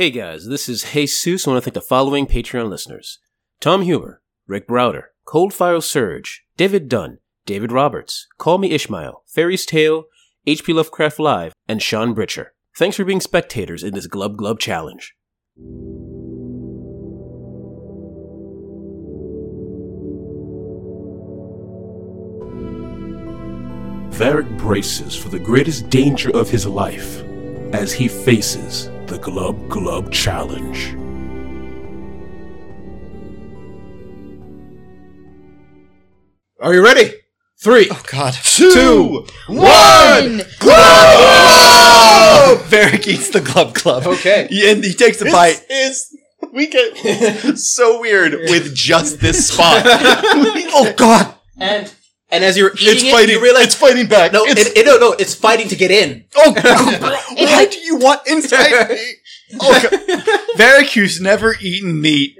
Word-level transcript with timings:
Hey 0.00 0.10
guys, 0.10 0.46
this 0.46 0.66
is 0.66 0.92
Jesus. 0.92 1.46
I 1.46 1.50
want 1.50 1.62
to 1.62 1.64
thank 1.66 1.74
the 1.74 1.82
following 1.82 2.26
Patreon 2.26 2.70
listeners 2.70 3.18
Tom 3.60 3.82
Huber, 3.82 4.22
Rick 4.46 4.66
Browder, 4.66 5.08
Coldfire 5.26 5.82
Surge, 5.82 6.42
David 6.56 6.88
Dunn, 6.88 7.18
David 7.44 7.70
Roberts, 7.70 8.26
Call 8.38 8.56
Me 8.56 8.70
Ishmael, 8.70 9.22
Fairy's 9.26 9.66
Tale, 9.66 10.04
HP 10.46 10.74
Lovecraft 10.74 11.18
Live, 11.18 11.52
and 11.68 11.82
Sean 11.82 12.14
Britcher. 12.14 12.54
Thanks 12.74 12.96
for 12.96 13.04
being 13.04 13.20
spectators 13.20 13.84
in 13.84 13.92
this 13.92 14.06
Glub 14.06 14.38
Glub 14.38 14.58
challenge. 14.58 15.14
Varric 24.16 24.56
braces 24.56 25.14
for 25.14 25.28
the 25.28 25.38
greatest 25.38 25.90
danger 25.90 26.34
of 26.34 26.48
his 26.48 26.66
life 26.66 27.22
as 27.74 27.92
he 27.92 28.08
faces 28.08 28.88
the 29.10 29.18
Glub 29.18 29.68
Glub 29.68 30.12
Challenge. 30.12 30.94
Are 36.60 36.72
you 36.72 36.84
ready? 36.84 37.12
Three, 37.58 37.88
Oh 37.90 38.00
God. 38.08 38.34
two, 38.44 39.26
One. 39.48 40.42
Glove! 40.60 42.62
Varric 42.70 43.08
eats 43.08 43.30
the 43.30 43.40
glub 43.40 43.74
club. 43.74 44.06
Okay. 44.06 44.46
And 44.70 44.84
he 44.84 44.94
takes 44.94 45.20
a 45.20 45.24
bite. 45.24 45.60
is 45.68 46.16
we 46.52 46.68
get 46.68 47.58
so 47.58 48.00
weird 48.00 48.32
with 48.32 48.72
just 48.76 49.18
this 49.18 49.48
spot. 49.48 49.82
oh 49.86 50.94
God! 50.96 51.34
and 51.58 51.92
and 52.32 52.44
as 52.44 52.56
you're 52.56 52.72
eating 52.74 52.88
it's 52.88 53.02
it, 53.02 53.12
fighting. 53.12 53.36
you 53.36 53.42
realize 53.42 53.66
it's 53.66 53.74
fighting 53.74 54.06
back. 54.06 54.32
no, 54.32 54.44
it's, 54.44 54.60
it, 54.60 54.76
it, 54.78 54.86
no, 54.86 54.98
no, 54.98 55.12
it's 55.12 55.34
fighting 55.34 55.68
to 55.68 55.76
get 55.76 55.90
in. 55.90 56.24
Oh 56.36 56.52
Why 57.36 57.66
do 57.70 57.78
you 57.78 57.96
want 57.96 58.26
inside 58.26 58.88
me? 58.90 59.14
Oh 59.60 59.88
God. 60.56 61.20
Never 61.20 61.54
eaten 61.60 62.00
meat 62.00 62.36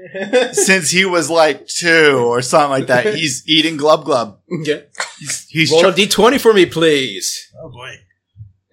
since 0.52 0.90
he 0.90 1.04
was 1.04 1.28
like 1.30 1.66
two 1.66 2.16
or 2.18 2.42
something 2.42 2.70
like 2.70 2.86
that, 2.86 3.14
he's 3.14 3.42
eating 3.46 3.76
glub 3.76 4.04
glub. 4.04 4.38
Okay. 4.60 4.84
He's, 5.18 5.46
he's 5.48 5.70
Roll 5.72 5.80
tr- 5.82 5.88
a 5.88 5.92
d20 5.92 6.40
for 6.40 6.52
me, 6.52 6.66
please. 6.66 7.48
Oh 7.62 7.70
boy. 7.70 7.94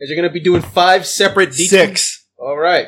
As 0.02 0.10
you're 0.10 0.16
gonna 0.16 0.32
be 0.32 0.40
doing 0.40 0.62
five 0.62 1.06
separate 1.06 1.50
d20. 1.50 1.68
six. 1.68 2.26
All 2.38 2.58
right. 2.58 2.88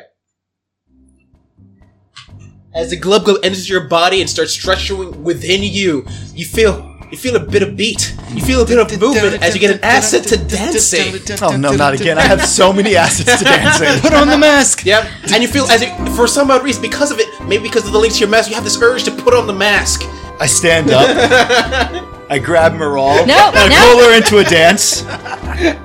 As 2.73 2.91
the 2.91 2.97
glub 2.97 3.25
glub 3.25 3.43
enters 3.43 3.67
your 3.67 3.87
body 3.87 4.21
and 4.21 4.29
starts 4.29 4.51
stretching 4.51 5.23
within 5.23 5.63
you, 5.63 6.05
you 6.33 6.45
feel 6.45 6.88
you 7.11 7.17
feel 7.17 7.35
a 7.35 7.39
bit 7.39 7.63
of 7.63 7.75
beat. 7.75 8.15
You 8.29 8.41
feel 8.41 8.61
a 8.61 8.65
bit 8.65 8.77
of 8.77 8.99
movement 8.99 9.41
as 9.41 9.55
you 9.55 9.59
get 9.59 9.75
an 9.75 9.83
asset 9.83 10.25
to 10.27 10.37
dancing. 10.37 11.15
Oh 11.41 11.57
no, 11.57 11.71
not 11.71 11.93
again! 11.93 12.17
I 12.17 12.21
have 12.21 12.45
so 12.45 12.71
many 12.71 12.95
assets 12.95 13.39
to 13.39 13.45
dancing. 13.45 14.01
put 14.01 14.13
on 14.13 14.27
the 14.27 14.37
mask. 14.37 14.85
Yep. 14.85 15.07
And 15.33 15.41
you 15.41 15.47
feel 15.47 15.65
as 15.65 15.81
you, 15.81 16.15
for 16.15 16.27
some 16.27 16.51
odd 16.51 16.63
reason, 16.63 16.81
because 16.81 17.11
of 17.11 17.19
it, 17.19 17.27
maybe 17.47 17.63
because 17.63 17.85
of 17.85 17.93
the 17.93 17.99
links 17.99 18.17
to 18.17 18.21
your 18.21 18.29
mask, 18.29 18.49
you 18.49 18.55
have 18.55 18.63
this 18.63 18.79
urge 18.81 19.03
to 19.05 19.11
put 19.11 19.33
on 19.33 19.47
the 19.47 19.53
mask. 19.53 20.03
I 20.39 20.45
stand 20.45 20.91
up. 20.91 22.15
I 22.31 22.37
grab 22.37 22.73
Maral. 22.73 23.25
No, 23.25 23.49
and 23.49 23.57
I 23.57 23.67
no. 23.69 23.91
pull 23.91 24.03
her 24.03 24.15
into 24.15 24.37
a 24.37 24.43
dance, 24.43 25.03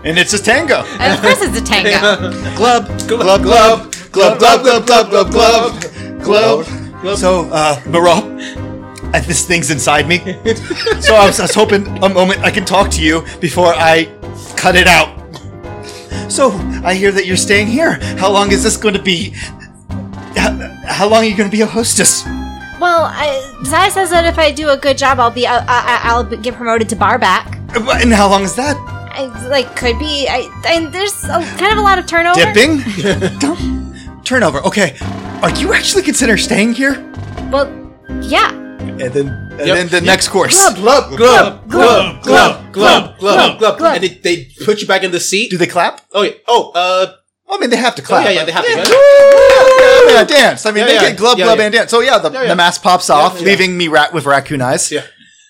and 0.05 0.19
it's 0.19 0.35
a 0.35 0.43
tango. 0.43 0.81
Of 0.81 1.21
course 1.23 1.41
it's 1.41 1.59
a 1.59 1.65
tango. 1.65 2.31
Glub, 2.57 2.87
glub, 3.09 3.43
glub, 3.43 3.93
glub, 4.13 4.39
glub, 4.39 4.63
glub, 4.63 4.87
glub, 4.87 5.11
glub, 5.11 5.31
glub, 5.33 6.23
glub. 6.23 7.17
So, 7.17 7.51
uh, 7.51 7.77
Maral, 7.83 8.64
uh, 9.15 9.21
this 9.27 9.47
thing's 9.47 9.71
inside 9.71 10.09
me. 10.09 10.19
So 11.01 11.15
I 11.15 11.27
was, 11.27 11.41
I 11.41 11.45
was 11.45 11.55
hoping 11.55 11.87
a 12.03 12.09
moment 12.09 12.41
I 12.41 12.51
can 12.51 12.65
talk 12.65 12.91
to 12.93 13.03
you 13.03 13.25
before 13.41 13.73
I 13.75 14.07
cut 14.57 14.77
it 14.77 14.87
out. 14.87 15.21
So 16.31 16.51
I 16.85 16.95
hear 16.95 17.13
that 17.13 17.27
you're 17.27 17.37
staying 17.37 17.69
here. 17.69 18.01
How 18.19 18.31
long 18.31 18.51
is 18.51 18.63
this 18.63 18.77
going 18.77 18.95
to 18.95 19.03
be? 19.03 19.31
How, 20.37 20.53
how 20.87 21.09
long 21.09 21.23
are 21.23 21.27
you 21.27 21.37
going 21.37 21.49
to 21.49 21.57
be 21.57 21.63
a 21.63 21.67
hostess? 21.67 22.25
Well, 22.81 23.05
I, 23.05 23.63
Zai 23.65 23.89
says 23.89 24.11
that 24.11 24.25
if 24.25 24.39
I 24.39 24.51
do 24.51 24.71
a 24.71 24.77
good 24.77 24.99
job, 24.99 25.21
I'll 25.21 25.31
be 25.31 25.47
I, 25.47 25.59
I, 25.59 26.01
I'll 26.05 26.25
get 26.25 26.55
promoted 26.55 26.89
to 26.91 26.97
barback. 26.97 27.59
And 27.75 28.13
how 28.13 28.29
long 28.29 28.43
is 28.43 28.57
that? 28.57 28.77
I, 29.15 29.27
like 29.49 29.77
could 29.77 29.99
be. 29.99 30.27
I, 30.29 30.49
I 30.65 30.87
there's 30.87 31.25
a, 31.25 31.41
kind 31.59 31.73
of 31.73 31.79
a 31.79 31.83
lot 31.83 31.99
of 31.99 32.07
turnover. 32.07 32.41
Dipping? 32.53 32.81
Turnover. 34.25 34.61
Okay. 34.61 34.97
Are 35.43 35.51
you 35.51 35.73
actually 35.73 36.03
consider 36.03 36.37
staying 36.37 36.73
here? 36.73 37.13
Well, 37.51 37.71
yeah. 38.23 38.64
And 38.89 39.13
then, 39.13 39.29
and 39.29 39.67
Yep. 39.67 39.77
then 39.77 39.89
the 39.89 40.01
next 40.01 40.29
course. 40.29 40.55
Glub, 40.55 40.77
glub, 40.77 41.17
glub, 41.17 41.69
glub, 41.69 42.23
glub, 42.23 42.73
glub, 42.73 43.19
glub, 43.19 43.59
glub, 43.59 43.79
glub. 43.79 43.95
And 43.97 44.05
they, 44.05 44.09
they 44.09 44.49
put 44.65 44.81
you 44.81 44.87
back 44.87 45.03
in 45.03 45.11
the 45.11 45.21
seat. 45.21 45.51
Do 45.51 45.59
they 45.59 45.67
clap? 45.67 46.01
Oh, 46.13 46.23
yeah. 46.23 46.33
Oh, 46.47 46.71
uh, 46.75 47.07
I 47.51 47.59
mean, 47.59 47.71
they 47.71 47.77
have 47.77 47.95
to 47.97 48.03
clap. 48.03 48.25
yeah, 48.25 48.31
yeah, 48.33 48.45
they 48.45 48.53
have 48.53 48.65
to. 48.65 48.71
Yeah, 48.71 48.77
Yeah. 48.79 48.85
I 48.87 50.05
mean, 50.07 50.17
I 50.17 50.25
dance. 50.25 50.67
I 50.67 50.71
mean, 50.71 50.79
Yeah, 50.81 50.87
they 50.87 50.95
yeah. 50.95 51.09
get 51.11 51.17
glub, 51.19 51.39
Yeah, 51.39 51.45
glub, 51.47 51.59
yeah. 51.59 51.65
and 51.65 51.73
dance. 51.75 51.91
So 51.91 52.01
yeah, 52.01 52.19
the, 52.19 52.31
Yeah, 52.31 52.43
yeah. 52.43 52.49
the 52.49 52.57
mask 52.57 52.83
pops 52.83 53.11
off, 53.11 53.39
yeah. 53.41 53.47
leaving 53.47 53.77
me 53.77 53.89
rat 53.89 54.13
with 54.13 54.27
raccoon 54.27 54.61
eyes. 54.63 54.91
Yeah. 54.91 55.03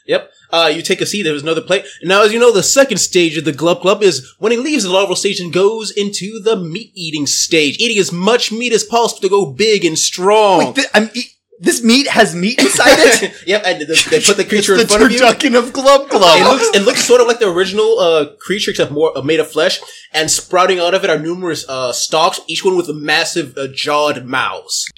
Yep. 0.06 0.30
Uh, 0.52 0.70
you 0.72 0.82
take 0.82 1.00
a 1.00 1.06
seat. 1.06 1.22
There 1.24 1.32
was 1.32 1.42
another 1.42 1.62
plate. 1.62 1.84
Now, 2.04 2.22
as 2.22 2.32
you 2.32 2.38
know, 2.38 2.52
the 2.52 2.62
second 2.62 2.98
stage 2.98 3.36
of 3.36 3.44
the 3.44 3.52
Glub 3.52 3.82
Glub 3.82 4.02
is 4.04 4.32
when 4.38 4.52
he 4.52 4.58
leaves 4.58 4.84
the 4.84 4.90
larval 4.90 5.16
stage 5.16 5.40
and 5.40 5.52
goes 5.52 5.90
into 5.90 6.38
the 6.40 6.54
meat 6.56 6.92
eating 6.94 7.26
stage, 7.26 7.76
eating 7.80 7.98
as 7.98 8.12
much 8.12 8.52
meat 8.52 8.72
as 8.72 8.84
possible 8.84 9.20
to 9.22 9.28
go 9.28 9.46
big 9.46 9.84
and 9.84 9.98
strong. 9.98 10.58
Wait, 10.58 10.74
thi- 10.76 10.84
I'm 10.94 11.10
eat- 11.14 11.30
this 11.60 11.82
meat 11.82 12.08
has 12.08 12.34
meat 12.34 12.58
inside 12.58 12.96
it. 12.98 13.32
yep, 13.46 13.62
and 13.64 13.80
the, 13.82 14.06
they 14.10 14.20
put 14.20 14.36
the 14.36 14.44
creature 14.44 14.74
it's 14.74 14.82
in 14.82 14.88
the 14.88 14.94
front 14.94 15.04
of 15.04 15.12
you. 15.12 15.18
turducken 15.18 15.56
of 15.58 15.72
glub 15.72 16.08
It 16.10 16.44
looks, 16.44 16.76
it 16.76 16.82
looks 16.84 17.04
sort 17.04 17.20
of 17.20 17.26
like 17.26 17.38
the 17.38 17.48
original 17.50 17.98
uh, 18.00 18.26
creature, 18.40 18.70
except 18.72 18.90
more 18.90 19.16
uh, 19.16 19.22
made 19.22 19.40
of 19.40 19.50
flesh. 19.50 19.80
And 20.12 20.30
sprouting 20.30 20.78
out 20.80 20.94
of 20.94 21.04
it 21.04 21.10
are 21.10 21.18
numerous 21.18 21.64
uh, 21.68 21.92
stalks, 21.92 22.40
each 22.48 22.64
one 22.64 22.76
with 22.76 22.88
a 22.88 22.94
massive 22.94 23.56
uh, 23.56 23.68
jawed 23.72 24.24
mouths. 24.26 24.88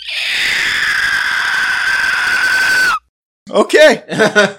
okay. 3.50 4.56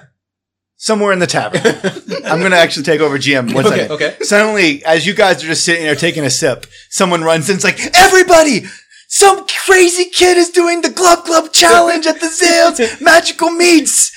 Somewhere 0.80 1.12
in 1.12 1.18
the 1.18 1.26
tavern. 1.26 1.60
I'm 2.24 2.38
going 2.38 2.52
to 2.52 2.56
actually 2.56 2.84
take 2.84 3.00
over 3.00 3.18
GM. 3.18 3.52
One 3.52 3.66
Okay, 3.66 3.76
second. 3.78 3.92
okay. 3.94 4.16
Suddenly, 4.20 4.84
as 4.84 5.06
you 5.06 5.12
guys 5.14 5.42
are 5.42 5.46
just 5.48 5.64
sitting 5.64 5.82
there 5.84 5.96
taking 5.96 6.24
a 6.24 6.30
sip, 6.30 6.66
someone 6.88 7.22
runs 7.22 7.50
in. 7.50 7.56
It's 7.56 7.64
like, 7.64 7.80
everybody! 7.94 8.62
Some 9.10 9.46
crazy 9.64 10.04
kid 10.04 10.36
is 10.36 10.50
doing 10.50 10.82
the 10.82 10.90
Glub 10.90 11.24
Glub 11.24 11.50
challenge 11.50 12.06
at 12.06 12.20
the 12.20 12.26
Zales 12.26 13.00
Magical 13.00 13.48
Meats! 13.50 14.12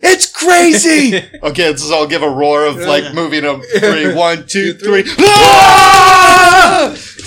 It's 0.00 0.30
crazy! 0.30 1.22
Okay, 1.42 1.74
so 1.76 1.94
I'll 1.96 2.06
give 2.06 2.22
a 2.22 2.28
roar 2.28 2.66
of 2.66 2.76
like 2.76 3.14
moving 3.14 3.44
a 3.44 3.58
three, 3.78 4.12
one, 4.26 4.46
two, 4.46 4.74
three. 4.74 5.04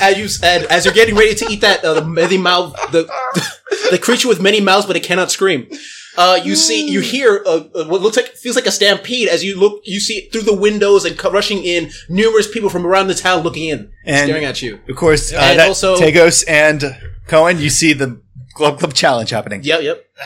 As 0.01 0.17
you 0.17 0.27
said, 0.27 0.65
as 0.65 0.85
you're 0.85 0.93
getting 0.93 1.15
ready 1.15 1.33
to 1.35 1.45
eat 1.49 1.61
that, 1.61 1.83
uh, 1.83 1.95
the 1.95 2.05
many 2.05 2.37
mouth, 2.37 2.75
the 2.91 3.09
the 3.91 3.97
creature 3.97 4.27
with 4.27 4.41
many 4.41 4.61
mouths, 4.61 4.85
but 4.85 4.95
it 4.95 5.03
cannot 5.03 5.31
scream. 5.31 5.67
Uh, 6.17 6.39
you 6.43 6.55
see, 6.55 6.89
you 6.89 6.99
hear 7.01 7.43
uh, 7.45 7.63
uh, 7.75 7.85
what 7.85 8.01
looks 8.01 8.17
like 8.17 8.27
feels 8.35 8.55
like 8.55 8.65
a 8.65 8.71
stampede 8.71 9.27
as 9.29 9.43
you 9.43 9.57
look. 9.59 9.81
You 9.85 9.99
see 9.99 10.27
through 10.31 10.41
the 10.41 10.55
windows 10.55 11.05
and 11.05 11.17
co- 11.17 11.31
rushing 11.31 11.63
in 11.63 11.91
numerous 12.09 12.47
people 12.51 12.69
from 12.69 12.85
around 12.85 13.07
the 13.07 13.15
town, 13.15 13.43
looking 13.43 13.69
in, 13.69 13.91
And- 14.05 14.27
staring 14.27 14.43
at 14.45 14.61
you. 14.61 14.79
Of 14.89 14.95
course, 14.95 15.31
uh, 15.31 15.37
And 15.37 15.59
that 15.59 15.67
also- 15.67 15.97
Tagos 15.97 16.43
and 16.47 16.97
Cohen, 17.27 17.59
you 17.59 17.69
see 17.69 17.93
the 17.93 18.19
Glub 18.55 18.79
Glub 18.79 18.93
challenge 18.93 19.29
happening. 19.29 19.61
Yep, 19.63 19.81
yep. 19.83 20.05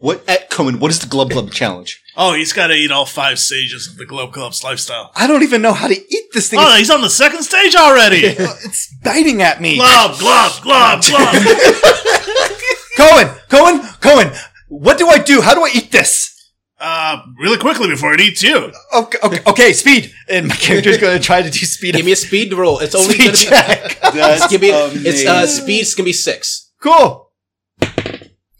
What, 0.00 0.22
at 0.28 0.48
Cohen? 0.48 0.78
What 0.78 0.92
is 0.92 1.00
the 1.00 1.08
Glub 1.08 1.30
Glub 1.30 1.50
challenge? 1.50 2.00
Oh, 2.16 2.32
he's 2.34 2.52
got 2.52 2.68
to 2.68 2.74
eat 2.74 2.92
all 2.92 3.04
five 3.04 3.36
stages 3.40 3.88
of 3.88 3.96
the 3.96 4.06
Glub 4.06 4.32
Glub's 4.32 4.62
lifestyle. 4.62 5.10
I 5.16 5.26
don't 5.26 5.42
even 5.42 5.60
know 5.60 5.72
how 5.72 5.88
to 5.88 5.94
eat 5.96 6.24
this 6.32 6.48
thing. 6.50 6.60
Oh, 6.62 6.76
he's 6.76 6.88
on 6.90 7.00
the 7.00 7.10
second 7.10 7.42
stage 7.42 7.74
already. 7.74 8.22
It's 8.28 8.94
biting 9.02 9.42
at 9.42 9.60
me. 9.60 9.74
glove, 9.76 10.20
glove, 10.20 10.60
glove, 10.62 11.04
glove. 11.04 11.34
Cohen, 12.96 13.28
Cohen, 13.48 13.80
Cohen. 14.00 14.32
What 14.68 14.98
do 14.98 15.08
I 15.08 15.18
do? 15.18 15.40
How 15.40 15.54
do 15.54 15.62
I 15.64 15.70
eat 15.74 15.90
this? 15.92 16.34
Uh, 16.80 17.22
really 17.40 17.58
quickly 17.58 17.88
before 17.88 18.14
it 18.14 18.20
eats 18.20 18.40
you. 18.42 18.70
Okay, 18.94 19.18
okay, 19.24 19.40
okay 19.46 19.72
speed. 19.72 20.12
And 20.28 20.46
my 20.48 20.54
character's 20.54 20.98
going 20.98 21.18
to 21.18 21.24
try 21.24 21.42
to 21.42 21.50
do 21.50 21.58
speed. 21.66 21.94
Give 21.96 22.06
me 22.06 22.12
a 22.12 22.16
speed 22.16 22.52
roll. 22.52 22.78
It's 22.78 22.94
only 22.94 23.14
speed 23.14 23.24
gonna 23.24 23.32
be. 23.32 23.38
check. 23.38 23.98
That's 24.14 24.46
Give 24.48 24.60
me. 24.60 24.68
It's 24.70 25.26
uh, 25.26 25.30
amazing. 25.32 25.62
speed's 25.64 25.94
gonna 25.94 26.04
be 26.04 26.12
six. 26.12 26.70
cool. 26.80 27.30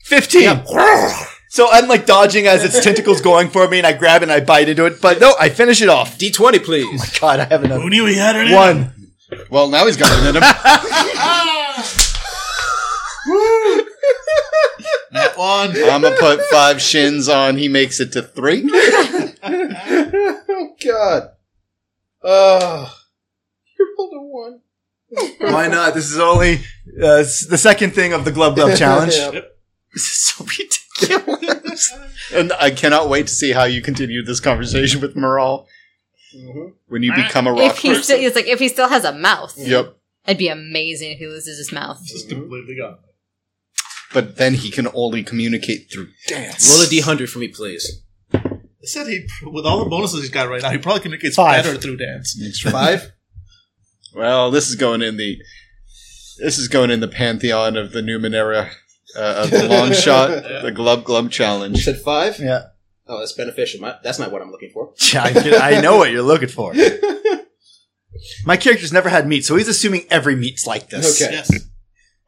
Fifteen. 0.04 0.62
So 1.50 1.66
I'm 1.72 1.88
like 1.88 2.04
dodging 2.04 2.46
as 2.46 2.62
its 2.62 2.84
tentacles 2.84 3.22
going 3.22 3.48
for 3.48 3.66
me, 3.66 3.78
and 3.78 3.86
I 3.86 3.94
grab 3.94 4.20
it 4.20 4.24
and 4.24 4.32
I 4.32 4.40
bite 4.40 4.68
into 4.68 4.84
it. 4.84 5.00
But 5.00 5.18
no, 5.18 5.34
I 5.40 5.48
finish 5.48 5.80
it 5.80 5.88
off. 5.88 6.18
D 6.18 6.30
twenty, 6.30 6.58
please. 6.58 6.84
Oh 6.84 6.92
my 6.96 7.06
God, 7.20 7.40
I 7.40 7.44
have 7.46 7.64
another 7.64 7.80
Who 7.80 7.88
knew 7.88 8.04
he 8.04 8.16
had 8.16 8.36
it 8.36 8.42
in 8.42 8.48
him? 8.48 8.54
one. 8.54 8.92
Well, 9.50 9.70
now 9.70 9.86
he's 9.86 9.96
got 9.96 10.10
it 10.12 10.28
in 10.28 10.36
him. 10.36 10.42
That 15.12 15.36
one. 15.38 15.70
I'm 15.70 16.02
gonna 16.02 16.16
put 16.16 16.40
five 16.50 16.80
shins 16.80 17.28
on. 17.28 17.56
He 17.56 17.68
makes 17.68 18.00
it 18.00 18.12
to 18.12 18.22
three. 18.22 18.68
oh 19.42 20.74
God. 20.84 21.28
Oh. 22.22 22.94
You 23.78 23.94
rolled 23.98 24.12
a 24.14 24.20
one. 24.20 24.60
Why 25.52 25.68
not? 25.68 25.94
This 25.94 26.10
is 26.10 26.18
only 26.18 26.56
uh, 27.00 27.24
the 27.48 27.56
second 27.58 27.94
thing 27.94 28.12
of 28.12 28.24
the 28.24 28.32
Glub 28.32 28.54
Glub 28.56 28.76
challenge. 28.78 29.14
Yeah. 29.16 29.30
This 29.92 30.02
is 30.02 30.20
so 30.20 30.44
ridiculous. 30.44 31.94
and 32.34 32.52
I 32.60 32.70
cannot 32.70 33.08
wait 33.08 33.26
to 33.28 33.32
see 33.32 33.52
how 33.52 33.64
you 33.64 33.80
continue 33.80 34.22
this 34.22 34.40
conversation 34.40 35.00
with 35.00 35.16
Moral 35.16 35.66
when 36.88 37.02
you 37.02 37.14
become 37.14 37.46
a 37.46 37.52
rock 37.52 37.62
If 37.72 37.78
he 37.78 37.88
person. 37.88 38.02
still, 38.02 38.18
it's 38.20 38.36
like 38.36 38.46
if 38.46 38.58
he 38.58 38.68
still 38.68 38.88
has 38.88 39.04
a 39.04 39.12
mouth, 39.12 39.54
Yep. 39.56 39.96
it'd 40.26 40.36
be 40.38 40.48
amazing 40.48 41.12
if 41.12 41.18
he 41.18 41.26
loses 41.26 41.56
his 41.56 41.72
mouth. 41.72 42.00
Just 42.04 42.28
completely 42.28 42.76
gone. 42.76 42.98
But 44.12 44.36
then 44.36 44.54
he 44.54 44.70
can 44.70 44.88
only 44.94 45.22
communicate 45.22 45.90
through 45.92 46.08
dance. 46.26 46.68
Roll 46.70 46.82
a 46.82 46.86
d100 46.86 47.28
for 47.28 47.38
me, 47.38 47.48
please. 47.48 48.02
I 48.32 48.40
said 48.84 49.06
he, 49.08 49.26
with 49.42 49.66
all 49.66 49.82
the 49.84 49.90
bonuses 49.90 50.20
he's 50.20 50.30
got 50.30 50.48
right 50.48 50.62
now, 50.62 50.70
he 50.70 50.78
probably 50.78 51.00
communicates 51.02 51.36
Five. 51.36 51.64
better 51.64 51.76
through 51.78 51.96
dance. 51.98 52.36
Five. 52.62 53.12
Well, 54.14 54.50
this 54.50 54.68
is 54.68 54.76
going 54.76 55.02
in 55.02 55.16
the 55.16 55.36
this 56.38 56.56
is 56.58 56.68
going 56.68 56.90
in 56.90 57.00
the 57.00 57.08
pantheon 57.08 57.76
of 57.76 57.92
the 57.92 58.00
Numenera 58.00 58.70
uh, 59.16 59.42
of 59.44 59.50
the 59.50 59.68
long 59.68 59.92
shot, 59.92 60.28
the 60.62 60.70
glub 60.72 61.04
glub 61.04 61.24
You 61.24 61.30
challenge. 61.30 61.84
said 61.84 62.00
five. 62.00 62.38
Yeah. 62.38 62.62
Oh, 63.06 63.18
that's 63.18 63.32
beneficial. 63.32 63.80
My, 63.80 63.96
that's 64.02 64.18
not 64.18 64.30
what 64.30 64.42
I'm 64.42 64.50
looking 64.50 64.70
for. 64.72 64.92
I, 65.14 65.76
I 65.76 65.80
know 65.80 65.96
what 65.96 66.10
you're 66.12 66.22
looking 66.22 66.48
for. 66.48 66.74
My 68.44 68.56
character's 68.56 68.92
never 68.92 69.08
had 69.08 69.26
meat, 69.26 69.44
so 69.44 69.56
he's 69.56 69.68
assuming 69.68 70.04
every 70.10 70.34
meat's 70.36 70.66
like 70.66 70.88
this. 70.90 71.20
Okay. 71.22 71.32
Yes. 71.32 71.50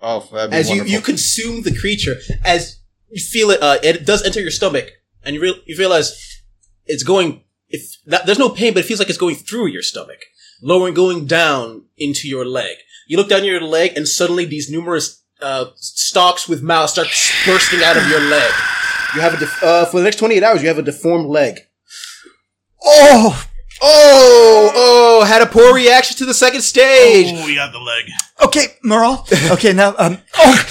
Oh, 0.02 0.26
that'd 0.32 0.50
be 0.50 0.56
As 0.56 0.68
you, 0.68 0.76
wonderful. 0.78 0.92
you 0.92 1.00
consume 1.00 1.62
the 1.62 1.76
creature, 1.78 2.16
as 2.44 2.78
you 3.10 3.22
feel 3.22 3.50
it, 3.50 3.62
uh, 3.62 3.78
it 3.82 4.06
does 4.06 4.22
enter 4.24 4.40
your 4.40 4.50
stomach, 4.50 4.90
and 5.22 5.34
you, 5.34 5.42
real 5.42 5.54
you 5.66 5.76
realize 5.76 6.42
it's 6.86 7.02
going. 7.02 7.42
If 7.68 7.82
that, 8.06 8.26
there's 8.26 8.38
no 8.38 8.48
pain, 8.48 8.72
but 8.74 8.80
it 8.80 8.86
feels 8.86 8.98
like 8.98 9.08
it's 9.08 9.18
going 9.18 9.36
through 9.36 9.68
your 9.68 9.82
stomach, 9.82 10.20
lowering, 10.62 10.94
going 10.94 11.26
down 11.26 11.84
into 11.98 12.28
your 12.28 12.44
leg. 12.44 12.76
You 13.06 13.16
look 13.16 13.28
down 13.28 13.44
your 13.44 13.60
leg, 13.60 13.92
and 13.96 14.08
suddenly 14.08 14.44
these 14.44 14.70
numerous 14.70 15.22
uh, 15.42 15.66
stalks 15.76 16.48
with 16.48 16.62
mouths 16.62 16.92
start 16.92 17.08
bursting 17.46 17.82
out 17.82 17.96
of 17.96 18.08
your 18.08 18.20
leg. 18.20 18.52
You 19.14 19.20
have 19.20 19.34
a 19.34 19.38
def- 19.38 19.62
uh, 19.62 19.84
for 19.86 19.98
the 19.98 20.04
next 20.04 20.16
28 20.16 20.42
hours. 20.42 20.62
You 20.62 20.68
have 20.68 20.78
a 20.78 20.82
deformed 20.82 21.28
leg. 21.28 21.60
Oh, 22.82 23.44
Oh, 23.82 24.70
oh! 24.74 25.24
Had 25.24 25.42
a 25.42 25.46
poor 25.46 25.74
reaction 25.74 26.16
to 26.18 26.26
the 26.26 26.34
second 26.34 26.62
stage. 26.62 27.26
Oh, 27.34 27.46
we 27.46 27.54
got 27.54 27.72
the 27.72 27.78
leg. 27.78 28.04
okay, 28.44 28.66
Moral. 28.84 29.26
Okay, 29.52 29.72
now, 29.72 29.94
um, 29.98 30.18
oh, 30.36 30.66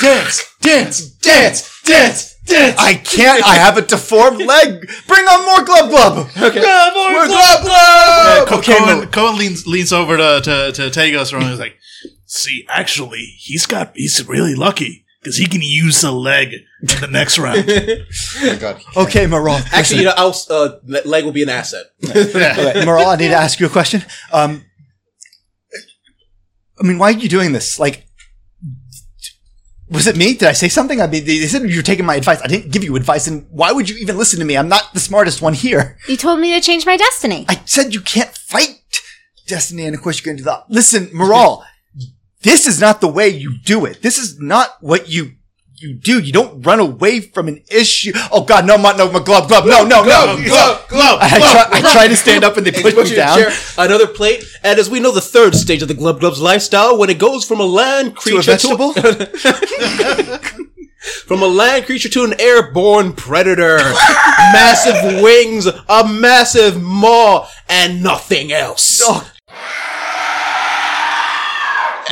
dance, 0.00 0.44
dance, 0.60 1.00
dance, 1.20 1.82
dance, 1.82 2.36
dance. 2.46 2.78
I 2.78 2.94
can't. 2.94 3.42
I 3.46 3.54
have 3.54 3.76
a 3.78 3.82
deformed 3.82 4.38
leg. 4.46 4.88
Bring 5.06 5.24
on 5.26 5.44
more 5.46 5.64
glub 5.64 5.90
glub. 5.90 6.18
Okay. 6.36 6.60
More 6.60 7.26
glub 7.26 7.62
glub. 7.62 8.48
Co- 8.48 8.58
Okay, 8.58 8.74
Cohen, 8.78 8.98
Mo- 9.00 9.06
Cohen 9.06 9.38
leans 9.38 9.66
leans 9.66 9.92
over 9.92 10.16
to 10.16 10.40
to, 10.44 10.72
to 10.72 10.82
Tagos 11.00 11.32
and 11.32 11.42
he's 11.44 11.58
like, 11.58 11.76
"See, 12.26 12.66
actually, 12.68 13.24
he's 13.38 13.66
got 13.66 13.92
he's 13.94 14.26
really 14.28 14.54
lucky 14.54 15.01
because 15.22 15.36
he 15.36 15.46
can 15.46 15.62
use 15.62 16.00
the 16.00 16.12
leg 16.12 16.52
in 16.52 17.00
the 17.00 17.08
next 17.08 17.38
round." 17.38 17.64
oh 17.68 18.46
my 18.46 18.56
god. 18.56 18.82
Okay, 18.96 19.26
Moral. 19.26 19.60
Actually, 19.72 20.00
you 20.00 20.06
know, 20.06 20.14
I'll, 20.16 20.34
uh, 20.50 20.76
leg 21.04 21.24
will 21.24 21.32
be 21.32 21.42
an 21.42 21.48
asset. 21.48 21.86
Okay, 22.04 22.82
Moral, 22.84 23.08
I 23.08 23.16
need 23.16 23.28
to 23.28 23.34
ask 23.34 23.60
you 23.60 23.66
a 23.66 23.70
question. 23.70 24.02
Um, 24.32 24.64
I 26.80 26.84
mean, 26.84 26.98
why 26.98 27.08
are 27.08 27.18
you 27.18 27.28
doing 27.28 27.52
this? 27.52 27.78
Like, 27.78 28.06
was 29.92 30.06
it 30.06 30.16
me? 30.16 30.34
Did 30.34 30.48
I 30.48 30.52
say 30.52 30.68
something? 30.68 31.00
I 31.00 31.06
mean, 31.06 31.24
they 31.24 31.46
said 31.46 31.68
you're 31.68 31.82
taking 31.82 32.06
my 32.06 32.16
advice. 32.16 32.40
I 32.42 32.46
didn't 32.46 32.72
give 32.72 32.82
you 32.82 32.96
advice, 32.96 33.26
and 33.26 33.46
why 33.50 33.72
would 33.72 33.88
you 33.88 33.96
even 33.98 34.16
listen 34.16 34.40
to 34.40 34.44
me? 34.44 34.56
I'm 34.56 34.68
not 34.68 34.94
the 34.94 35.00
smartest 35.00 35.42
one 35.42 35.54
here. 35.54 35.98
You 36.08 36.16
told 36.16 36.40
me 36.40 36.54
to 36.54 36.60
change 36.60 36.86
my 36.86 36.96
destiny. 36.96 37.44
I 37.48 37.60
said 37.66 37.94
you 37.94 38.00
can't 38.00 38.30
fight 38.30 38.82
destiny, 39.46 39.84
and 39.84 39.94
of 39.94 40.02
course 40.02 40.18
you're 40.18 40.32
going 40.32 40.38
to 40.38 40.42
do 40.42 40.50
that. 40.50 40.64
Listen, 40.68 41.10
Moral, 41.12 41.62
this 42.42 42.66
is 42.66 42.80
not 42.80 43.00
the 43.00 43.08
way 43.08 43.28
you 43.28 43.56
do 43.58 43.84
it. 43.84 44.02
This 44.02 44.18
is 44.18 44.40
not 44.40 44.76
what 44.80 45.08
you 45.08 45.32
you 45.82 45.94
do. 45.94 46.20
You 46.20 46.32
don't 46.32 46.64
run 46.64 46.78
away 46.78 47.20
from 47.20 47.48
an 47.48 47.62
issue. 47.70 48.12
Oh 48.30 48.44
God, 48.44 48.66
no, 48.66 48.76
no, 48.76 48.96
no, 48.96 49.10
my 49.10 49.18
glove, 49.22 49.48
glove, 49.48 49.66
no, 49.66 49.84
no, 49.84 50.04
no. 50.04 50.36
glove, 50.44 50.88
glove, 50.88 51.18
I, 51.20 51.38
try, 51.38 51.66
I 51.72 51.92
try 51.92 52.08
to 52.08 52.16
stand 52.16 52.44
up, 52.44 52.56
and 52.56 52.64
they 52.66 52.70
push 52.70 52.94
me 52.94 53.16
down. 53.16 53.38
chair, 53.38 53.50
another 53.76 54.06
plate, 54.06 54.44
and 54.62 54.78
as 54.78 54.88
we 54.88 55.00
know, 55.00 55.10
the 55.10 55.20
third 55.20 55.54
stage 55.54 55.82
of 55.82 55.88
the 55.88 55.94
Glub 55.94 56.20
Glub's 56.20 56.40
lifestyle, 56.40 56.96
when 56.96 57.10
it 57.10 57.18
goes 57.18 57.44
from 57.44 57.60
a 57.60 57.64
land 57.64 58.14
creature 58.14 58.56
To 58.56 58.74
a 58.74 58.92
vegetable? 58.92 58.92
from 61.26 61.42
a 61.42 61.46
land 61.46 61.84
creature 61.86 62.08
to 62.10 62.24
an 62.24 62.40
airborne 62.40 63.12
predator, 63.12 63.78
massive 64.52 65.20
wings, 65.22 65.66
a 65.66 66.08
massive 66.08 66.80
maw, 66.80 67.48
and 67.68 68.02
nothing 68.02 68.52
else. 68.52 69.00
Oh, 69.02 69.31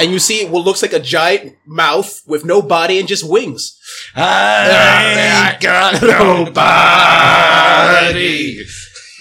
And 0.01 0.11
you 0.13 0.19
see 0.19 0.47
what 0.47 0.65
looks 0.65 0.83
like 0.83 0.93
a 0.93 0.99
giant 1.01 1.57
mouth 1.67 2.23
with 2.27 2.45
no 2.45 2.63
body 2.63 2.99
and 2.99 3.07
just 3.09 3.29
wings. 3.29 3.79
I 4.17 5.57
got 5.61 6.01
nobody. 8.01 8.65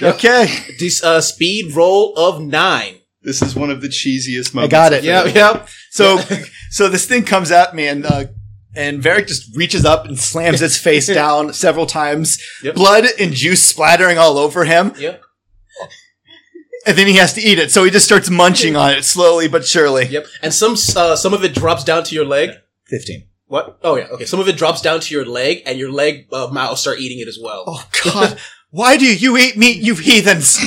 Okay, 0.01 0.47
This 0.79 1.03
uh, 1.03 1.19
speed 1.21 1.75
roll 1.75 2.13
of 2.17 2.41
nine. 2.41 2.95
This 3.21 3.41
is 3.41 3.53
one 3.53 3.69
of 3.69 3.81
the 3.81 3.89
cheesiest 3.89 4.53
moments. 4.55 4.73
I 4.73 4.77
got 4.77 4.93
it. 4.93 5.03
Yep, 5.03 5.35
yep. 5.35 5.67
So, 5.91 6.17
so 6.69 6.87
this 6.87 7.05
thing 7.05 7.23
comes 7.23 7.51
at 7.51 7.75
me, 7.75 7.85
and 7.87 8.05
uh, 8.05 8.27
and 8.75 9.03
Varric 9.03 9.27
just 9.27 9.53
reaches 9.57 9.83
up 9.83 10.05
and 10.05 10.17
slams 10.17 10.61
its 10.61 10.77
face 10.77 11.07
down 11.13 11.51
several 11.53 11.85
times. 11.85 12.41
Yep. 12.63 12.75
Blood 12.75 13.05
and 13.19 13.33
juice 13.33 13.61
splattering 13.61 14.17
all 14.17 14.37
over 14.37 14.63
him, 14.63 14.93
Yep. 14.97 15.21
And 16.89 16.97
then 16.97 17.07
he 17.07 17.17
has 17.17 17.33
to 17.33 17.41
eat 17.41 17.59
it. 17.59 17.71
So 17.71 17.83
he 17.83 17.91
just 17.91 18.05
starts 18.05 18.29
munching 18.29 18.75
on 18.75 18.91
it 18.91 19.05
slowly 19.05 19.47
but 19.47 19.65
surely. 19.65 20.07
Yep. 20.07 20.25
And 20.41 20.53
some 20.53 20.73
uh, 20.95 21.15
some 21.15 21.33
of 21.33 21.43
it 21.43 21.53
drops 21.53 21.83
down 21.83 22.03
to 22.05 22.15
your 22.15 22.25
leg. 22.25 22.49
Fifteen. 22.85 23.27
What? 23.45 23.79
Oh 23.83 23.95
yeah. 23.95 24.05
Okay. 24.05 24.25
Some 24.25 24.39
of 24.39 24.47
it 24.47 24.57
drops 24.57 24.81
down 24.81 24.99
to 24.99 25.13
your 25.13 25.25
leg, 25.25 25.61
and 25.65 25.77
your 25.77 25.91
leg 25.91 26.27
uh, 26.31 26.47
mouse 26.51 26.81
start 26.81 26.99
eating 26.99 27.19
it 27.19 27.27
as 27.27 27.39
well. 27.41 27.63
Oh 27.67 27.87
God! 28.03 28.39
Why 28.71 28.97
do 28.97 29.05
you 29.05 29.37
eat 29.37 29.57
meat, 29.57 29.81
you 29.81 29.95
heathens? 29.95 30.57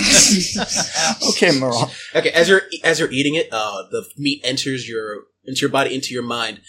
okay, 1.30 1.58
Moral. 1.58 1.90
Okay. 2.14 2.30
As 2.30 2.48
you're 2.48 2.62
as 2.84 2.98
you're 2.98 3.10
eating 3.10 3.34
it, 3.34 3.48
uh, 3.52 3.84
the 3.90 4.04
meat 4.16 4.40
enters 4.44 4.88
your 4.88 5.24
into 5.44 5.60
your 5.60 5.70
body, 5.70 5.94
into 5.94 6.14
your 6.14 6.22
mind, 6.22 6.60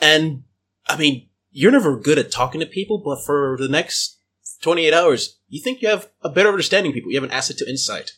and 0.00 0.44
I 0.86 0.96
mean, 0.96 1.28
you're 1.50 1.72
never 1.72 1.98
good 1.98 2.18
at 2.18 2.30
talking 2.30 2.60
to 2.60 2.66
people, 2.66 3.02
but 3.04 3.24
for 3.24 3.56
the 3.58 3.68
next 3.68 4.18
28 4.62 4.92
hours, 4.92 5.38
you 5.48 5.62
think 5.62 5.82
you 5.82 5.88
have 5.88 6.08
a 6.22 6.30
better 6.30 6.48
understanding 6.48 6.92
of 6.92 6.94
people. 6.94 7.10
You 7.10 7.20
have 7.20 7.28
an 7.28 7.36
asset 7.36 7.58
to 7.58 7.68
insight. 7.68 8.12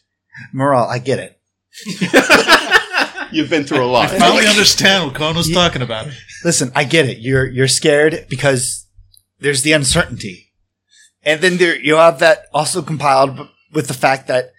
Moral, 0.52 0.86
I 0.86 0.98
get 0.98 1.18
it. 1.18 1.40
You've 3.32 3.50
been 3.50 3.64
through 3.64 3.84
a 3.84 3.86
lot. 3.86 4.10
I 4.10 4.18
finally 4.18 4.46
understand 4.46 5.06
what 5.06 5.14
Cohen 5.14 5.36
was 5.36 5.50
talking 5.50 5.82
about. 5.82 6.08
Listen, 6.44 6.72
I 6.74 6.84
get 6.84 7.08
it. 7.08 7.18
You're 7.18 7.46
you're 7.46 7.68
scared 7.68 8.26
because 8.28 8.86
there's 9.38 9.62
the 9.62 9.72
uncertainty, 9.72 10.52
and 11.22 11.40
then 11.40 11.58
there 11.58 11.76
you 11.76 11.94
have 11.94 12.18
that 12.18 12.46
also 12.52 12.82
compiled 12.82 13.36
b- 13.36 13.50
with 13.72 13.86
the 13.86 13.94
fact 13.94 14.26
that 14.26 14.52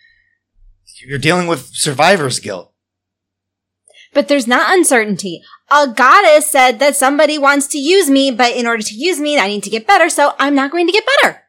you're 1.06 1.20
dealing 1.20 1.48
with 1.48 1.68
survivor's 1.74 2.40
guilt. 2.40 2.74
But 4.14 4.28
there's 4.28 4.48
not 4.48 4.74
uncertainty. 4.78 5.42
A 5.70 5.88
goddess 5.88 6.48
said 6.48 6.80
that 6.80 6.96
somebody 6.96 7.38
wants 7.38 7.68
to 7.68 7.78
use 7.78 8.10
me, 8.10 8.30
but 8.32 8.56
in 8.56 8.68
order 8.68 8.84
to 8.84 8.96
use 8.96 9.20
me, 9.20 9.38
I 9.40 9.48
need 9.48 9.64
to 9.64 9.70
get 9.70 9.88
better, 9.88 10.10
so 10.10 10.34
I'm 10.38 10.56
not 10.56 10.72
going 10.72 10.86
to 10.88 10.94
get 10.94 11.06
better. 11.22 11.44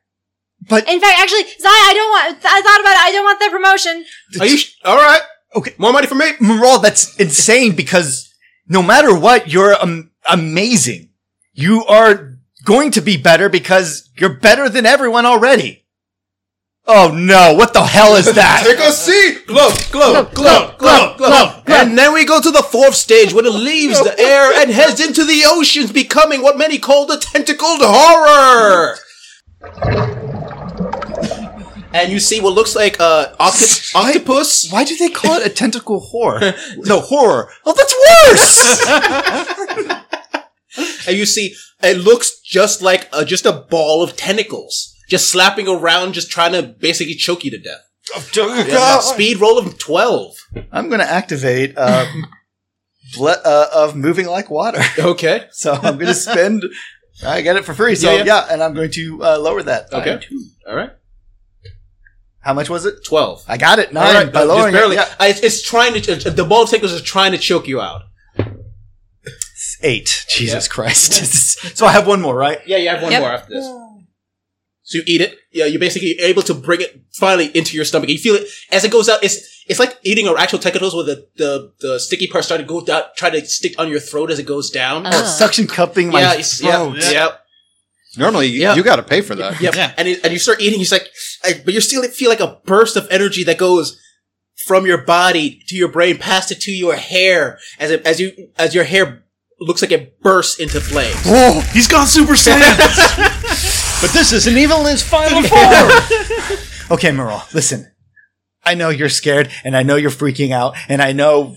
But 0.69 0.89
In 0.89 1.01
fact, 1.01 1.19
actually, 1.19 1.43
Zai, 1.61 1.69
I 1.69 1.93
don't 1.95 2.11
want, 2.11 2.45
I 2.45 2.61
thought 2.63 2.81
about 2.81 2.93
it, 2.93 3.01
I 3.01 3.13
don't 3.13 3.25
want 3.25 3.41
the 3.41 3.51
promotion. 3.51 4.05
Are 4.41 4.47
you 4.47 4.59
sh- 4.59 4.75
all 4.85 4.97
right? 4.97 5.23
Okay. 5.55 5.75
More 5.79 5.93
money 5.93 6.07
for 6.07 6.15
me. 6.15 6.33
Moral, 6.41 6.79
that's 6.79 7.17
insane 7.17 7.75
because 7.75 8.33
no 8.69 8.83
matter 8.83 9.15
what, 9.19 9.49
you're 9.53 9.75
um, 9.75 10.11
amazing. 10.31 11.11
You 11.53 11.85
are 11.87 12.39
going 12.65 12.93
to 12.93 13.01
be 13.01 13.17
better 13.17 13.49
because 13.49 14.09
you're 14.17 14.35
better 14.39 14.69
than 14.69 14.87
everyone 14.87 15.27
already. 15.27 15.85
Oh 16.85 17.13
no! 17.15 17.55
What 17.55 17.75
the 17.75 17.83
hell 17.85 18.17
is 18.17 18.33
that? 18.35 18.65
Take 18.67 18.81
a 18.81 18.91
seat. 18.91 19.47
Glove, 19.47 19.79
glove, 19.93 20.35
glove, 20.35 20.79
glove, 20.79 21.17
glove. 21.17 21.63
And 21.69 21.97
then 21.97 22.13
we 22.13 22.25
go 22.25 22.41
to 22.41 22.51
the 22.51 22.63
fourth 22.63 22.97
stage 22.97 23.33
when 23.33 23.47
it 23.47 23.51
leaves 23.55 24.03
the 24.03 24.19
air 24.19 24.53
and 24.61 24.69
heads 24.69 25.01
into 25.01 25.25
the 25.25 25.43
oceans, 25.47 25.93
becoming 25.93 26.43
what 26.43 26.59
many 26.59 26.79
call 26.79 27.07
the 27.07 27.19
tentacled 27.19 27.83
horror. 27.83 28.97
And 31.95 32.11
you 32.11 32.21
see 32.21 32.41
what 32.41 32.55
looks 32.55 32.75
like 32.75 32.99
uh, 33.01 33.35
octop- 33.39 33.95
octopus. 33.95 34.71
Why 34.73 34.85
do 34.85 34.97
they 34.97 35.09
call 35.11 35.37
it 35.39 35.47
a 35.47 35.51
tentacle 35.51 36.01
horror? 36.01 36.41
no 36.79 37.01
horror. 37.01 37.51
Oh, 37.67 37.75
that's 37.75 37.95
worse. 38.29 39.99
And 41.07 41.19
you 41.19 41.27
see 41.27 41.55
it 41.83 41.99
looks 41.99 42.41
just 42.41 42.81
like 42.81 43.07
uh, 43.13 43.25
just 43.25 43.45
a 43.45 43.53
ball 43.53 44.03
of 44.03 44.17
tentacles, 44.17 44.95
just 45.09 45.29
slapping 45.29 45.69
around, 45.69 46.15
just 46.15 46.31
trying 46.31 46.53
to 46.53 46.63
basically 46.63 47.15
choke 47.15 47.45
you 47.45 47.51
to 47.51 47.59
death. 47.59 47.83
Yeah, 48.35 49.01
Speed 49.01 49.39
roll 49.41 49.59
of 49.59 49.79
twelve. 49.79 50.35
I'm 50.71 50.89
going 50.89 51.01
to 51.01 51.11
activate 51.11 51.75
uh, 51.77 52.07
ble- 53.15 53.37
uh, 53.45 53.67
of 53.75 53.95
moving 53.97 54.27
like 54.27 54.49
water. 54.51 54.81
Okay. 54.99 55.47
So 55.51 55.73
I'm 55.75 55.95
going 55.97 56.07
to 56.07 56.15
spend. 56.15 56.63
I 57.25 57.43
get 57.43 57.57
it 57.57 57.65
for 57.67 57.75
free. 57.75 57.95
So 57.95 58.11
Yeah, 58.11 58.19
yeah, 58.19 58.25
yeah. 58.25 58.47
and 58.51 58.63
I'm 58.63 58.73
going 58.73 58.91
to 58.93 59.23
uh, 59.23 59.39
lower 59.39 59.63
that. 59.63 59.93
Okay. 59.93 60.21
All 60.67 60.75
right. 60.75 60.91
How 62.43 62.53
much 62.55 62.69
was 62.69 62.85
it? 62.87 63.05
Twelve. 63.05 63.45
I 63.49 63.57
got 63.57 63.79
it. 63.79 63.93
Nine 63.93 64.07
All 64.07 64.15
right, 64.15 64.33
by 64.33 64.41
just 64.41 64.49
lowering 64.49 64.73
barely. 64.75 64.97
it. 64.97 64.99
Yeah. 64.99 65.15
I- 65.19 65.29
it's, 65.29 65.41
it's 65.41 65.63
trying 65.63 65.95
to. 66.01 66.17
the 66.31 66.45
ball 66.45 66.67
tickles 66.67 66.93
is 66.93 67.01
trying 67.03 67.33
to 67.33 67.39
choke 67.39 67.67
you 67.69 67.81
out. 67.81 68.03
Eight. 69.83 70.27
Jesus 70.29 70.69
Christ. 70.69 71.13
so 71.77 71.87
I 71.87 71.93
have 71.93 72.07
one 72.07 72.21
more, 72.21 72.35
right? 72.37 72.59
Yeah, 72.67 72.77
you 72.77 72.89
have 72.89 73.03
one 73.03 73.11
Yep. 73.13 73.21
more 73.21 73.33
after 73.33 73.55
this. 73.55 73.65
So 74.85 74.99
you 74.99 75.05
eat 75.07 75.21
it. 75.21 75.39
Yeah, 75.53 75.65
you're 75.67 75.81
basically 75.81 76.13
able 76.21 76.43
to 76.43 76.55
bring 76.55 76.81
it 76.81 77.01
finally 77.13 77.47
into 77.57 77.77
your 77.77 77.85
stomach. 77.85 78.09
You 78.09 78.19
feel 78.19 78.35
it 78.35 78.49
as 78.71 78.85
it 78.85 78.91
goes 78.93 79.09
out. 79.09 79.23
It's 79.25 79.65
it's 79.69 79.79
like 79.79 79.99
eating 80.03 80.27
an 80.29 80.35
actual 80.39 80.59
taquitos 80.59 80.95
where 80.95 81.05
the, 81.05 81.29
the, 81.37 81.73
the 81.81 81.99
sticky 82.01 82.27
part 82.27 82.45
started 82.45 82.65
to 82.65 82.69
go 82.69 82.81
down, 82.85 83.05
try 83.17 83.31
to 83.31 83.45
stick 83.47 83.75
on 83.79 83.89
your 83.89 84.01
throat 84.01 84.31
as 84.33 84.39
it 84.41 84.43
goes 84.45 84.71
down. 84.71 85.07
Uh-huh. 85.07 85.21
Oh. 85.23 85.27
Suction 85.29 85.67
cupping 85.69 86.09
my 86.11 86.21
yeah, 86.21 86.33
it's- 86.33 86.61
yeah, 86.63 86.77
throat. 86.79 86.97
yeah, 87.13 87.29
Normally, 88.17 88.49
you, 88.49 88.61
Yeah. 88.61 88.75
you 88.75 88.83
got 88.83 88.97
to 88.97 89.03
pay 89.03 89.21
for 89.23 89.35
that. 89.37 89.61
Yep. 89.61 89.75
Yeah. 89.75 89.93
And 89.97 90.09
it, 90.09 90.21
and 90.25 90.33
you 90.33 90.39
start 90.39 90.61
eating. 90.61 90.79
He's 90.79 90.93
like, 90.93 91.09
I, 91.45 91.61
but 91.65 91.73
you 91.75 91.81
still 91.81 92.03
feel 92.05 92.29
like 92.31 92.41
a 92.41 92.61
burst 92.65 92.97
of 92.97 93.07
energy 93.11 93.45
that 93.45 93.59
goes 93.59 93.99
from 94.67 94.87
your 94.87 94.99
body 94.99 95.61
to 95.69 95.75
your 95.77 95.89
brain, 95.89 96.19
past 96.19 96.53
it 96.53 96.61
to 96.63 96.71
your 96.71 96.95
hair, 96.95 97.59
as 97.79 97.91
it, 97.91 98.07
as 98.07 98.21
you 98.21 98.51
as 98.59 98.75
your 98.75 98.85
hair 98.85 99.25
looks 99.61 99.81
like 99.83 99.93
it 99.93 100.21
bursts 100.21 100.59
into 100.61 100.81
flames. 100.81 101.17
Whoa! 101.25 101.61
He's 101.73 101.89
gone 101.89 102.07
Super 102.07 102.35
Saiyan. 102.35 103.39
But 104.03 104.11
this 104.11 104.33
isn't 104.33 104.59
evil 104.59 104.85
in 104.87 104.95
its 104.95 105.03
final 105.03 105.43
form. 105.45 106.59
Okay, 106.91 107.13
Moral, 107.13 107.41
listen. 107.55 107.91
I 108.65 108.75
know 108.75 108.89
you're 108.91 109.09
scared 109.09 109.49
and 109.65 109.77
I 109.77 109.83
know 109.85 109.95
you're 109.97 110.11
freaking 110.11 110.51
out 110.51 110.75
and 110.89 111.01
I 111.01 111.13
know 111.13 111.57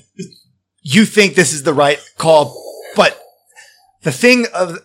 you 0.81 1.05
think 1.05 1.33
this 1.35 1.51
is 1.53 1.63
the 1.63 1.73
right 1.73 1.99
call, 2.17 2.55
but 2.95 3.19
the 4.03 4.11
thing 4.11 4.45
of, 4.53 4.77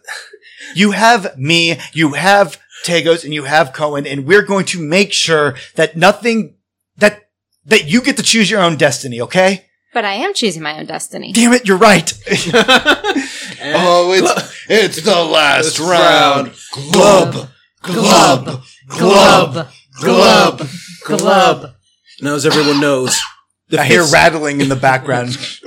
you 0.75 0.93
have 0.93 1.37
me, 1.39 1.79
you 1.93 2.12
have 2.12 2.59
Tagos 2.85 3.25
and 3.25 3.35
you 3.35 3.45
have 3.45 3.73
Cohen 3.73 4.07
and 4.07 4.27
we're 4.27 4.43
going 4.43 4.65
to 4.67 4.81
make 4.81 5.12
sure 5.12 5.55
that 5.77 5.97
nothing, 5.97 6.57
that, 6.97 7.29
that 7.67 7.89
you 7.89 8.03
get 8.03 8.17
to 8.17 8.23
choose 8.23 8.50
your 8.50 8.61
own 8.61 8.77
destiny, 8.77 9.21
okay? 9.21 9.67
But 9.93 10.05
I 10.05 10.15
am 10.15 10.35
choosing 10.35 10.62
my 10.62 10.79
own 10.79 10.87
destiny. 10.87 11.33
Damn 11.33 11.53
it, 11.53 11.67
you're 11.67 11.77
right. 11.77 12.12
oh, 12.31 14.12
it's 14.15 14.71
it's 14.71 15.03
the 15.03 15.25
last 15.25 15.81
round. 15.81 16.47
round. 16.47 16.57
Glub, 16.93 17.49
glub, 17.83 18.62
glub, 18.89 19.69
glub. 20.00 20.69
Glub. 21.05 21.75
Now, 22.21 22.35
as 22.35 22.47
everyone 22.47 22.81
knows, 22.81 23.21
the 23.69 23.81
I 23.81 23.85
hear 23.85 24.05
rattling 24.12 24.61
in 24.61 24.69
the 24.69 24.77
background. 24.77 25.31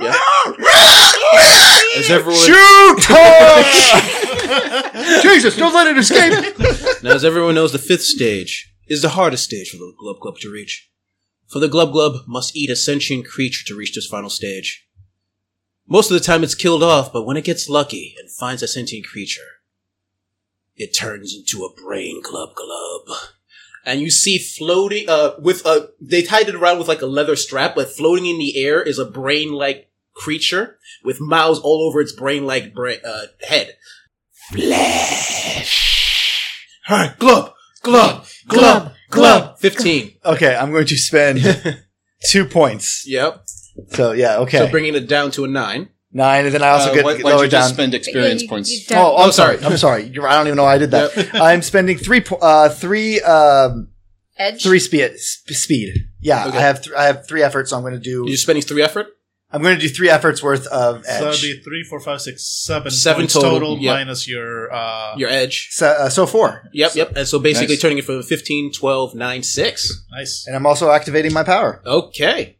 As 1.96 2.10
everyone, 2.10 2.40
Shoot! 2.40 3.06
Jesus, 5.22 5.56
don't 5.56 5.74
let 5.74 5.86
it 5.86 5.98
escape! 5.98 7.02
now, 7.02 7.14
as 7.14 7.24
everyone 7.24 7.54
knows, 7.54 7.72
the 7.72 7.78
fifth 7.78 8.04
stage 8.04 8.74
is 8.86 9.02
the 9.02 9.10
hardest 9.10 9.44
stage 9.44 9.70
for 9.70 9.76
the 9.76 9.94
Glub 9.98 10.20
Glub 10.20 10.38
to 10.38 10.50
reach. 10.50 10.90
For 11.48 11.58
the 11.58 11.68
Glub 11.68 11.92
Glub 11.92 12.26
must 12.26 12.56
eat 12.56 12.70
a 12.70 12.76
sentient 12.76 13.26
creature 13.26 13.64
to 13.66 13.76
reach 13.76 13.94
this 13.94 14.06
final 14.06 14.30
stage. 14.30 14.86
Most 15.86 16.10
of 16.10 16.14
the 16.14 16.24
time 16.24 16.42
it's 16.42 16.54
killed 16.54 16.82
off, 16.82 17.12
but 17.12 17.24
when 17.24 17.36
it 17.36 17.44
gets 17.44 17.68
lucky 17.68 18.14
and 18.18 18.30
finds 18.30 18.62
a 18.62 18.68
sentient 18.68 19.06
creature, 19.06 19.60
it 20.76 20.96
turns 20.96 21.34
into 21.34 21.64
a 21.64 21.72
brain 21.72 22.22
Glub 22.22 22.54
Glub. 22.54 23.16
And 23.86 24.00
you 24.00 24.10
see 24.10 24.38
floating, 24.38 25.08
uh, 25.08 25.34
with 25.38 25.66
a, 25.66 25.90
they 26.00 26.22
tied 26.22 26.48
it 26.48 26.54
around 26.54 26.78
with 26.78 26.88
like 26.88 27.02
a 27.02 27.06
leather 27.06 27.36
strap, 27.36 27.74
but 27.74 27.90
floating 27.90 28.26
in 28.26 28.38
the 28.38 28.64
air 28.64 28.82
is 28.82 28.98
a 28.98 29.04
brain-like 29.04 29.90
creature 30.14 30.78
with 31.04 31.20
mouths 31.20 31.58
all 31.58 31.82
over 31.82 32.00
its 32.00 32.12
brain-like 32.12 32.74
bra- 32.74 32.94
uh, 33.04 33.26
head. 33.46 33.76
Flesh. 34.52 36.60
Alright, 36.90 37.18
glub, 37.18 37.52
glub, 37.82 38.26
glub, 38.48 38.92
glub. 39.10 39.58
15. 39.58 40.12
Okay, 40.24 40.54
I'm 40.54 40.70
going 40.70 40.86
to 40.86 40.96
spend 40.96 41.40
two 42.30 42.44
points. 42.44 43.04
Yep. 43.06 43.44
So 43.92 44.12
yeah, 44.12 44.36
okay. 44.38 44.58
So 44.58 44.70
bringing 44.70 44.94
it 44.94 45.08
down 45.08 45.30
to 45.32 45.44
a 45.44 45.48
9. 45.48 45.88
Nine, 46.16 46.44
and 46.44 46.54
then 46.54 46.62
I 46.62 46.68
also 46.68 46.90
Uh, 46.90 46.94
get 46.94 47.04
why, 47.04 47.14
why'd 47.14 47.24
lower 47.24 47.44
you 47.44 47.50
just 47.50 47.70
down. 47.70 47.74
spend 47.74 47.94
experience 47.94 48.42
You- 48.42 48.48
points? 48.48 48.70
you 48.70 48.80
don't- 48.86 48.98
Oh, 48.98 49.16
I'm 49.16 49.28
Oh, 49.28 49.30
sorry. 49.32 49.56
sorry. 49.58 49.72
I'm 49.72 49.78
sorry. 49.78 50.02
You're, 50.12 50.28
I 50.28 50.34
don't 50.36 50.46
even 50.46 50.56
know 50.56 50.62
why 50.64 50.74
I 50.74 50.78
did 50.78 50.92
that. 50.92 51.30
I'm 51.34 51.62
spending 51.62 51.98
three, 51.98 52.20
po- 52.20 52.36
uh, 52.36 52.68
three, 52.68 53.20
um, 53.22 53.88
Edge. 54.38 54.62
three 54.62 54.78
speed. 54.78 55.16
Sp- 55.18 55.50
speed. 55.56 55.94
Yeah, 56.20 56.46
Okay. 56.46 56.58
I 56.58 56.60
have, 56.60 56.82
th- 56.84 56.94
I 56.96 57.04
have 57.06 57.26
three 57.26 57.42
efforts. 57.42 57.70
So 57.70 57.76
I'm 57.76 57.82
going 57.82 57.94
to 57.94 57.98
do. 57.98 58.24
You're 58.28 58.36
spending 58.36 58.62
3 58.62 58.80
effort? 58.82 59.08
I'm 59.54 59.62
going 59.62 59.78
to 59.78 59.80
do 59.80 59.88
three 59.88 60.10
efforts 60.10 60.42
worth 60.42 60.66
of 60.66 61.04
so 61.06 61.24
that'd 61.26 61.40
be 61.40 61.60
three, 61.62 61.84
four, 61.84 62.00
five, 62.00 62.20
six, 62.20 62.44
seven. 62.66 62.90
Seven 62.90 63.22
points 63.22 63.34
total, 63.34 63.50
total, 63.52 63.78
yep. 63.78 63.94
minus 63.94 64.26
your. 64.26 64.72
Uh, 64.74 65.14
Your 65.16 65.28
edge. 65.30 65.68
So, 65.70 65.86
uh, 65.86 66.08
so 66.08 66.26
four, 66.26 66.68
Yep, 66.72 66.94
yep. 66.96 67.12
And 67.16 67.26
so 67.28 67.38
basically 67.38 67.76
Nice. 67.76 67.82
turning 67.82 67.98
it 67.98 68.04
from 68.04 68.22
15, 68.22 68.72
12, 68.72 69.14
9, 69.14 69.42
6. 69.44 70.04
Nice. 70.10 70.44
and 70.48 70.56
I'm 70.56 70.66
also 70.66 70.90
activating 70.90 71.32
my 71.32 71.44
power. 71.44 71.80
Okay. 71.86 72.58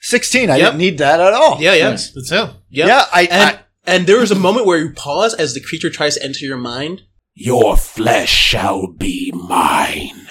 Sixteen. 0.00 0.50
I 0.50 0.56
Yep. 0.56 0.66
didn't 0.72 0.78
need 0.78 0.98
that 0.98 1.20
at 1.20 1.32
all. 1.32 1.58
Yeah, 1.60 1.74
yeah. 1.74 1.90
Nice. 1.90 2.10
That's 2.10 2.30
hell. 2.30 2.62
Yep. 2.70 2.88
Yeah, 2.88 3.04
I, 3.12 3.22
And, 3.22 3.42
I 3.56 3.60
and 3.86 4.06
there 4.08 4.20
is 4.20 4.32
a 4.32 4.34
moment 4.34 4.66
where 4.66 4.78
you 4.78 4.90
pause 4.92 5.32
as 5.34 5.54
the 5.54 5.60
creature 5.60 5.90
tries 5.90 6.16
to 6.16 6.24
enter 6.24 6.44
your 6.44 6.56
mind. 6.56 7.02
Your 7.34 7.76
flesh 7.76 8.28
shall 8.30 8.88
be 8.88 9.30
mine. 9.32 10.21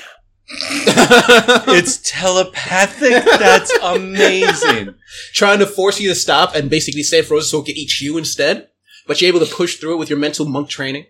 It's 1.74 2.00
telepathic. 2.04 3.24
That's 3.40 3.72
amazing. 3.82 4.96
trying 5.34 5.60
to 5.60 5.66
force 5.66 6.00
you 6.00 6.10
to 6.10 6.16
stop 6.16 6.56
and 6.56 6.70
basically 6.70 7.04
stay 7.04 7.22
frozen 7.22 7.50
so 7.50 7.60
it 7.62 7.66
can 7.68 7.78
eat 7.78 8.00
you 8.02 8.18
instead. 8.18 8.70
But 9.08 9.22
you're 9.22 9.30
able 9.36 9.46
to 9.46 9.54
push 9.54 9.78
through 9.78 9.94
it 9.94 9.98
with 9.98 10.10
your 10.10 10.20
mental 10.20 10.46
monk 10.46 10.70
training. 10.70 11.06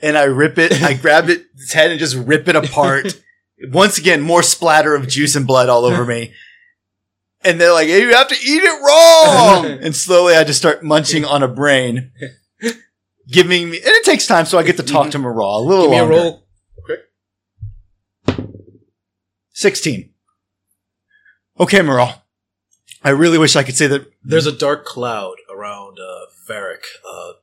and 0.00 0.16
I 0.18 0.24
rip 0.24 0.58
it. 0.58 0.82
I 0.82 0.94
grab 0.94 1.28
it, 1.28 1.46
its 1.56 1.72
head, 1.72 1.90
and 1.90 1.98
just 1.98 2.14
rip 2.16 2.48
it 2.48 2.56
apart. 2.56 3.20
Once 3.70 3.98
again, 3.98 4.20
more 4.20 4.42
splatter 4.42 4.94
of 4.94 5.08
juice 5.08 5.34
and 5.36 5.46
blood 5.46 5.68
all 5.68 5.84
over 5.84 6.04
me. 6.04 6.32
And 7.42 7.60
they're 7.60 7.72
like, 7.72 7.88
hey, 7.88 8.00
you 8.02 8.14
have 8.14 8.28
to 8.28 8.34
eat 8.34 8.62
it 8.62 8.82
raw. 8.82 9.62
and 9.80 9.94
slowly 9.94 10.34
I 10.34 10.44
just 10.44 10.58
start 10.58 10.82
munching 10.82 11.24
on 11.24 11.42
a 11.42 11.48
brain. 11.48 12.12
Giving 13.28 13.70
me, 13.70 13.78
and 13.78 13.86
it 13.86 14.04
takes 14.04 14.26
time, 14.26 14.44
so 14.44 14.58
I 14.58 14.62
get 14.62 14.76
to 14.76 14.82
talk 14.82 15.10
to 15.12 15.18
Maral 15.18 15.58
a 15.64 15.66
little 15.66 15.84
Give 15.84 15.90
me 15.92 15.98
a 15.98 16.02
longer. 16.02 16.14
roll. 16.16 16.43
16. 19.54 20.10
Okay, 21.58 21.78
Maral. 21.78 22.20
I 23.02 23.10
really 23.10 23.38
wish 23.38 23.54
I 23.54 23.62
could 23.62 23.76
say 23.76 23.86
that. 23.86 24.10
There's 24.22 24.46
a 24.46 24.52
dark 24.52 24.84
cloud 24.84 25.36
around 25.50 25.98
uh, 25.98 26.26
Varric. 26.48 26.84
Uh, 27.08 27.34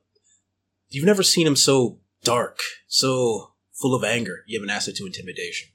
you've 0.90 1.06
never 1.06 1.22
seen 1.22 1.46
him 1.46 1.56
so 1.56 1.98
dark, 2.22 2.58
so 2.86 3.52
full 3.72 3.94
of 3.94 4.04
anger. 4.04 4.44
You 4.46 4.60
have 4.60 4.64
an 4.64 4.70
asset 4.70 4.96
to 4.96 5.06
intimidation. 5.06 5.68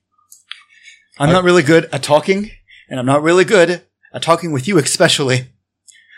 I'm 1.20 1.32
not 1.32 1.44
really 1.44 1.64
good 1.64 1.90
at 1.92 2.04
talking, 2.04 2.52
and 2.88 3.00
I'm 3.00 3.06
not 3.08 3.24
really 3.24 3.44
good 3.44 3.82
at 4.14 4.22
talking 4.22 4.52
with 4.52 4.68
you 4.68 4.78
especially. 4.78 5.50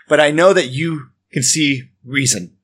But 0.10 0.20
I 0.20 0.32
know 0.32 0.52
that 0.52 0.68
you 0.68 1.12
can 1.32 1.44
see 1.44 1.84
reason. 2.04 2.58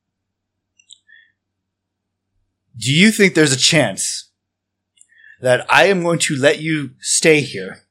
Do 2.78 2.92
you 2.92 3.12
think 3.12 3.34
there's 3.34 3.54
a 3.54 3.58
chance 3.58 4.25
that 5.46 5.64
I 5.70 5.86
am 5.86 6.02
going 6.02 6.18
to 6.18 6.36
let 6.36 6.60
you 6.60 6.96
stay 7.00 7.42
here 7.42 7.84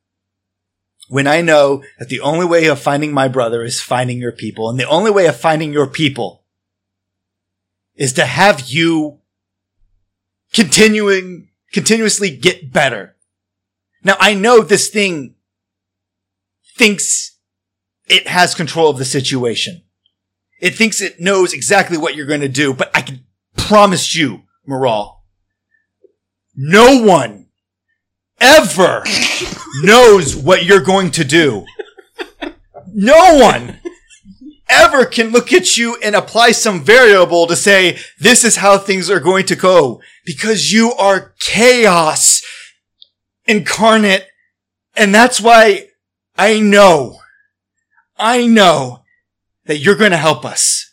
when 1.06 1.28
I 1.28 1.40
know 1.40 1.84
that 2.00 2.08
the 2.08 2.18
only 2.18 2.44
way 2.44 2.66
of 2.66 2.80
finding 2.80 3.12
my 3.12 3.28
brother 3.28 3.62
is 3.62 3.80
finding 3.80 4.18
your 4.18 4.32
people, 4.32 4.68
and 4.68 4.76
the 4.76 4.88
only 4.88 5.12
way 5.12 5.26
of 5.26 5.38
finding 5.38 5.73
your 5.73 5.87
people 5.87 6.42
is 7.94 8.12
to 8.14 8.26
have 8.26 8.70
you 8.70 9.20
continuing, 10.52 11.50
continuously 11.73 12.37
get 12.37 12.73
better? 12.73 13.14
Now 14.02 14.16
I 14.18 14.34
know 14.34 14.61
this 14.61 14.88
thing 14.88 15.37
thinks 16.76 17.38
it 18.08 18.26
has 18.26 18.56
control 18.56 18.90
of 18.90 18.99
the 18.99 19.04
situation. 19.04 19.84
It 20.61 20.75
thinks 20.75 21.00
it 21.00 21.20
knows 21.20 21.52
exactly 21.52 21.99
what 21.99 22.16
you're 22.16 22.26
going 22.26 22.40
to 22.40 22.49
do, 22.49 22.75
but 22.75 22.90
I 22.96 23.02
can 23.02 23.25
promise 23.56 24.16
you, 24.16 24.42
Moral, 24.66 25.23
no 26.56 27.00
one 27.00 27.43
ever 28.40 29.02
knows 29.82 30.36
what 30.36 30.64
you're 30.64 30.80
going 30.80 31.10
to 31.12 31.24
do. 31.24 31.64
No 32.92 33.36
one 33.36 33.80
ever 34.68 35.04
can 35.04 35.30
look 35.30 35.52
at 35.52 35.76
you 35.76 35.96
and 36.02 36.14
apply 36.14 36.52
some 36.52 36.84
variable 36.84 37.46
to 37.46 37.56
say, 37.56 37.98
this 38.18 38.44
is 38.44 38.56
how 38.56 38.78
things 38.78 39.10
are 39.10 39.20
going 39.20 39.46
to 39.46 39.56
go 39.56 40.00
because 40.24 40.72
you 40.72 40.92
are 40.92 41.34
chaos 41.40 42.42
incarnate. 43.46 44.26
And 44.96 45.14
that's 45.14 45.40
why 45.40 45.88
I 46.36 46.60
know, 46.60 47.18
I 48.16 48.46
know 48.46 49.02
that 49.66 49.78
you're 49.78 49.96
going 49.96 50.12
to 50.12 50.16
help 50.16 50.44
us 50.44 50.92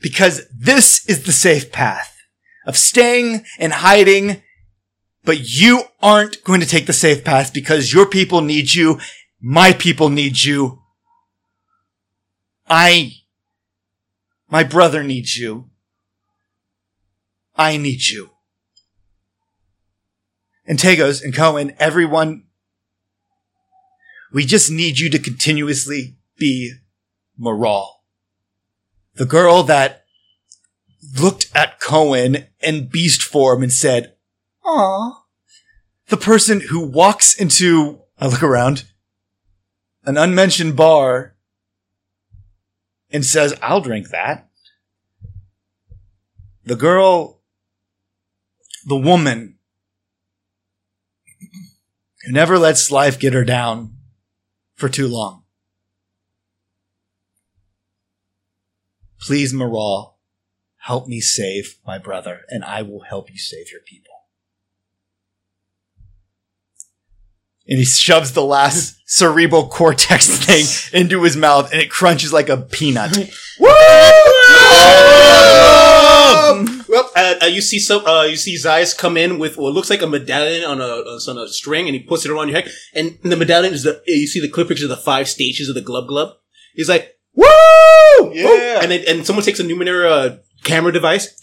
because 0.00 0.46
this 0.56 1.08
is 1.08 1.24
the 1.24 1.32
safe 1.32 1.72
path 1.72 2.16
of 2.66 2.76
staying 2.76 3.44
and 3.58 3.72
hiding. 3.72 4.42
But 5.26 5.40
you 5.50 5.82
aren't 6.00 6.42
going 6.44 6.60
to 6.60 6.66
take 6.66 6.86
the 6.86 6.92
safe 6.92 7.24
path 7.24 7.52
because 7.52 7.92
your 7.92 8.06
people 8.06 8.40
need 8.40 8.72
you. 8.72 9.00
My 9.40 9.72
people 9.72 10.08
need 10.08 10.40
you. 10.40 10.82
I, 12.68 13.10
my 14.48 14.62
brother 14.62 15.02
needs 15.02 15.36
you. 15.36 15.68
I 17.56 17.76
need 17.76 18.06
you. 18.06 18.30
And 20.64 20.78
Tagos 20.78 21.24
and 21.24 21.34
Cohen, 21.34 21.74
everyone, 21.80 22.44
we 24.32 24.46
just 24.46 24.70
need 24.70 25.00
you 25.00 25.10
to 25.10 25.18
continuously 25.18 26.18
be 26.38 26.72
Moral. 27.36 28.02
The 29.14 29.26
girl 29.26 29.64
that 29.64 30.04
looked 31.18 31.50
at 31.52 31.80
Cohen 31.80 32.46
in 32.60 32.86
beast 32.86 33.22
form 33.22 33.64
and 33.64 33.72
said, 33.72 34.15
The 36.08 36.16
person 36.16 36.60
who 36.60 36.80
walks 36.80 37.34
into, 37.34 38.00
I 38.18 38.26
look 38.26 38.42
around, 38.42 38.84
an 40.04 40.16
unmentioned 40.16 40.76
bar 40.76 41.36
and 43.10 43.24
says, 43.24 43.54
I'll 43.62 43.80
drink 43.80 44.08
that. 44.10 44.48
The 46.64 46.76
girl, 46.76 47.42
the 48.86 48.96
woman 48.96 49.58
who 52.24 52.32
never 52.32 52.58
lets 52.58 52.90
life 52.90 53.20
get 53.20 53.34
her 53.34 53.44
down 53.44 53.96
for 54.74 54.88
too 54.88 55.06
long. 55.06 55.44
Please, 59.20 59.52
Maral, 59.52 60.14
help 60.78 61.08
me 61.08 61.20
save 61.20 61.78
my 61.86 61.98
brother, 61.98 62.42
and 62.48 62.64
I 62.64 62.82
will 62.82 63.02
help 63.02 63.30
you 63.30 63.38
save 63.38 63.70
your 63.72 63.80
people. 63.80 64.15
And 67.68 67.78
he 67.78 67.84
shoves 67.84 68.32
the 68.32 68.44
last 68.44 69.00
cerebral 69.06 69.68
cortex 69.68 70.28
thing 70.44 70.66
into 70.98 71.22
his 71.22 71.36
mouth, 71.36 71.72
and 71.72 71.80
it 71.80 71.90
crunches 71.90 72.32
like 72.32 72.48
a 72.48 72.56
peanut. 72.58 73.16
Well, 76.88 77.10
uh, 77.16 77.34
uh, 77.42 77.46
you 77.46 77.60
see 77.60 77.78
some. 77.78 78.06
Uh, 78.06 78.22
you 78.22 78.36
see 78.36 78.54
Zayas 78.56 78.96
come 78.96 79.16
in 79.16 79.38
with 79.38 79.56
what 79.58 79.72
looks 79.72 79.90
like 79.90 80.02
a 80.02 80.06
medallion 80.06 80.64
on 80.64 80.80
a 80.80 80.84
on 80.84 81.38
a 81.38 81.48
string, 81.48 81.86
and 81.86 81.94
he 81.94 82.00
puts 82.00 82.24
it 82.24 82.30
around 82.30 82.48
your 82.48 82.62
neck. 82.62 82.68
And 82.94 83.18
the 83.22 83.36
medallion 83.36 83.74
is 83.74 83.82
the. 83.82 84.02
You 84.06 84.26
see 84.26 84.40
the 84.40 84.48
clear 84.48 84.64
picture 84.66 84.84
of 84.84 84.90
the 84.90 84.96
five 84.96 85.28
stages 85.28 85.68
of 85.68 85.74
the 85.74 85.82
Glub 85.82 86.08
Glub. 86.08 86.36
He's 86.74 86.88
like, 86.88 87.16
"Woo!" 87.34 87.46
Yeah. 88.32 88.80
And 88.82 88.90
then, 88.90 89.04
and 89.08 89.26
someone 89.26 89.44
takes 89.44 89.60
a 89.60 89.64
Numenera 89.64 90.10
uh, 90.10 90.36
camera 90.62 90.92
device 90.92 91.34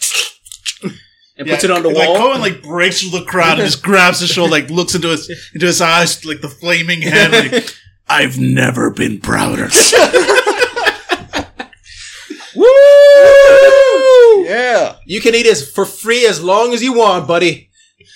and 1.37 1.47
puts 1.47 1.63
it 1.63 1.71
on 1.71 1.81
the 1.83 1.89
wall. 1.89 1.97
like, 1.97 2.09
wall. 2.09 2.17
Cohen 2.17 2.41
like 2.41 2.61
breaks 2.63 3.01
through 3.01 3.17
the 3.19 3.25
crowd 3.25 3.59
and 3.59 3.67
just 3.69 3.83
grabs 3.83 4.19
his 4.19 4.29
shoulder, 4.29 4.51
like 4.51 4.69
looks 4.69 4.93
into 4.95 5.09
his 5.09 5.29
into 5.53 5.65
his 5.65 5.81
eyes, 5.81 6.23
like 6.25 6.41
the 6.41 6.49
flaming 6.49 7.01
hand. 7.01 7.33
Like, 7.33 7.75
I've 8.07 8.37
never 8.39 8.89
been 8.91 9.19
prouder. 9.19 9.69
Woo! 12.55 14.45
Yeah. 14.45 14.97
You 15.05 15.21
can 15.21 15.33
eat 15.35 15.45
as 15.47 15.69
for 15.69 15.85
free 15.85 16.25
as 16.27 16.43
long 16.43 16.73
as 16.73 16.83
you 16.83 16.93
want, 16.93 17.27
buddy. 17.27 17.69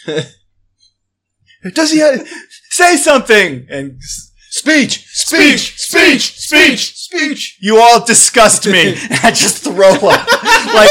Does 1.73 1.91
he 1.91 1.99
have, 1.99 2.27
say 2.69 2.95
something? 2.97 3.65
And 3.69 3.97
s- 3.97 4.31
Speech. 4.49 5.05
Speech. 5.07 5.77
Speech. 5.79 6.37
Speech. 6.39 6.95
Speech. 6.95 7.57
you 7.61 7.79
all 7.79 8.03
disgust 8.05 8.65
me. 8.67 8.93
And 8.95 9.19
I 9.23 9.31
just 9.31 9.63
throw 9.63 9.91
up. 9.91 10.01
like, 10.03 10.89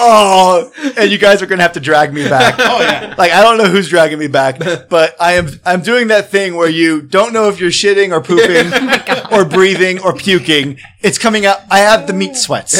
oh, 0.00 0.72
and 0.96 1.10
you 1.10 1.18
guys 1.18 1.42
are 1.42 1.46
gonna 1.46 1.62
have 1.62 1.74
to 1.74 1.80
drag 1.80 2.12
me 2.12 2.28
back. 2.28 2.54
oh 2.58 2.80
yeah, 2.80 3.14
Like 3.18 3.32
I 3.32 3.42
don't 3.42 3.58
know 3.58 3.66
who's 3.66 3.88
dragging 3.88 4.18
me 4.18 4.26
back, 4.28 4.58
but 4.88 5.14
I 5.20 5.32
am 5.34 5.48
I'm 5.64 5.82
doing 5.82 6.08
that 6.08 6.30
thing 6.30 6.56
where 6.56 6.68
you 6.68 7.02
don't 7.02 7.32
know 7.32 7.48
if 7.48 7.60
you're 7.60 7.70
shitting 7.70 8.10
or 8.12 8.20
pooping 8.20 9.32
or 9.32 9.44
breathing 9.44 10.00
or 10.00 10.14
puking. 10.14 10.78
It's 11.02 11.18
coming 11.18 11.46
out. 11.46 11.58
I 11.70 11.80
have 11.80 12.06
the 12.06 12.12
meat 12.12 12.36
sweats 12.36 12.78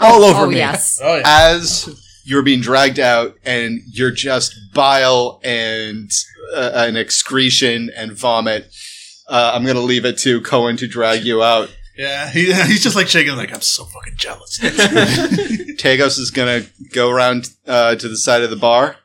all 0.00 0.24
over 0.24 0.42
Oh 0.42 0.50
me. 0.50 0.56
yes. 0.56 1.00
oh 1.02 1.16
yeah. 1.16 1.22
As 1.24 1.88
you're 2.24 2.42
being 2.42 2.60
dragged 2.60 2.98
out 2.98 3.34
and 3.44 3.80
you're 3.92 4.10
just 4.10 4.52
bile 4.74 5.40
and 5.44 6.10
uh, 6.54 6.72
an 6.74 6.96
excretion 6.96 7.90
and 7.96 8.12
vomit, 8.12 8.66
uh, 9.28 9.52
I'm 9.54 9.62
going 9.64 9.76
to 9.76 9.82
leave 9.82 10.04
it 10.04 10.18
to 10.18 10.40
Cohen 10.40 10.76
to 10.78 10.86
drag 10.88 11.24
you 11.24 11.42
out. 11.42 11.68
Yeah, 11.96 12.30
he, 12.30 12.52
he's 12.52 12.82
just 12.82 12.94
like 12.96 13.08
shaking, 13.08 13.36
like 13.36 13.52
I'm 13.54 13.60
so 13.62 13.84
fucking 13.84 14.14
jealous. 14.16 14.58
Tagos 14.60 16.18
is 16.18 16.30
going 16.30 16.62
to 16.62 16.68
go 16.92 17.10
around 17.10 17.48
uh, 17.66 17.94
to 17.96 18.08
the 18.08 18.16
side 18.16 18.42
of 18.42 18.50
the 18.50 18.56
bar, 18.56 18.96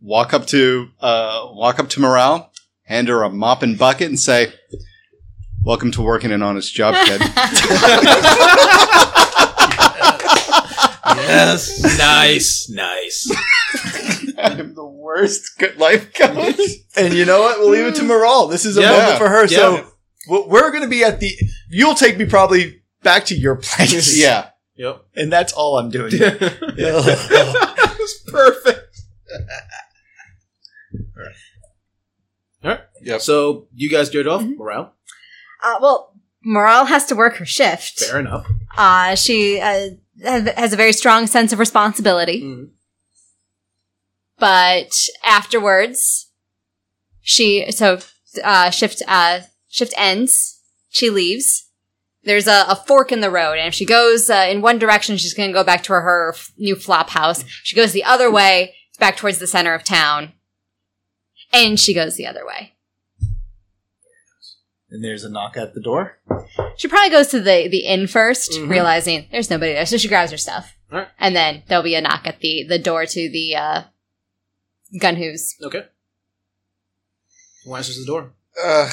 walk 0.00 0.32
up 0.34 0.46
to 0.48 0.88
uh, 1.00 1.48
walk 1.52 1.78
up 1.78 1.88
to 1.90 2.00
Morale, 2.00 2.50
hand 2.84 3.08
her 3.08 3.22
a 3.22 3.30
mop 3.30 3.62
and 3.62 3.78
bucket, 3.78 4.08
and 4.08 4.18
say, 4.18 4.52
"Welcome 5.64 5.90
to 5.92 6.02
working 6.02 6.32
an 6.32 6.42
honest 6.42 6.74
job, 6.74 6.94
kid." 7.06 7.20
yes, 11.16 11.98
Nice, 11.98 12.68
nice. 12.70 13.30
I'm 14.38 14.74
the 14.74 14.84
worst 14.84 15.58
good 15.58 15.76
life 15.78 16.12
coach. 16.14 16.58
And 16.96 17.14
you 17.14 17.24
know 17.24 17.40
what? 17.40 17.58
We'll 17.60 17.70
leave 17.70 17.86
it 17.86 17.94
to 17.96 18.02
Moral. 18.04 18.46
This 18.48 18.64
is 18.64 18.76
a 18.76 18.80
Yeah. 18.82 18.90
moment 18.92 19.18
for 19.18 19.28
her. 19.28 19.42
Yeah. 19.42 19.56
So 19.58 19.76
w- 19.76 19.89
we're 20.30 20.70
going 20.70 20.82
to 20.82 20.88
be 20.88 21.02
at 21.04 21.20
the. 21.20 21.32
You'll 21.68 21.94
take 21.94 22.16
me 22.18 22.24
probably 22.24 22.82
back 23.02 23.24
to 23.26 23.34
your 23.34 23.56
place. 23.56 24.16
yeah. 24.22 24.50
Yep. 24.76 25.04
and 25.14 25.30
that's 25.30 25.52
all 25.52 25.76
I'm 25.78 25.90
doing. 25.90 26.10
That's 26.18 26.54
perfect. 28.26 28.98
All 32.64 32.70
right. 32.70 32.80
Yep. 33.02 33.20
So 33.20 33.68
you 33.74 33.90
guys 33.90 34.08
do 34.08 34.20
it 34.20 34.26
off. 34.26 34.42
Morale. 34.42 34.94
Uh, 35.62 35.74
well, 35.82 36.14
Morale 36.42 36.86
has 36.86 37.04
to 37.06 37.14
work 37.14 37.36
her 37.36 37.44
shift. 37.44 38.00
Fair 38.00 38.20
enough. 38.20 38.46
Uh, 38.76 39.14
she 39.16 39.60
uh, 39.60 39.90
has 40.24 40.72
a 40.72 40.76
very 40.76 40.92
strong 40.94 41.26
sense 41.26 41.52
of 41.52 41.58
responsibility. 41.58 42.42
Mhm. 42.42 42.70
But 44.38 44.92
afterwards, 45.24 46.30
she 47.20 47.70
so 47.70 47.98
uh, 48.42 48.70
shift 48.70 49.02
uh, 49.06 49.40
shift 49.70 49.94
ends. 49.96 50.60
She 50.90 51.08
leaves. 51.08 51.68
There's 52.24 52.46
a, 52.46 52.66
a 52.68 52.76
fork 52.76 53.12
in 53.12 53.20
the 53.20 53.30
road, 53.30 53.54
and 53.56 53.66
if 53.68 53.72
she 53.72 53.86
goes 53.86 54.28
uh, 54.28 54.46
in 54.50 54.60
one 54.60 54.78
direction, 54.78 55.16
she's 55.16 55.32
going 55.32 55.48
to 55.48 55.54
go 55.54 55.64
back 55.64 55.82
to 55.84 55.92
her, 55.94 56.02
her 56.02 56.32
f- 56.34 56.52
new 56.58 56.76
flop 56.76 57.08
house. 57.10 57.44
She 57.62 57.74
goes 57.74 57.92
the 57.92 58.04
other 58.04 58.30
way, 58.30 58.74
back 58.98 59.16
towards 59.16 59.38
the 59.38 59.46
center 59.46 59.72
of 59.72 59.84
town, 59.84 60.32
and 61.50 61.80
she 61.80 61.94
goes 61.94 62.16
the 62.16 62.26
other 62.26 62.44
way. 62.46 62.74
And 64.90 65.02
there's 65.04 65.24
a 65.24 65.30
knock 65.30 65.56
at 65.56 65.72
the 65.72 65.80
door. 65.80 66.18
She 66.76 66.88
probably 66.88 67.10
goes 67.10 67.28
to 67.28 67.38
the 67.40 67.68
the 67.68 67.86
inn 67.86 68.02
1st 68.06 68.50
Mhm. 68.58 68.68
realizing 68.70 69.28
there's 69.30 69.48
nobody 69.48 69.72
there. 69.72 69.86
So 69.86 69.96
she 69.96 70.08
grabs 70.08 70.32
her 70.32 70.36
stuff, 70.36 70.76
Alright. 70.92 71.08
and 71.18 71.34
then 71.36 71.62
there'll 71.68 71.84
be 71.84 71.94
a 71.94 72.00
knock 72.00 72.26
at 72.26 72.40
the 72.40 72.64
the 72.68 72.78
door 72.78 73.06
to 73.06 73.30
the 73.30 73.54
uh, 73.56 73.82
gun 75.00 75.16
who's. 75.16 75.54
Okay. 75.62 75.84
Who 77.64 77.74
answers 77.76 77.98
the 77.98 78.06
door? 78.06 78.32
Uh, 78.62 78.90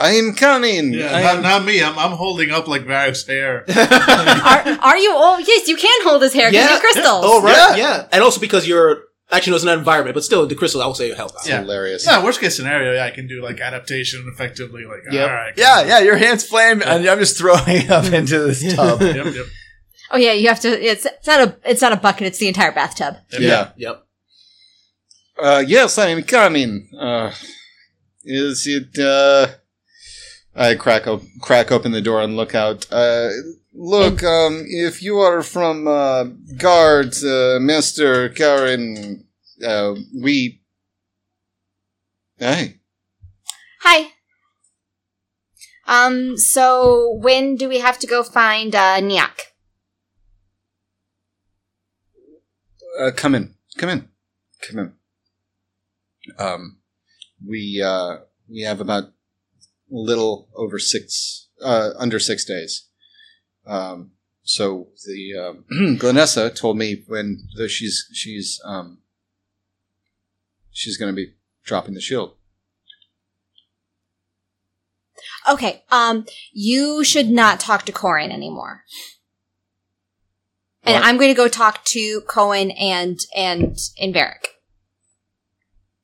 I 0.00 0.12
am 0.12 0.34
coming. 0.34 0.92
yeah. 0.94 1.14
I 1.14 1.22
Not, 1.22 1.36
am- 1.36 1.42
not 1.42 1.64
me. 1.64 1.82
I'm, 1.82 1.98
I'm 1.98 2.12
holding 2.12 2.50
up 2.50 2.68
like 2.68 2.82
Varric's 2.86 3.26
hair. 3.26 3.64
Are, 3.68 4.78
are 4.80 4.96
you? 4.96 5.12
Oh, 5.14 5.38
yes, 5.46 5.66
you 5.68 5.76
can 5.76 6.02
hold 6.04 6.22
his 6.22 6.32
hair 6.32 6.50
because 6.50 6.70
you're 6.70 6.80
crystals. 6.80 7.24
Oh, 7.26 7.42
right. 7.42 7.76
Yeah. 7.76 7.76
Yeah. 7.76 8.08
And 8.12 8.22
also 8.22 8.40
because 8.40 8.66
you're 8.68 9.02
actually 9.30 9.50
no, 9.52 9.56
it's 9.56 9.64
not 9.64 9.78
environment, 9.78 10.14
but 10.14 10.22
still 10.24 10.46
the 10.46 10.54
crystal 10.54 10.80
I 10.82 10.86
will 10.86 10.94
say 10.94 11.12
help 11.14 11.32
out. 11.32 11.46
Yeah. 11.46 11.60
hilarious. 11.62 12.06
Yeah, 12.06 12.22
worst 12.22 12.40
case 12.40 12.54
scenario, 12.56 12.92
yeah, 12.94 13.04
I 13.04 13.10
can 13.10 13.26
do 13.26 13.42
like 13.42 13.60
adaptation 13.60 14.24
effectively. 14.32 14.84
Like, 14.84 15.00
Yep. 15.10 15.28
all 15.28 15.34
right, 15.34 15.52
Yeah, 15.56 15.82
yeah. 15.84 15.98
Your 16.00 16.16
hands 16.16 16.44
flame, 16.44 16.80
and 16.82 17.06
I'm 17.08 17.18
just 17.18 17.36
throwing 17.38 17.90
up 17.90 18.04
into 18.12 18.38
this 18.40 18.74
tub. 18.76 19.00
yep, 19.00 19.26
yep. 19.34 19.46
Oh 20.10 20.18
yeah, 20.18 20.32
you 20.32 20.48
have 20.48 20.60
to. 20.60 20.68
It's 20.68 21.06
it's 21.06 21.26
not 21.26 21.40
a 21.48 21.56
it's 21.64 21.80
not 21.82 21.92
a 21.92 21.96
bucket. 21.96 22.26
It's 22.28 22.38
the 22.38 22.46
entire 22.48 22.70
bathtub. 22.72 23.16
Yeah. 23.32 23.70
Yep. 23.76 24.04
Uh, 25.42 25.64
yes, 25.66 25.96
I 25.98 26.08
am 26.08 26.22
coming. 26.22 26.88
Uh, 26.98 27.32
is 28.24 28.66
it, 28.66 28.98
uh, 28.98 29.48
I 30.54 30.74
crack, 30.74 31.06
op- 31.06 31.22
crack 31.40 31.72
open 31.72 31.92
the 31.92 32.00
door 32.00 32.20
and 32.20 32.36
look 32.36 32.54
out. 32.54 32.86
Uh, 32.90 33.30
look, 33.72 34.22
um, 34.22 34.64
if 34.66 35.02
you 35.02 35.18
are 35.18 35.42
from, 35.42 35.86
uh, 35.88 36.24
guards, 36.58 37.24
uh, 37.24 37.58
Mr. 37.60 38.34
Karen, 38.34 39.26
uh, 39.64 39.94
we, 40.14 40.60
hey, 42.38 42.78
Hi. 43.84 44.12
Um. 45.88 46.36
So 46.38 47.18
when 47.20 47.56
do 47.56 47.68
we 47.68 47.80
have 47.80 47.98
to 47.98 48.06
go 48.06 48.22
find 48.22 48.74
uh, 48.76 49.00
Nyak? 49.00 49.40
uh, 53.00 53.10
come 53.10 53.34
in, 53.34 53.54
come 53.76 53.88
in, 53.88 54.08
come 54.60 54.78
in. 54.78 54.92
Um, 56.38 56.78
we, 57.46 57.82
uh, 57.84 58.18
we 58.48 58.62
have 58.62 58.80
about 58.80 59.04
a 59.04 59.10
little 59.90 60.48
over 60.56 60.78
six, 60.78 61.48
uh, 61.62 61.90
under 61.98 62.18
six 62.18 62.44
days. 62.44 62.88
Um, 63.66 64.12
so 64.42 64.88
the, 65.06 65.38
um, 65.38 65.64
Glenessa 65.98 66.54
told 66.54 66.76
me 66.76 67.04
when 67.06 67.46
she's, 67.68 68.06
she's, 68.12 68.60
um, 68.64 68.98
she's 70.70 70.96
going 70.96 71.12
to 71.12 71.16
be 71.16 71.34
dropping 71.64 71.94
the 71.94 72.00
shield. 72.00 72.34
Okay. 75.48 75.82
Um. 75.90 76.26
You 76.52 77.04
should 77.04 77.30
not 77.30 77.60
talk 77.60 77.84
to 77.86 77.92
Corin 77.92 78.30
anymore. 78.30 78.84
And 80.84 80.94
What? 80.94 81.04
I'm 81.04 81.16
going 81.16 81.30
to 81.30 81.34
go 81.34 81.48
talk 81.48 81.84
to 81.86 82.20
Cohen 82.22 82.70
and 82.72 83.18
and 83.36 83.76
and 84.00 84.14
Varric. 84.14 84.46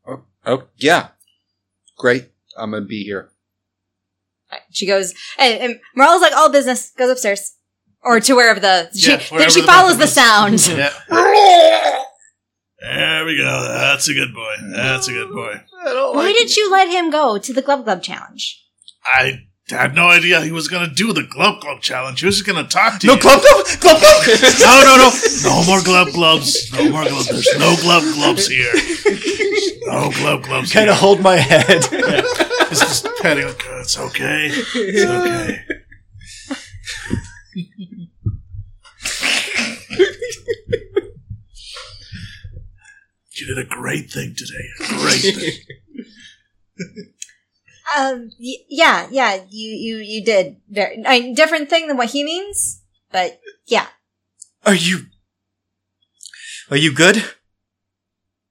Oh, 0.06 0.22
oh, 0.46 0.64
yeah. 0.76 1.08
Great. 1.98 2.30
I'm 2.56 2.70
going 2.70 2.84
to 2.84 2.88
be 2.88 3.04
here. 3.04 3.30
She 4.70 4.86
goes, 4.86 5.14
and, 5.38 5.60
and 5.60 5.80
Morale's 5.94 6.22
like, 6.22 6.32
all 6.32 6.50
business, 6.50 6.90
goes 6.96 7.10
upstairs. 7.10 7.54
Or 8.02 8.20
to 8.20 8.34
wherever 8.34 8.60
the, 8.60 8.88
she, 8.94 9.10
Yeah, 9.10 9.16
then 9.16 9.26
wherever 9.30 9.50
she 9.50 9.60
the 9.60 9.66
follows 9.66 9.98
the 9.98 10.06
bathroom 10.06 10.58
sound. 10.58 10.78
Yeah. 11.10 12.02
There 12.80 13.24
we 13.26 13.36
go. 13.36 13.68
That's 13.72 14.08
a 14.08 14.14
good 14.14 14.32
boy. 14.32 14.54
That's 14.72 15.08
a 15.08 15.12
good 15.12 15.32
boy. 15.32 15.60
Why 15.82 16.32
did 16.32 16.56
you 16.56 16.70
let 16.70 16.88
him 16.88 17.10
go 17.10 17.36
to 17.36 17.52
the 17.52 17.60
Glub 17.60 17.84
Glub 17.84 18.02
challenge? 18.02 18.64
I 19.04 19.47
had 19.70 19.94
no 19.94 20.08
idea 20.08 20.40
he 20.40 20.50
was 20.52 20.66
going 20.68 20.88
to 20.88 20.94
do 20.94 21.12
the 21.12 21.22
glub 21.22 21.60
glub 21.60 21.80
challenge. 21.80 22.20
He 22.20 22.26
was 22.26 22.36
just 22.36 22.46
going 22.46 22.62
to 22.64 22.68
talk 22.68 23.00
to 23.00 23.06
No, 23.06 23.14
you. 23.14 23.20
glove, 23.20 23.42
glove, 23.42 23.80
glove, 23.80 24.00
glove. 24.00 24.26
No, 24.60 24.82
no, 24.84 24.96
no. 24.96 25.10
No 25.44 25.64
more 25.66 25.82
glove 25.82 26.12
gloves. 26.12 26.72
No 26.72 26.88
more 26.90 27.04
gloves. 27.04 27.28
There's 27.28 27.48
no 27.58 27.76
glove 27.82 28.04
gloves 28.14 28.46
here. 28.48 28.72
No 29.86 30.10
glove 30.10 30.42
gloves 30.42 30.72
kind 30.72 30.88
of 30.90 30.96
hold 30.96 31.20
my 31.20 31.36
head. 31.36 31.84
It's 32.70 32.80
just 32.80 33.06
petting. 33.22 33.46
Like, 33.46 33.62
"Oh, 33.68 33.80
it's 33.80 33.98
okay. 33.98 34.48
It's 34.50 35.04
okay. 35.04 35.64
you 43.32 43.46
did 43.46 43.58
a 43.58 43.68
great 43.68 44.10
thing 44.10 44.34
today. 44.36 44.68
A 44.80 44.88
great 44.98 45.20
thing. 45.20 45.52
Um, 47.96 48.30
y- 48.38 48.64
yeah, 48.68 49.08
yeah, 49.10 49.36
you, 49.48 49.70
you, 49.70 49.96
you 49.98 50.24
did. 50.24 50.56
Very, 50.68 51.02
I 51.06 51.20
mean, 51.20 51.34
different 51.34 51.70
thing 51.70 51.86
than 51.88 51.96
what 51.96 52.10
he 52.10 52.22
means, 52.24 52.82
but 53.12 53.40
yeah, 53.66 53.86
Are 54.66 54.74
you? 54.74 55.06
Are 56.70 56.76
you 56.76 56.92
good? 56.92 57.24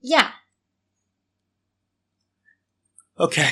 yeah. 0.02 0.32
Okay. 3.19 3.50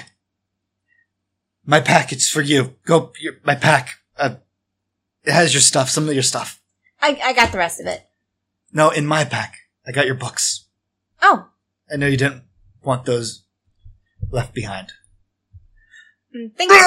My 1.65 1.81
package 1.81 2.29
for 2.31 2.41
you. 2.41 2.75
Go. 2.85 3.11
Your, 3.19 3.33
my 3.43 3.55
pack. 3.55 3.95
Uh, 4.17 4.35
it 5.23 5.33
has 5.33 5.53
your 5.53 5.61
stuff. 5.61 5.89
Some 5.89 6.07
of 6.07 6.13
your 6.13 6.21
stuff. 6.23 6.61
I, 7.01 7.19
I 7.23 7.33
got 7.33 7.51
the 7.51 7.57
rest 7.57 7.79
of 7.79 7.87
it. 7.87 8.05
No, 8.71 8.89
in 8.91 9.05
my 9.07 9.23
pack. 9.23 9.55
I 9.87 9.91
got 9.91 10.05
your 10.05 10.15
books. 10.15 10.65
Oh, 11.21 11.47
I 11.91 11.95
know 11.97 12.05
you 12.07 12.17
didn't 12.17 12.43
want 12.83 13.05
those 13.05 13.43
left 14.29 14.53
behind. 14.53 14.93
Mm, 16.35 16.51
thank 16.57 16.71
you. 16.75 16.77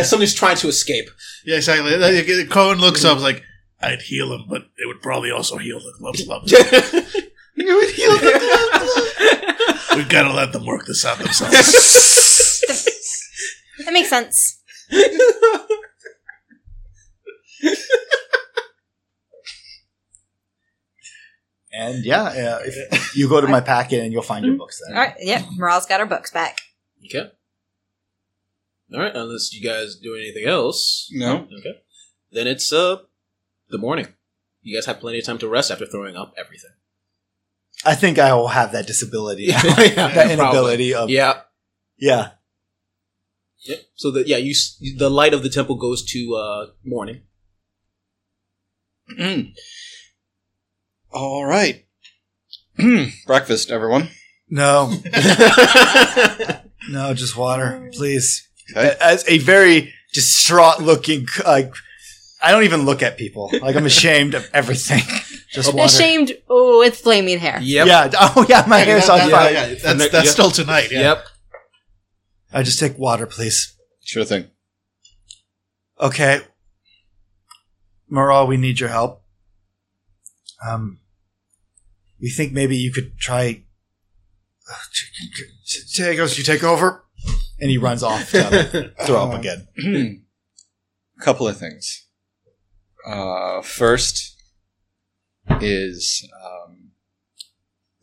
As 0.00 0.08
somebody's 0.10 0.34
trying 0.34 0.56
to 0.56 0.68
escape. 0.68 1.08
Yeah, 1.44 1.56
exactly. 1.56 2.46
Cohen 2.46 2.78
looks 2.78 3.04
up 3.04 3.20
like, 3.20 3.42
I'd 3.80 4.00
heal 4.02 4.32
him, 4.32 4.44
but 4.48 4.62
it 4.78 4.86
would 4.86 5.02
probably 5.02 5.30
also 5.30 5.58
heal 5.58 5.78
the 5.80 5.92
glove 5.98 6.16
glove. 6.24 6.44
you 7.56 7.76
would 7.76 7.90
heal 7.90 8.12
the 8.12 9.92
We've 9.96 10.08
got 10.08 10.22
to 10.22 10.32
let 10.32 10.52
them 10.52 10.64
work 10.64 10.86
this 10.86 11.04
out 11.04 11.18
themselves. 11.18 11.54
that 13.84 13.92
makes 13.92 14.08
sense. 14.08 14.60
And 21.74 22.04
yeah, 22.04 22.22
uh, 22.24 22.58
if 22.64 23.16
you 23.16 23.28
go 23.28 23.40
to 23.40 23.48
my 23.48 23.60
packet 23.60 24.02
and 24.04 24.12
you'll 24.12 24.22
find 24.22 24.44
your 24.44 24.56
books 24.56 24.80
there. 24.86 24.96
All 24.96 25.02
right, 25.02 25.14
yep. 25.20 25.44
Morale's 25.56 25.86
got 25.86 26.00
her 26.00 26.06
books 26.06 26.30
back. 26.30 26.58
Okay. 27.06 27.30
All 28.94 29.00
right. 29.00 29.14
Unless 29.14 29.52
you 29.54 29.66
guys 29.66 29.96
do 29.96 30.14
anything 30.14 30.44
else. 30.46 31.08
No. 31.12 31.48
Okay. 31.58 31.80
Then 32.30 32.46
it's 32.46 32.72
uh 32.72 32.98
the 33.70 33.78
morning. 33.78 34.08
You 34.62 34.76
guys 34.76 34.86
have 34.86 35.00
plenty 35.00 35.18
of 35.18 35.24
time 35.24 35.38
to 35.38 35.48
rest 35.48 35.70
after 35.70 35.86
throwing 35.86 36.16
up 36.16 36.34
everything. 36.38 36.70
I 37.84 37.94
think 37.96 38.18
I 38.18 38.32
will 38.34 38.48
have 38.48 38.72
that 38.72 38.86
disability, 38.86 39.42
Yeah, 39.52 39.60
that 39.62 40.12
probably. 40.14 40.32
inability 40.32 40.94
of 40.94 41.10
Yeah. 41.10 41.40
yeah. 41.98 42.30
Yep. 43.64 43.78
So 43.94 44.10
the 44.10 44.26
yeah 44.26 44.36
you 44.38 44.54
the 44.96 45.10
light 45.10 45.34
of 45.34 45.42
the 45.42 45.48
temple 45.50 45.76
goes 45.76 46.04
to 46.12 46.34
uh 46.34 46.66
morning. 46.84 47.22
All 51.12 51.44
right. 51.44 51.84
Breakfast, 53.26 53.70
everyone. 53.70 54.08
No, 54.48 54.90
no, 56.88 57.14
just 57.14 57.36
water, 57.36 57.90
please. 57.92 58.48
Okay. 58.70 58.96
As 59.00 59.28
a 59.28 59.38
very 59.38 59.92
distraught 60.12 60.80
looking, 60.80 61.26
like 61.46 61.72
I 62.42 62.50
don't 62.50 62.64
even 62.64 62.84
look 62.84 63.02
at 63.02 63.16
people. 63.16 63.50
Like 63.60 63.76
I'm 63.76 63.86
ashamed 63.86 64.34
of 64.34 64.48
everything. 64.52 65.02
Just 65.52 65.74
water. 65.74 65.84
Ashamed 65.84 66.32
oh, 66.48 66.78
with 66.78 66.96
flaming 66.96 67.38
hair. 67.38 67.58
Yep. 67.60 67.86
Yeah. 67.86 68.10
Oh 68.14 68.46
yeah, 68.48 68.64
my 68.66 68.78
hair's 68.78 69.06
on 69.10 69.18
yeah, 69.18 69.28
fire. 69.28 69.52
yeah, 69.52 69.66
that's, 69.66 69.84
And 69.84 70.00
the- 70.00 70.08
that's 70.08 70.24
yep. 70.24 70.32
still 70.32 70.50
tonight. 70.50 70.90
Yeah. 70.90 71.00
Yep. 71.00 71.26
I 72.54 72.62
just 72.62 72.80
take 72.80 72.98
water, 72.98 73.26
please. 73.26 73.76
Sure 74.02 74.24
thing. 74.24 74.46
Okay. 76.00 76.40
Moral, 78.08 78.46
we 78.46 78.56
need 78.56 78.80
your 78.80 78.88
help. 78.88 79.22
Um, 80.66 81.00
we 82.20 82.30
think 82.30 82.52
maybe 82.52 82.76
you 82.76 82.92
could 82.92 83.18
try. 83.18 83.64
Tagos, 85.96 86.38
you 86.38 86.44
take 86.44 86.64
over, 86.64 87.04
and 87.60 87.70
he 87.70 87.78
runs 87.78 88.02
off 88.02 88.30
to 88.30 88.92
throw 89.06 89.30
up 89.30 89.38
again. 89.38 90.24
couple 91.20 91.46
of 91.46 91.56
things. 91.56 92.06
Uh, 93.06 93.62
first 93.62 94.36
is 95.60 96.28
um, 96.44 96.90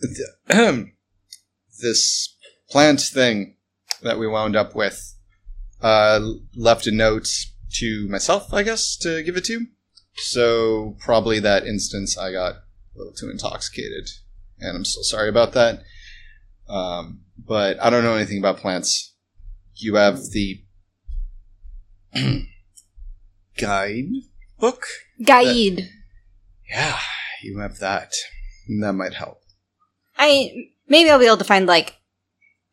th- 0.01 0.85
this 1.81 2.35
plant 2.69 3.01
thing 3.01 3.55
that 4.01 4.19
we 4.19 4.27
wound 4.27 4.55
up 4.55 4.75
with. 4.75 5.15
Uh, 5.81 6.19
left 6.55 6.87
a 6.87 6.91
note 6.91 7.29
to 7.71 8.07
myself, 8.09 8.53
I 8.53 8.63
guess, 8.63 8.97
to 8.97 9.23
give 9.23 9.37
it 9.37 9.45
to. 9.45 9.65
So 10.15 10.97
probably 10.99 11.39
that 11.39 11.65
instance 11.65 12.17
I 12.17 12.31
got 12.33 12.55
a 12.55 12.61
little 12.97 13.13
too 13.13 13.29
intoxicated, 13.29 14.09
and 14.59 14.75
I'm 14.75 14.85
still 14.85 15.03
sorry 15.03 15.29
about 15.29 15.53
that. 15.53 15.83
Um, 16.69 17.21
but 17.37 17.81
I 17.81 17.89
don't 17.89 18.03
know 18.03 18.15
anything 18.15 18.37
about 18.37 18.57
plants. 18.57 19.13
You 19.75 19.95
have 19.95 20.19
the 20.31 20.61
guide 23.57 24.09
book? 24.59 24.85
Guide. 25.23 25.89
Yeah, 26.69 26.99
you 27.43 27.59
have 27.59 27.79
that. 27.79 28.13
That 28.81 28.93
might 28.93 29.13
help. 29.13 29.41
I 30.17 30.51
maybe 30.87 31.09
I'll 31.09 31.19
be 31.19 31.25
able 31.25 31.37
to 31.37 31.43
find 31.43 31.65
like 31.65 31.95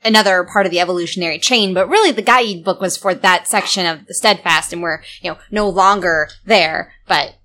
another 0.04 0.44
part 0.44 0.66
of 0.66 0.72
the 0.72 0.80
evolutionary 0.80 1.38
chain, 1.38 1.72
but 1.72 1.88
really 1.88 2.12
the 2.12 2.22
guide 2.22 2.64
book 2.64 2.80
was 2.80 2.96
for 2.96 3.14
that 3.14 3.48
section 3.48 3.86
of 3.86 4.06
the 4.06 4.14
steadfast, 4.14 4.72
and 4.72 4.82
we're 4.82 5.02
you 5.22 5.30
know 5.30 5.38
no 5.50 5.68
longer 5.68 6.28
there. 6.44 6.92
But 7.08 7.36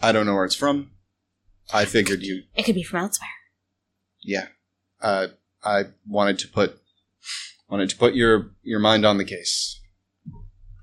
I 0.00 0.10
don't 0.10 0.26
know 0.26 0.34
where 0.34 0.44
it's 0.44 0.56
from. 0.56 0.90
I 1.72 1.84
figured 1.84 2.22
you. 2.22 2.42
it 2.56 2.64
could 2.64 2.74
be 2.74 2.82
from 2.82 3.00
elsewhere. 3.04 3.28
Yeah, 4.22 4.48
uh, 5.00 5.28
I 5.64 5.84
wanted 6.06 6.38
to 6.40 6.48
put 6.48 6.78
wanted 7.68 7.90
to 7.90 7.96
put 7.96 8.14
your 8.14 8.50
your 8.62 8.80
mind 8.80 9.04
on 9.04 9.18
the 9.18 9.24
case. 9.24 9.80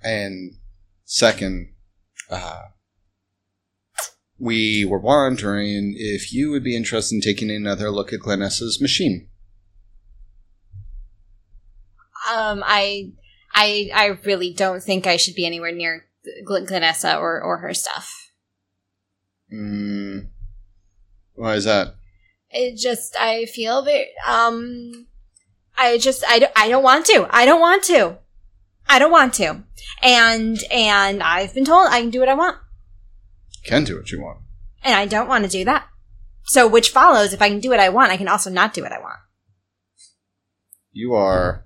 And 0.04 0.54
second, 1.06 1.74
uh, 2.30 2.62
we 4.40 4.86
were 4.86 5.00
wondering 5.00 5.96
if 5.98 6.32
you 6.32 6.52
would 6.52 6.64
be 6.64 6.76
interested 6.76 7.16
in 7.16 7.22
taking 7.22 7.50
another 7.50 7.90
look 7.90 8.14
at 8.14 8.20
Glenessa's 8.20 8.80
machine. 8.80 9.28
Um, 12.32 12.64
I, 12.66 13.14
I, 13.54 13.90
I 13.94 14.06
really 14.26 14.54
don't 14.54 14.84
think 14.84 15.08
I 15.08 15.18
should 15.18 15.36
be 15.36 15.46
anywhere 15.46 15.72
near 15.72 16.06
Gl- 16.48 16.68
Glenessa 16.68 17.18
or 17.20 17.42
or 17.42 17.60
her 17.60 17.74
stuff. 17.74 18.32
Mm, 19.54 20.28
why 21.34 21.56
is 21.56 21.64
that? 21.64 21.96
It 22.58 22.78
just 22.78 23.16
I 23.20 23.46
feel 23.46 23.84
very 23.84 24.08
um, 24.28 25.08
I 25.78 25.98
just 25.98 26.24
I 26.28 26.40
don't, 26.40 26.52
I 26.56 26.70
don't 26.70 26.84
want 26.84 27.06
to. 27.06 27.28
I 27.30 27.46
don't 27.46 27.62
want 27.62 27.84
to. 27.84 28.18
I 28.90 29.00
don't 29.00 29.12
want 29.12 29.34
to. 29.36 29.64
And 30.02 30.58
and 30.72 31.22
I've 31.22 31.54
been 31.54 31.66
told 31.66 31.88
I 31.90 32.02
can 32.02 32.10
do 32.10 32.20
what 32.20 32.30
I 32.30 32.34
want. 32.34 32.58
Can 33.64 33.84
do 33.84 33.98
what 33.98 34.12
you 34.12 34.22
want. 34.22 34.40
And 34.84 34.96
I 34.96 35.06
don't 35.06 35.28
want 35.28 35.44
to 35.44 35.50
do 35.50 35.66
that. 35.66 35.88
So, 36.46 36.68
which 36.68 36.90
follows, 36.90 37.34
if 37.34 37.42
I 37.42 37.50
can 37.50 37.60
do 37.60 37.70
what 37.70 37.80
I 37.80 37.90
want, 37.90 38.12
I 38.12 38.18
can 38.18 38.30
also 38.30 38.50
not 38.50 38.74
do 38.74 38.82
what 38.82 38.94
I 38.94 39.00
want. 39.00 39.20
You 40.94 41.14
are 41.14 41.66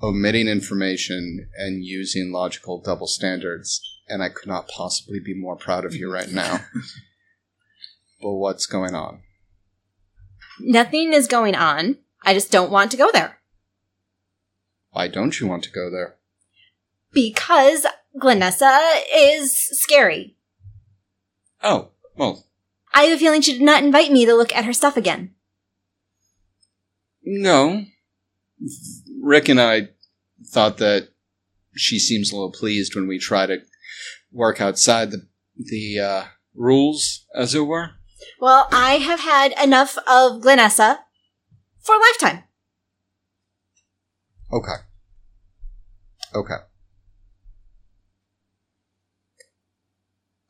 omitting 0.00 0.46
information 0.46 1.48
and 1.56 1.84
using 1.84 2.32
logical 2.32 2.80
double 2.80 3.08
standards, 3.08 3.80
and 4.08 4.22
I 4.22 4.28
could 4.28 4.48
not 4.48 4.68
possibly 4.68 5.18
be 5.18 5.34
more 5.34 5.56
proud 5.56 5.84
of 5.84 5.96
you 5.96 6.10
right 6.12 6.30
now. 6.30 6.60
but 8.22 8.32
what's 8.34 8.66
going 8.66 8.94
on? 8.94 9.22
Nothing 10.60 11.12
is 11.12 11.26
going 11.26 11.54
on. 11.54 11.98
I 12.24 12.34
just 12.34 12.50
don't 12.50 12.70
want 12.70 12.90
to 12.92 12.96
go 12.96 13.10
there. 13.12 13.38
Why 14.90 15.08
don't 15.08 15.40
you 15.40 15.46
want 15.46 15.64
to 15.64 15.70
go 15.70 15.90
there? 15.90 16.16
Because 17.12 17.86
Glenessa 18.20 19.00
is 19.14 19.68
scary. 19.80 20.36
Oh, 21.62 21.90
well, 22.16 22.44
I 22.94 23.04
have 23.04 23.16
a 23.16 23.18
feeling 23.18 23.40
she 23.40 23.52
did 23.52 23.62
not 23.62 23.82
invite 23.82 24.12
me 24.12 24.26
to 24.26 24.34
look 24.34 24.54
at 24.54 24.64
her 24.64 24.72
stuff 24.72 24.96
again. 24.96 25.34
no. 27.24 27.84
Rick 29.20 29.48
and 29.48 29.60
I 29.60 29.88
thought 30.46 30.78
that 30.78 31.08
she 31.74 31.98
seems 31.98 32.30
a 32.30 32.36
little 32.36 32.52
pleased 32.52 32.94
when 32.94 33.08
we 33.08 33.18
try 33.18 33.46
to 33.46 33.58
work 34.30 34.60
outside 34.60 35.10
the 35.10 35.26
the 35.56 35.98
uh, 35.98 36.24
rules, 36.54 37.26
as 37.34 37.54
it 37.54 37.60
were. 37.60 37.90
Well, 38.40 38.68
I 38.72 38.94
have 38.98 39.20
had 39.20 39.52
enough 39.62 39.96
of 39.98 40.40
Glenessa 40.42 40.98
for 41.80 41.94
a 41.94 41.98
lifetime. 41.98 42.44
Okay. 44.52 44.82
Okay. 46.34 46.54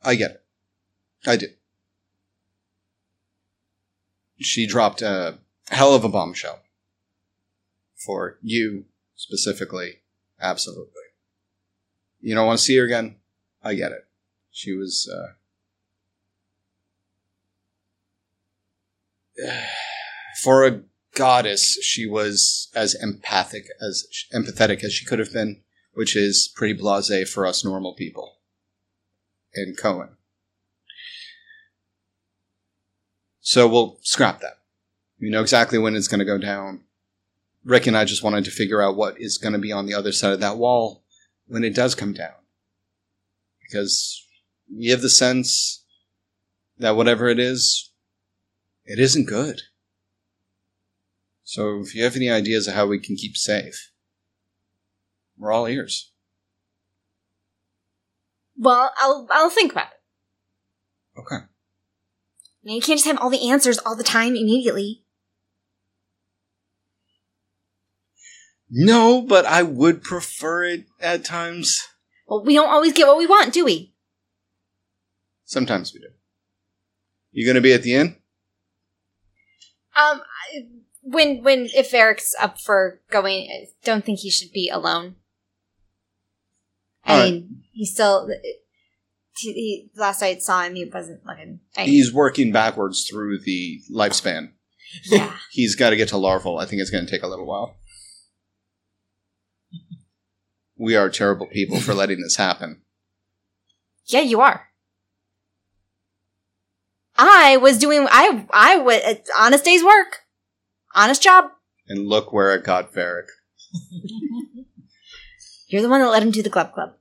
I 0.03 0.15
get 0.15 0.31
it. 0.31 0.43
I 1.25 1.37
do. 1.37 1.47
She 4.39 4.67
dropped 4.67 5.01
a 5.01 5.39
hell 5.69 5.93
of 5.93 6.03
a 6.03 6.09
bombshell. 6.09 6.59
For 7.95 8.37
you 8.41 8.85
specifically, 9.15 10.01
absolutely. 10.41 10.91
You 12.19 12.35
don't 12.35 12.47
want 12.47 12.59
to 12.59 12.65
see 12.65 12.75
her 12.77 12.85
again? 12.85 13.17
I 13.63 13.75
get 13.75 13.93
it. 13.93 14.05
She 14.51 14.73
was, 14.73 15.09
uh, 15.09 15.33
for 20.43 20.65
a 20.65 20.81
goddess, 21.15 21.79
she 21.83 22.05
was 22.05 22.69
as 22.75 22.95
empathic 22.95 23.65
as 23.81 24.05
empathetic 24.33 24.83
as 24.83 24.93
she 24.93 25.05
could 25.05 25.19
have 25.19 25.33
been, 25.33 25.61
which 25.93 26.15
is 26.15 26.51
pretty 26.55 26.79
blasé 26.79 27.27
for 27.27 27.45
us 27.45 27.63
normal 27.63 27.93
people. 27.93 28.39
In 29.53 29.75
Cohen. 29.75 30.17
So 33.39 33.67
we'll 33.67 33.99
scrap 34.01 34.39
that. 34.41 34.59
We 35.19 35.29
know 35.29 35.41
exactly 35.41 35.77
when 35.77 35.95
it's 35.95 36.07
going 36.07 36.19
to 36.19 36.25
go 36.25 36.37
down. 36.37 36.81
Rick 37.63 37.87
and 37.87 37.95
I 37.95 38.03
just 38.03 38.23
wanted 38.23 38.45
to 38.45 38.51
figure 38.51 38.81
out 38.81 38.95
what 38.95 39.15
is 39.19 39.37
going 39.37 39.53
to 39.53 39.59
be 39.59 39.71
on 39.71 39.85
the 39.85 39.93
other 39.93 40.11
side 40.11 40.33
of 40.33 40.39
that 40.39 40.57
wall 40.57 41.03
when 41.47 41.63
it 41.63 41.75
does 41.75 41.93
come 41.93 42.13
down. 42.13 42.33
Because 43.61 44.25
we 44.75 44.87
have 44.87 45.01
the 45.01 45.09
sense 45.09 45.83
that 46.79 46.95
whatever 46.95 47.29
it 47.29 47.39
is, 47.39 47.91
it 48.85 48.99
isn't 48.99 49.25
good. 49.25 49.61
So 51.43 51.81
if 51.81 51.93
you 51.93 52.03
have 52.03 52.15
any 52.15 52.29
ideas 52.29 52.67
of 52.67 52.73
how 52.73 52.87
we 52.87 52.99
can 52.99 53.15
keep 53.15 53.35
safe, 53.37 53.91
we're 55.37 55.51
all 55.51 55.67
ears. 55.67 56.11
Well, 58.57 58.91
I'll 58.97 59.27
I'll 59.31 59.49
think 59.49 59.71
about 59.71 59.87
it. 59.87 61.19
Okay. 61.19 61.43
I 61.43 61.47
mean, 62.63 62.75
you 62.77 62.81
can't 62.81 62.97
just 62.97 63.07
have 63.07 63.17
all 63.17 63.29
the 63.29 63.49
answers 63.49 63.77
all 63.79 63.95
the 63.95 64.03
time 64.03 64.35
immediately. 64.35 65.03
No, 68.69 69.21
but 69.21 69.45
I 69.45 69.63
would 69.63 70.01
prefer 70.01 70.63
it 70.63 70.85
at 70.99 71.25
times. 71.25 71.87
Well, 72.27 72.43
we 72.43 72.55
don't 72.55 72.69
always 72.69 72.93
get 72.93 73.05
what 73.05 73.17
we 73.17 73.27
want, 73.27 73.53
do 73.53 73.65
we? 73.65 73.93
Sometimes 75.45 75.93
we 75.93 75.99
do. 75.99 76.07
You 77.31 77.45
gonna 77.45 77.61
be 77.61 77.73
at 77.73 77.83
the 77.83 77.93
inn? 77.93 78.15
Um, 79.95 80.21
when 81.01 81.43
when 81.43 81.69
if 81.75 81.93
Eric's 81.93 82.33
up 82.39 82.59
for 82.59 83.01
going, 83.11 83.47
I 83.49 83.67
don't 83.83 84.03
think 84.05 84.19
he 84.19 84.29
should 84.31 84.51
be 84.51 84.69
alone. 84.69 85.15
I 87.05 87.11
All 87.13 87.19
right. 87.19 87.33
mean, 87.33 87.63
he 87.71 87.85
still. 87.85 88.29
He, 89.35 89.51
he, 89.53 89.89
last 89.95 90.21
I 90.21 90.37
saw 90.37 90.61
him, 90.61 90.75
he 90.75 90.85
wasn't 90.85 91.25
looking. 91.25 91.59
I, 91.75 91.85
He's 91.85 92.13
working 92.13 92.51
backwards 92.51 93.07
through 93.09 93.39
the 93.39 93.81
lifespan. 93.91 94.51
yeah. 95.05 95.35
He's 95.51 95.75
got 95.75 95.89
to 95.89 95.95
get 95.95 96.09
to 96.09 96.17
larval. 96.17 96.59
I 96.59 96.65
think 96.67 96.81
it's 96.81 96.91
going 96.91 97.05
to 97.05 97.11
take 97.11 97.23
a 97.23 97.27
little 97.27 97.47
while. 97.47 97.77
We 100.77 100.95
are 100.95 101.09
terrible 101.09 101.47
people 101.47 101.79
for 101.79 101.93
letting 101.95 102.21
this 102.21 102.35
happen. 102.35 102.81
Yeah, 104.05 104.21
you 104.21 104.41
are. 104.41 104.67
I 107.15 107.57
was 107.57 107.77
doing. 107.77 108.07
I 108.09 108.45
I 108.51 108.77
was 108.77 109.01
honest 109.37 109.65
day's 109.65 109.83
work, 109.83 110.21
honest 110.95 111.21
job. 111.21 111.45
And 111.87 112.07
look 112.07 112.31
where 112.33 112.53
it 112.55 112.63
got 112.63 112.93
Varric. 112.93 113.27
You're 115.67 115.81
the 115.81 115.89
one 115.89 116.01
that 116.01 116.09
let 116.09 116.23
him 116.23 116.31
do 116.31 116.43
the 116.43 116.49
glub 116.49 116.73
glub. 116.73 116.93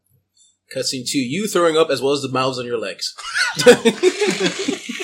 Cutscene 0.74 1.06
two, 1.06 1.18
you 1.18 1.46
throwing 1.46 1.76
up 1.76 1.90
as 1.90 2.00
well 2.00 2.12
as 2.12 2.22
the 2.22 2.30
mouths 2.30 2.58
on 2.58 2.64
your 2.66 2.78
legs. 2.78 3.14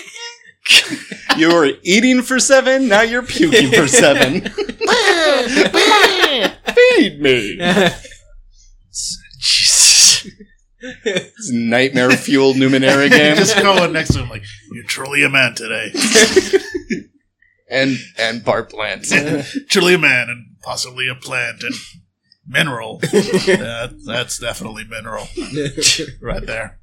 You 1.39 1.55
were 1.55 1.71
eating 1.85 2.23
for 2.23 2.41
seven, 2.41 2.89
now 2.89 3.03
you're 3.03 3.23
puking 3.23 3.71
for 3.71 3.87
seven. 3.87 4.41
Feed 6.75 7.21
me. 7.21 7.61
Jesus. 10.81 11.01
It's 11.05 11.51
nightmare 11.53 12.11
fueled 12.11 12.57
Numenera 12.57 13.11
game. 13.11 13.37
Just 13.37 13.57
going 13.61 13.93
next 13.93 14.13
to 14.15 14.21
him 14.23 14.29
like, 14.29 14.45
you're 14.73 14.85
truly 14.85 15.25
a 15.25 15.29
man 15.29 15.55
today. 15.55 15.93
and 17.71 17.97
and 18.19 18.45
Bart 18.45 18.71
Plant. 18.71 19.05
truly 19.69 19.95
a 19.95 19.99
man 19.99 20.29
and 20.29 20.57
possibly 20.63 21.09
a 21.09 21.15
plant 21.15 21.63
and 21.63 21.75
mineral. 22.47 23.01
Yeah, 23.13 23.89
that's 24.07 24.39
definitely 24.39 24.85
mineral 24.85 25.27
right 26.21 26.45
there. 26.47 26.79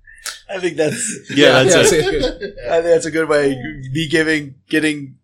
I 0.50 0.60
think 0.60 0.78
that's 0.78 1.30
Yeah, 1.30 1.64
that's 1.64 1.92
Yeah, 1.92 2.00
it. 2.00 2.56
I 2.70 2.76
think 2.82 2.86
that's 2.86 3.06
a 3.06 3.12
good 3.12 3.30
way. 3.30 3.54
Be 3.94 4.08
giving, 4.10 4.56
getting 4.70 5.18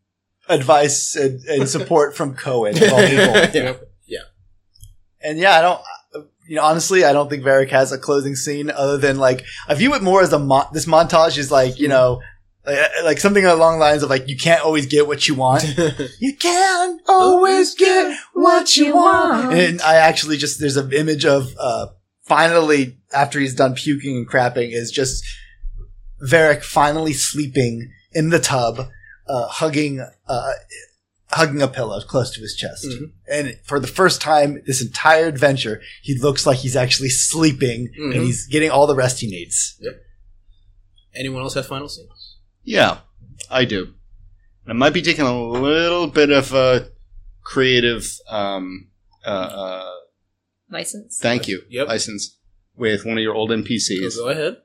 advice 0.47 1.15
and, 1.15 1.39
and 1.45 1.67
support 1.67 2.15
from 2.15 2.35
Cohen. 2.35 2.75
of 2.75 2.93
all 2.93 2.99
people. 3.47 3.79
yeah. 4.05 4.19
And 5.23 5.37
yeah, 5.39 5.57
I 5.57 5.61
don't. 5.61 5.81
You 6.51 6.57
know, 6.57 6.65
honestly, 6.65 7.05
I 7.05 7.13
don't 7.13 7.29
think 7.29 7.45
Varric 7.45 7.69
has 7.69 7.93
a 7.93 7.97
closing 7.97 8.35
scene 8.35 8.69
other 8.71 8.97
than 8.97 9.17
like 9.17 9.45
I 9.69 9.73
view 9.73 9.93
it 9.93 10.03
more 10.03 10.21
as 10.21 10.33
a 10.33 10.37
mo- 10.37 10.67
this 10.73 10.85
montage 10.85 11.37
is 11.37 11.49
like 11.49 11.79
you 11.79 11.87
know. 11.87 12.19
Like, 12.65 12.91
like 13.05 13.17
something 13.19 13.45
along 13.45 13.79
the 13.79 13.85
lines 13.85 14.03
of 14.03 14.09
like 14.09 14.27
you 14.27 14.35
can't 14.35 14.61
always 14.61 14.85
get 14.85 15.07
what 15.07 15.29
you 15.29 15.35
want. 15.35 15.63
you 16.19 16.35
can't 16.35 17.01
always 17.07 17.73
get 17.73 18.19
what 18.33 18.75
you 18.75 18.93
want. 18.93 19.53
And 19.53 19.81
I 19.81 19.95
actually 19.95 20.35
just 20.35 20.59
there's 20.59 20.75
an 20.75 20.91
image 20.91 21.23
of 21.23 21.55
uh 21.57 21.87
finally 22.23 22.97
after 23.13 23.39
he's 23.39 23.55
done 23.55 23.73
puking 23.73 24.17
and 24.17 24.29
crapping 24.29 24.73
is 24.73 24.91
just 24.91 25.23
Varric 26.21 26.63
finally 26.63 27.13
sleeping 27.13 27.89
in 28.11 28.29
the 28.29 28.39
tub, 28.39 28.89
uh, 29.29 29.47
hugging 29.47 30.05
uh, 30.27 30.51
hugging 31.33 31.61
a 31.61 31.67
pillow 31.67 31.99
close 32.01 32.31
to 32.31 32.41
his 32.41 32.55
chest. 32.55 32.85
Mhm. 32.85 33.11
And 33.27 33.59
for 33.63 33.79
the 33.79 33.87
first 33.87 34.21
time 34.21 34.61
this 34.65 34.81
entire 34.81 35.25
adventure, 35.27 35.81
he 36.01 36.17
looks 36.17 36.45
like 36.45 36.59
he's 36.59 36.75
actually 36.75 37.09
sleeping 37.09 37.89
Mhm. 37.99 38.15
and 38.15 38.23
he's 38.23 38.47
getting 38.47 38.69
all 38.69 38.87
the 38.87 38.95
rest 38.95 39.19
he 39.21 39.27
needs. 39.27 39.75
Yep. 39.79 40.01
Anyone 41.15 41.41
else 41.41 41.53
have 41.55 41.67
final 41.67 41.89
scenes? 41.89 42.37
Yeah, 42.63 42.99
I 43.49 43.65
do. 43.65 43.93
I 44.67 44.73
might 44.73 44.93
be 44.93 45.01
taking 45.01 45.25
a 45.25 45.49
little 45.51 46.07
bit 46.07 46.29
of 46.29 46.53
a 46.53 46.91
creative 47.43 48.17
um, 48.29 48.89
uh, 49.25 49.29
uh, 49.29 49.91
License. 50.69 51.17
thank 51.19 51.47
you 51.47 51.63
Yep. 51.69 51.87
license 51.87 52.37
with 52.75 53.05
one 53.05 53.17
of 53.17 53.23
your 53.23 53.33
old 53.35 53.51
NPCs. 53.51 54.15
Go 54.15 54.29
ahead. 54.29 54.57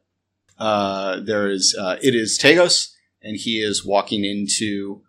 Uh, 0.58 1.20
there 1.20 1.50
is 1.50 1.74
uh, 1.78 1.96
it 2.02 2.14
is 2.14 2.38
Tagos, 2.38 2.92
and 3.22 3.36
he 3.36 3.60
is 3.60 3.84
walking 3.84 4.24
into 4.24 5.02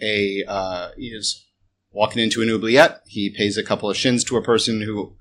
a 0.00 0.44
uh, 0.46 0.90
he 0.96 1.08
is 1.08 1.46
walking 1.90 2.22
into 2.22 2.42
an 2.42 2.50
oubliette. 2.50 3.02
He 3.06 3.30
pays 3.30 3.56
a 3.56 3.62
couple 3.62 3.90
of 3.90 3.96
shins 3.96 4.24
to 4.24 4.36
a 4.36 4.42
person 4.42 4.82
who 4.82 5.16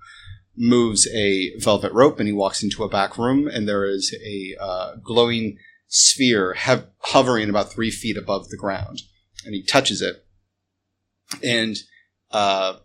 moves 0.55 1.07
a 1.13 1.57
velvet 1.59 1.93
rope, 1.93 2.19
and 2.19 2.27
he 2.27 2.33
walks 2.33 2.63
into 2.63 2.83
a 2.83 2.89
back 2.89 3.17
room, 3.17 3.47
and 3.47 3.67
there 3.67 3.85
is 3.85 4.15
a 4.25 4.55
uh, 4.59 4.95
glowing 5.03 5.57
sphere 5.87 6.55
hovering 6.99 7.49
about 7.49 7.71
three 7.71 7.91
feet 7.91 8.17
above 8.17 8.49
the 8.49 8.57
ground, 8.57 9.01
and 9.45 9.53
he 9.53 9.63
touches 9.63 10.01
it, 10.01 10.25
and 11.43 11.77
uh, 12.31 12.77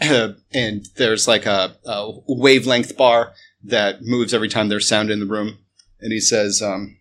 and 0.52 0.86
there's 0.96 1.28
like 1.28 1.46
a, 1.46 1.76
a 1.84 2.10
wavelength 2.26 2.96
bar 2.96 3.32
that 3.64 4.02
moves 4.02 4.34
every 4.34 4.48
time 4.48 4.68
there's 4.68 4.88
sound 4.88 5.10
in 5.10 5.20
the 5.20 5.26
room 5.26 5.58
and 6.02 6.12
he 6.12 6.20
says, 6.20 6.60
um, 6.60 6.98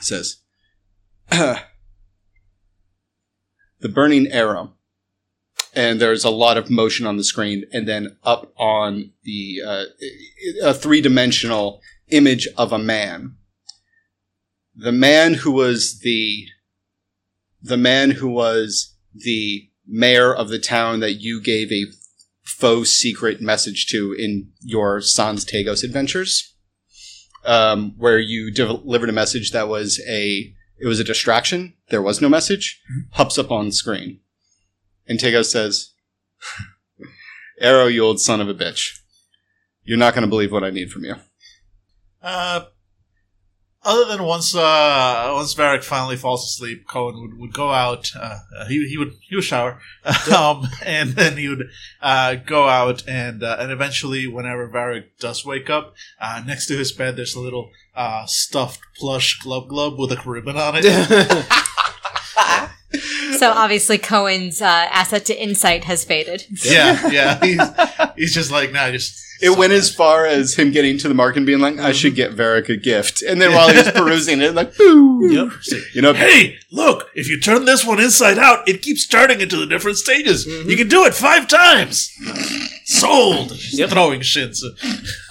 says, 0.00 0.38
the 3.80 3.88
burning 3.88 4.26
arrow. 4.28 4.72
And 5.74 6.00
there's 6.00 6.24
a 6.24 6.30
lot 6.30 6.56
of 6.56 6.70
motion 6.70 7.06
on 7.06 7.18
the 7.18 7.24
screen, 7.24 7.64
and 7.70 7.86
then 7.86 8.16
up 8.24 8.52
on 8.56 9.12
the 9.24 9.60
uh, 9.66 9.84
a 10.62 10.72
three 10.72 11.02
dimensional 11.02 11.82
image 12.08 12.48
of 12.56 12.72
a 12.72 12.78
man. 12.78 13.36
The 14.74 14.92
man 14.92 15.34
who 15.34 15.52
was 15.52 16.00
the 16.00 16.46
the 17.62 17.76
man 17.76 18.12
who 18.12 18.28
was 18.28 18.94
the 19.14 19.68
mayor 19.86 20.34
of 20.34 20.48
the 20.48 20.58
town 20.58 21.00
that 21.00 21.20
you 21.20 21.42
gave 21.42 21.70
a 21.70 21.84
faux 22.42 22.90
secret 22.90 23.40
message 23.42 23.86
to 23.88 24.14
in 24.18 24.50
your 24.60 25.00
Sans 25.02 25.44
Tagos 25.44 25.84
adventures 25.84 26.54
um, 27.46 27.94
where 27.96 28.18
you 28.18 28.50
delivered 28.50 29.08
a 29.08 29.12
message 29.12 29.52
that 29.52 29.68
was 29.68 30.00
a 30.08 30.52
it 30.78 30.86
was 30.86 31.00
a 31.00 31.04
distraction. 31.04 31.74
There 31.88 32.02
was 32.02 32.20
no 32.20 32.28
message. 32.28 32.80
Hops 33.12 33.38
up 33.38 33.50
on 33.50 33.72
screen, 33.72 34.20
and 35.06 35.18
Tego 35.18 35.44
says, 35.44 35.92
"Arrow, 37.60 37.86
you 37.86 38.04
old 38.04 38.20
son 38.20 38.40
of 38.40 38.48
a 38.48 38.54
bitch, 38.54 38.98
you're 39.82 39.98
not 39.98 40.14
going 40.14 40.22
to 40.22 40.28
believe 40.28 40.52
what 40.52 40.64
I 40.64 40.70
need 40.70 40.90
from 40.90 41.04
you." 41.04 41.16
Uh, 42.22 42.66
other 43.86 44.04
than 44.04 44.24
once 44.24 44.54
uh, 44.54 45.30
once 45.32 45.54
Varric 45.54 45.84
finally 45.84 46.16
falls 46.16 46.44
asleep, 46.44 46.86
Cohen 46.88 47.20
would, 47.22 47.38
would 47.38 47.52
go 47.52 47.70
out. 47.70 48.10
Uh, 48.14 48.40
he 48.66 48.86
he 48.88 48.98
would 48.98 49.14
he 49.22 49.36
would 49.36 49.44
shower, 49.44 49.80
um, 50.36 50.66
and 50.84 51.10
then 51.10 51.36
he 51.36 51.48
would 51.48 51.70
uh, 52.02 52.34
go 52.34 52.68
out 52.68 53.04
and 53.08 53.42
uh, 53.42 53.56
and 53.60 53.70
eventually, 53.70 54.26
whenever 54.26 54.68
Varric 54.68 55.04
does 55.20 55.44
wake 55.46 55.70
up, 55.70 55.94
uh, 56.20 56.42
next 56.44 56.66
to 56.66 56.76
his 56.76 56.92
bed 56.92 57.16
there's 57.16 57.36
a 57.36 57.40
little 57.40 57.70
uh, 57.94 58.26
stuffed 58.26 58.80
plush 58.96 59.38
glove 59.38 59.68
glove 59.68 59.96
with 59.98 60.12
a 60.12 60.20
ribbon 60.28 60.56
on 60.56 60.74
it. 60.76 60.84
So 63.38 63.50
obviously 63.50 63.98
Cohen's 63.98 64.60
uh, 64.62 64.66
asset 64.90 65.24
to 65.26 65.40
insight 65.42 65.84
has 65.84 66.04
faded. 66.04 66.44
yeah, 66.64 67.08
yeah. 67.10 67.44
He's, 67.44 67.60
he's 68.16 68.34
just 68.34 68.50
like, 68.50 68.72
nah, 68.72 68.90
just 68.90 69.22
It 69.42 69.56
went 69.58 69.72
as 69.72 69.94
far 69.94 70.24
as 70.26 70.54
him 70.54 70.70
getting 70.72 70.96
to 70.98 71.08
the 71.08 71.14
market 71.14 71.38
and 71.38 71.46
being 71.46 71.60
like, 71.60 71.78
I 71.78 71.92
should 71.92 72.14
get 72.14 72.34
Varric 72.34 72.68
a 72.70 72.76
gift. 72.76 73.22
And 73.22 73.40
then 73.40 73.52
while 73.52 73.68
he 73.68 73.76
was 73.76 73.90
perusing 73.94 74.40
it, 74.40 74.54
like, 74.54 74.76
boo. 74.76 75.28
Yep. 75.30 75.52
You 75.94 76.02
know, 76.02 76.12
Hey, 76.14 76.56
look! 76.72 77.08
If 77.14 77.28
you 77.28 77.40
turn 77.40 77.64
this 77.64 77.84
one 77.84 78.00
inside 78.00 78.38
out, 78.38 78.68
it 78.68 78.80
keeps 78.82 79.02
starting 79.02 79.40
into 79.40 79.56
the 79.56 79.66
different 79.66 79.98
stages. 79.98 80.46
You 80.46 80.76
can 80.76 80.88
do 80.88 81.04
it 81.04 81.14
five 81.14 81.48
times. 81.48 82.10
Sold. 82.84 83.52
Yep. 83.72 83.90
Throwing 83.90 84.20
shits. 84.20 84.60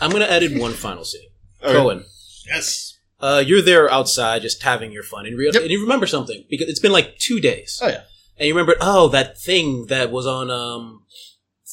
I'm 0.02 0.12
gonna 0.12 0.26
add 0.26 0.44
in 0.44 0.60
one 0.60 0.74
final 0.74 1.04
scene. 1.06 1.30
Okay. 1.64 1.74
Cohen, 1.74 2.06
Yes. 2.48 2.95
Uh, 3.28 3.40
you're 3.48 3.62
there 3.72 3.86
outside 3.98 4.42
just 4.48 4.62
having 4.72 4.92
your 4.98 5.04
fun, 5.14 5.24
and, 5.28 5.36
re- 5.38 5.52
and 5.54 5.72
you 5.74 5.82
remember 5.82 6.08
something 6.16 6.40
because 6.50 6.68
it's 6.72 6.80
been 6.86 6.92
like 7.00 7.08
two 7.28 7.40
days. 7.52 7.72
Oh 7.84 7.88
yeah. 7.96 8.04
And 8.38 8.48
you 8.48 8.54
remember, 8.54 8.76
oh, 8.82 9.08
that 9.18 9.30
thing 9.48 9.86
that 9.94 10.08
was 10.12 10.26
on 10.28 10.46
um, 10.52 10.84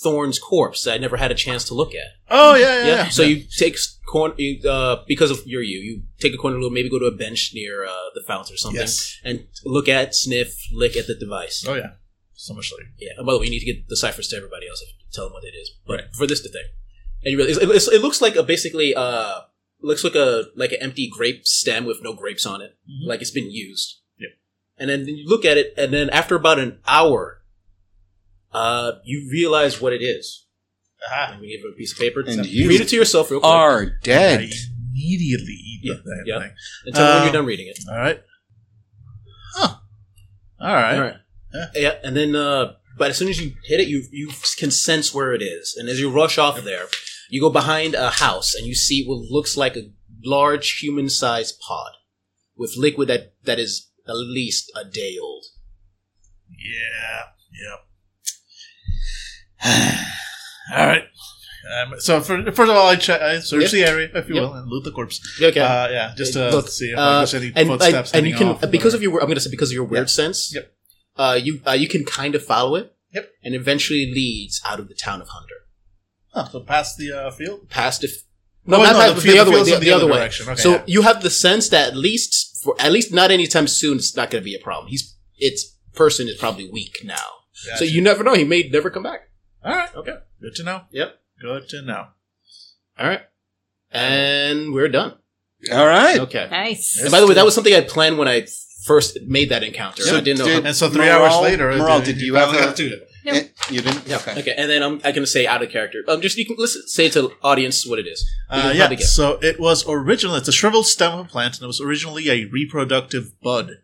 Thorn's 0.03 0.39
corpse 0.39 0.85
that 0.85 0.95
I 0.95 0.99
never 0.99 1.17
had 1.17 1.31
a 1.31 1.35
chance 1.35 1.65
to 1.69 1.75
look 1.75 1.93
at. 1.95 2.11
Oh 2.31 2.55
yeah, 2.55 2.65
yeah. 2.65 2.87
Yeah. 2.87 2.95
yeah. 3.05 3.09
So 3.09 3.23
you 3.23 3.37
take 3.63 3.75
s- 3.75 3.99
corn, 4.07 4.33
you, 4.37 4.53
uh, 4.69 5.03
because 5.13 5.31
of 5.31 5.39
you're 5.45 5.63
you, 5.73 5.79
you 5.79 6.03
take 6.21 6.35
a 6.35 6.37
corner, 6.39 6.59
maybe 6.71 6.89
go 6.89 6.99
to 7.01 7.07
a 7.07 7.17
bench 7.25 7.51
near 7.55 7.85
uh, 7.85 7.91
the 8.15 8.23
fountain 8.27 8.55
or 8.55 8.59
something, 8.59 8.81
Yes. 8.81 9.19
and 9.25 9.37
look 9.65 9.89
at, 9.89 10.15
sniff, 10.15 10.51
lick 10.73 10.97
at 10.97 11.07
the 11.07 11.15
device. 11.15 11.65
Oh 11.69 11.75
yeah. 11.75 11.93
So 12.35 12.55
much 12.55 12.73
later. 12.73 12.91
Yeah. 12.99 13.11
And 13.19 13.27
by 13.27 13.33
the 13.35 13.39
way, 13.41 13.47
you 13.47 13.51
need 13.53 13.65
to 13.67 13.71
get 13.73 13.89
the 13.89 13.97
ciphers 13.97 14.29
to 14.29 14.37
everybody 14.37 14.67
else. 14.69 14.83
Tell 15.13 15.25
them 15.27 15.33
what 15.35 15.45
it 15.45 15.55
is. 15.63 15.69
But 15.87 16.15
for 16.17 16.27
this 16.27 16.43
the 16.43 16.49
thing, 16.49 16.65
and 17.25 17.33
you 17.33 17.39
realize 17.39 17.59
it, 17.59 17.95
it 17.95 18.03
looks 18.03 18.21
like 18.23 18.35
a 18.37 18.43
basically 18.43 18.95
uh 18.95 19.41
looks 19.83 20.05
like 20.05 20.15
a 20.15 20.45
like 20.57 20.73
an 20.73 20.79
empty 20.81 21.09
grape 21.11 21.47
stem 21.47 21.85
with 21.85 21.99
no 22.03 22.13
grapes 22.15 22.47
on 22.47 22.61
it, 22.63 22.77
Mhm. 22.89 23.07
like 23.09 23.21
it's 23.21 23.31
been 23.31 23.51
used. 23.51 23.99
Yeah. 24.19 24.29
And 24.79 24.89
then 24.91 25.07
you 25.07 25.29
look 25.29 25.45
at 25.45 25.57
it, 25.59 25.75
and 25.77 25.93
then 25.93 26.09
after 26.11 26.35
about 26.37 26.59
an 26.59 26.79
hour, 26.87 27.43
uh, 28.53 28.93
you 29.05 29.29
realize 29.31 29.81
what 29.81 29.93
it 29.93 30.03
is. 30.03 30.47
Aha. 31.07 31.33
And 31.33 31.41
we 31.41 31.49
give 31.57 31.65
it 31.65 31.73
a 31.73 31.77
piece 31.77 31.93
of 31.93 31.99
paper. 31.99 32.21
And 32.21 32.35
So 32.35 32.43
you 32.43 32.69
read 32.69 32.81
it 32.81 32.89
to 32.89 32.97
yourself 32.97 33.31
real 33.31 33.41
quick, 33.41 33.49
are 33.51 33.83
I 33.83 33.89
dead. 34.05 34.53
immediately 34.93 35.55
eat 35.55 35.81
Yeah, 35.83 35.95
the 36.05 36.15
damn 36.17 36.27
yeah. 36.27 36.41
thing. 36.41 36.55
and 36.87 36.95
tell 36.95 37.05
me 37.05 37.11
when 37.11 37.21
Uh, 37.21 37.25
you're 37.25 37.33
done 37.33 37.47
reading 37.47 37.67
it. 37.69 37.79
All 37.91 37.97
right. 37.99 38.23
Huh. 39.55 39.75
All 40.61 40.75
right. 40.75 40.95
All 40.95 41.01
right. 41.03 41.17
Yeah. 41.55 41.67
Yeah, 41.75 41.95
and 42.05 42.17
then, 42.17 42.35
uh, 42.37 42.75
but 42.97 43.11
as 43.11 43.19
soon 43.19 43.29
as 43.29 43.41
you 43.41 43.55
hit 43.65 43.81
it, 43.81 43.89
you 43.89 44.05
you 44.11 44.31
can 44.59 44.71
sense 44.71 45.13
where 45.13 45.33
it 45.35 45.43
is, 45.43 45.75
and 45.77 45.89
as 45.89 45.99
you 46.01 46.09
rush 46.11 46.39
off 46.39 46.63
there, 46.65 46.87
you 47.33 47.41
go 47.41 47.49
behind 47.51 47.95
a 47.95 48.11
house 48.11 48.55
and 48.55 48.67
you 48.67 48.75
see 48.75 49.05
what 49.07 49.31
looks 49.31 49.57
like 49.57 49.75
a 49.77 49.91
large 50.25 50.79
human-sized 50.81 51.59
pod 51.67 51.93
with 52.57 52.77
liquid 52.77 53.09
that 53.09 53.33
that 53.45 53.59
is 53.59 53.91
at 54.07 54.17
least 54.17 54.71
a 54.77 54.85
day 54.85 55.17
old. 55.21 55.45
Yeah. 56.51 57.23
Yep. 57.63 57.81
all 60.79 60.87
right. 60.87 61.05
Um, 61.05 61.95
so 62.01 62.21
for, 62.21 62.43
first 62.53 62.71
of 62.71 62.77
all, 62.77 62.89
I, 62.89 62.97
check, 62.97 63.21
I 63.23 63.39
search 63.39 63.63
Yep. 63.63 63.71
the 63.71 63.85
area, 63.85 64.11
if 64.15 64.29
you 64.29 64.35
Yep. 64.35 64.43
will, 64.43 64.53
and 64.55 64.69
loot 64.69 64.85
the 64.85 64.91
corpse. 64.91 65.21
Okay. 65.41 65.61
Uh, 65.61 65.89
yeah, 65.89 66.13
just 66.17 66.33
to 66.35 66.51
Look, 66.51 66.69
see 66.69 66.91
if 66.91 66.99
uh, 66.99 67.19
there's 67.19 67.35
any 67.35 67.53
and, 67.55 67.69
footsteps. 67.69 68.15
I- 68.15 68.19
and 68.19 68.27
you 68.27 68.35
can 68.35 68.59
because 68.71 68.95
of 68.95 69.03
your 69.03 69.21
I'm 69.23 69.29
gonna 69.29 69.41
say 69.41 69.51
because 69.51 69.71
of 69.71 69.75
your 69.75 69.85
weird 69.85 70.11
sense. 70.11 70.53
Yep. 70.55 70.73
Uh, 71.17 71.39
you 71.43 71.61
uh, 71.67 71.73
you 71.73 71.89
can 71.89 72.05
kind 72.05 72.35
of 72.35 72.45
follow 72.45 72.75
it. 72.75 72.95
Yep. 73.15 73.31
And 73.45 73.55
eventually 73.55 74.11
leads 74.13 74.61
out 74.67 74.81
of 74.81 74.89
the 74.89 74.95
town 74.95 75.21
of 75.23 75.29
Hunter, 75.29 75.55
Huh, 76.33 76.49
so 76.49 76.61
past 76.61 76.97
the 76.99 77.13
uh, 77.13 77.31
field. 77.31 77.69
past 77.69 78.05
if. 78.05 78.25
No, 78.65 78.79
not 78.79 78.93
no, 78.93 78.99
past- 79.01 79.23
the 79.25 79.33
the, 79.33 79.39
other 79.39 79.51
way. 79.51 79.63
The, 79.65 79.75
in 79.75 79.81
the 79.81 79.87
the 79.87 79.93
other 79.93 80.05
other 80.05 80.13
way. 80.15 80.27
Okay, 80.27 80.55
so 80.57 80.73
yeah. 80.73 80.83
you 80.87 81.03
have 81.03 81.23
the 81.23 81.31
sense 81.31 81.69
that 81.71 81.89
at 81.89 81.97
least 81.97 82.63
for 82.63 82.75
at 82.79 82.93
least 82.93 83.13
not 83.13 83.31
anytime 83.31 83.67
soon, 83.67 83.99
it's 83.99 84.17
not 84.17 84.31
going 84.31 84.43
to 84.43 84.45
be 84.45 84.55
a 84.55 84.61
problem. 84.61 84.89
He's 84.89 85.17
its 85.37 85.77
person 85.95 86.29
is 86.29 86.37
probably 86.37 86.71
weak 86.71 86.99
now, 87.05 87.17
so 87.77 87.85
you 87.85 88.01
never 88.01 88.23
know. 88.23 88.35
He 88.35 88.45
may 88.45 88.69
never 88.69 88.89
come 88.89 89.03
back. 89.03 89.29
All 89.65 89.75
right. 89.75 89.95
Okay. 89.95 90.17
Good 90.41 90.55
to 90.57 90.63
know. 90.65 90.83
Yep. 90.91 91.21
Good 91.41 91.69
to 91.71 91.83
know. 91.83 92.07
All 92.99 93.09
right. 93.09 93.23
And 93.91 94.73
we're 94.73 94.89
done. 94.89 95.15
All 95.73 95.87
right. 95.87 96.19
Okay. 96.19 96.49
Nice. 96.51 97.01
And 97.01 97.11
by 97.11 97.21
the 97.21 97.27
way, 97.27 97.35
that 97.35 97.45
was 97.45 97.55
something 97.55 97.75
I 97.75 97.83
planned 97.83 98.19
when 98.19 98.27
I 98.29 98.47
first 98.85 99.19
made 99.23 99.51
that 99.51 99.63
encounter. 99.63 100.03
So 100.03 100.17
I 100.17 100.21
didn't 100.21 100.41
know. 100.41 100.47
did- 100.47 100.63
how- 100.63 100.69
And 100.69 100.77
so 100.77 100.89
three 100.89 101.05
Moral- 101.07 101.25
hours 101.27 101.43
later, 101.43 101.77
Moral, 101.77 101.99
uh, 101.99 102.01
did 102.01 102.21
you 102.21 102.35
have 102.35 102.51
finally 102.51 102.91
a- 103.25 103.31
got 103.31 103.33
to 103.35 103.39
it. 103.39 103.45
Nope. 103.45 103.53
Eh, 103.69 103.75
You 103.75 103.81
didn't? 103.83 104.07
yeah. 104.07 104.17
Okay. 104.17 104.41
Okay. 104.41 104.55
And 104.57 104.71
then 104.71 104.83
I'm 104.83 105.01
I 105.05 105.13
can 105.13 105.25
say 105.27 105.47
out 105.47 105.63
of 105.63 105.71
character. 105.71 106.03
Um, 106.09 106.21
just 106.21 106.37
you 106.37 106.47
can 106.47 106.57
listen, 106.59 106.83
say 106.87 107.09
to 107.11 107.23
the 107.23 107.31
audience 107.43 107.87
what 107.87 107.99
it 107.99 108.07
is. 108.07 108.29
Uh, 108.51 108.73
yeah, 108.75 108.89
get 108.89 109.01
so 109.03 109.39
it 109.43 109.59
was 109.61 109.85
originally, 109.89 110.39
it's 110.39 110.49
a 110.49 110.53
shriveled 110.53 110.87
stem 110.87 111.19
of 111.19 111.27
a 111.27 111.29
plant, 111.29 111.57
and 111.57 111.65
it 111.65 111.67
was 111.67 111.81
originally 111.81 112.29
a 112.31 112.45
reproductive 112.47 113.41
bud. 113.43 113.79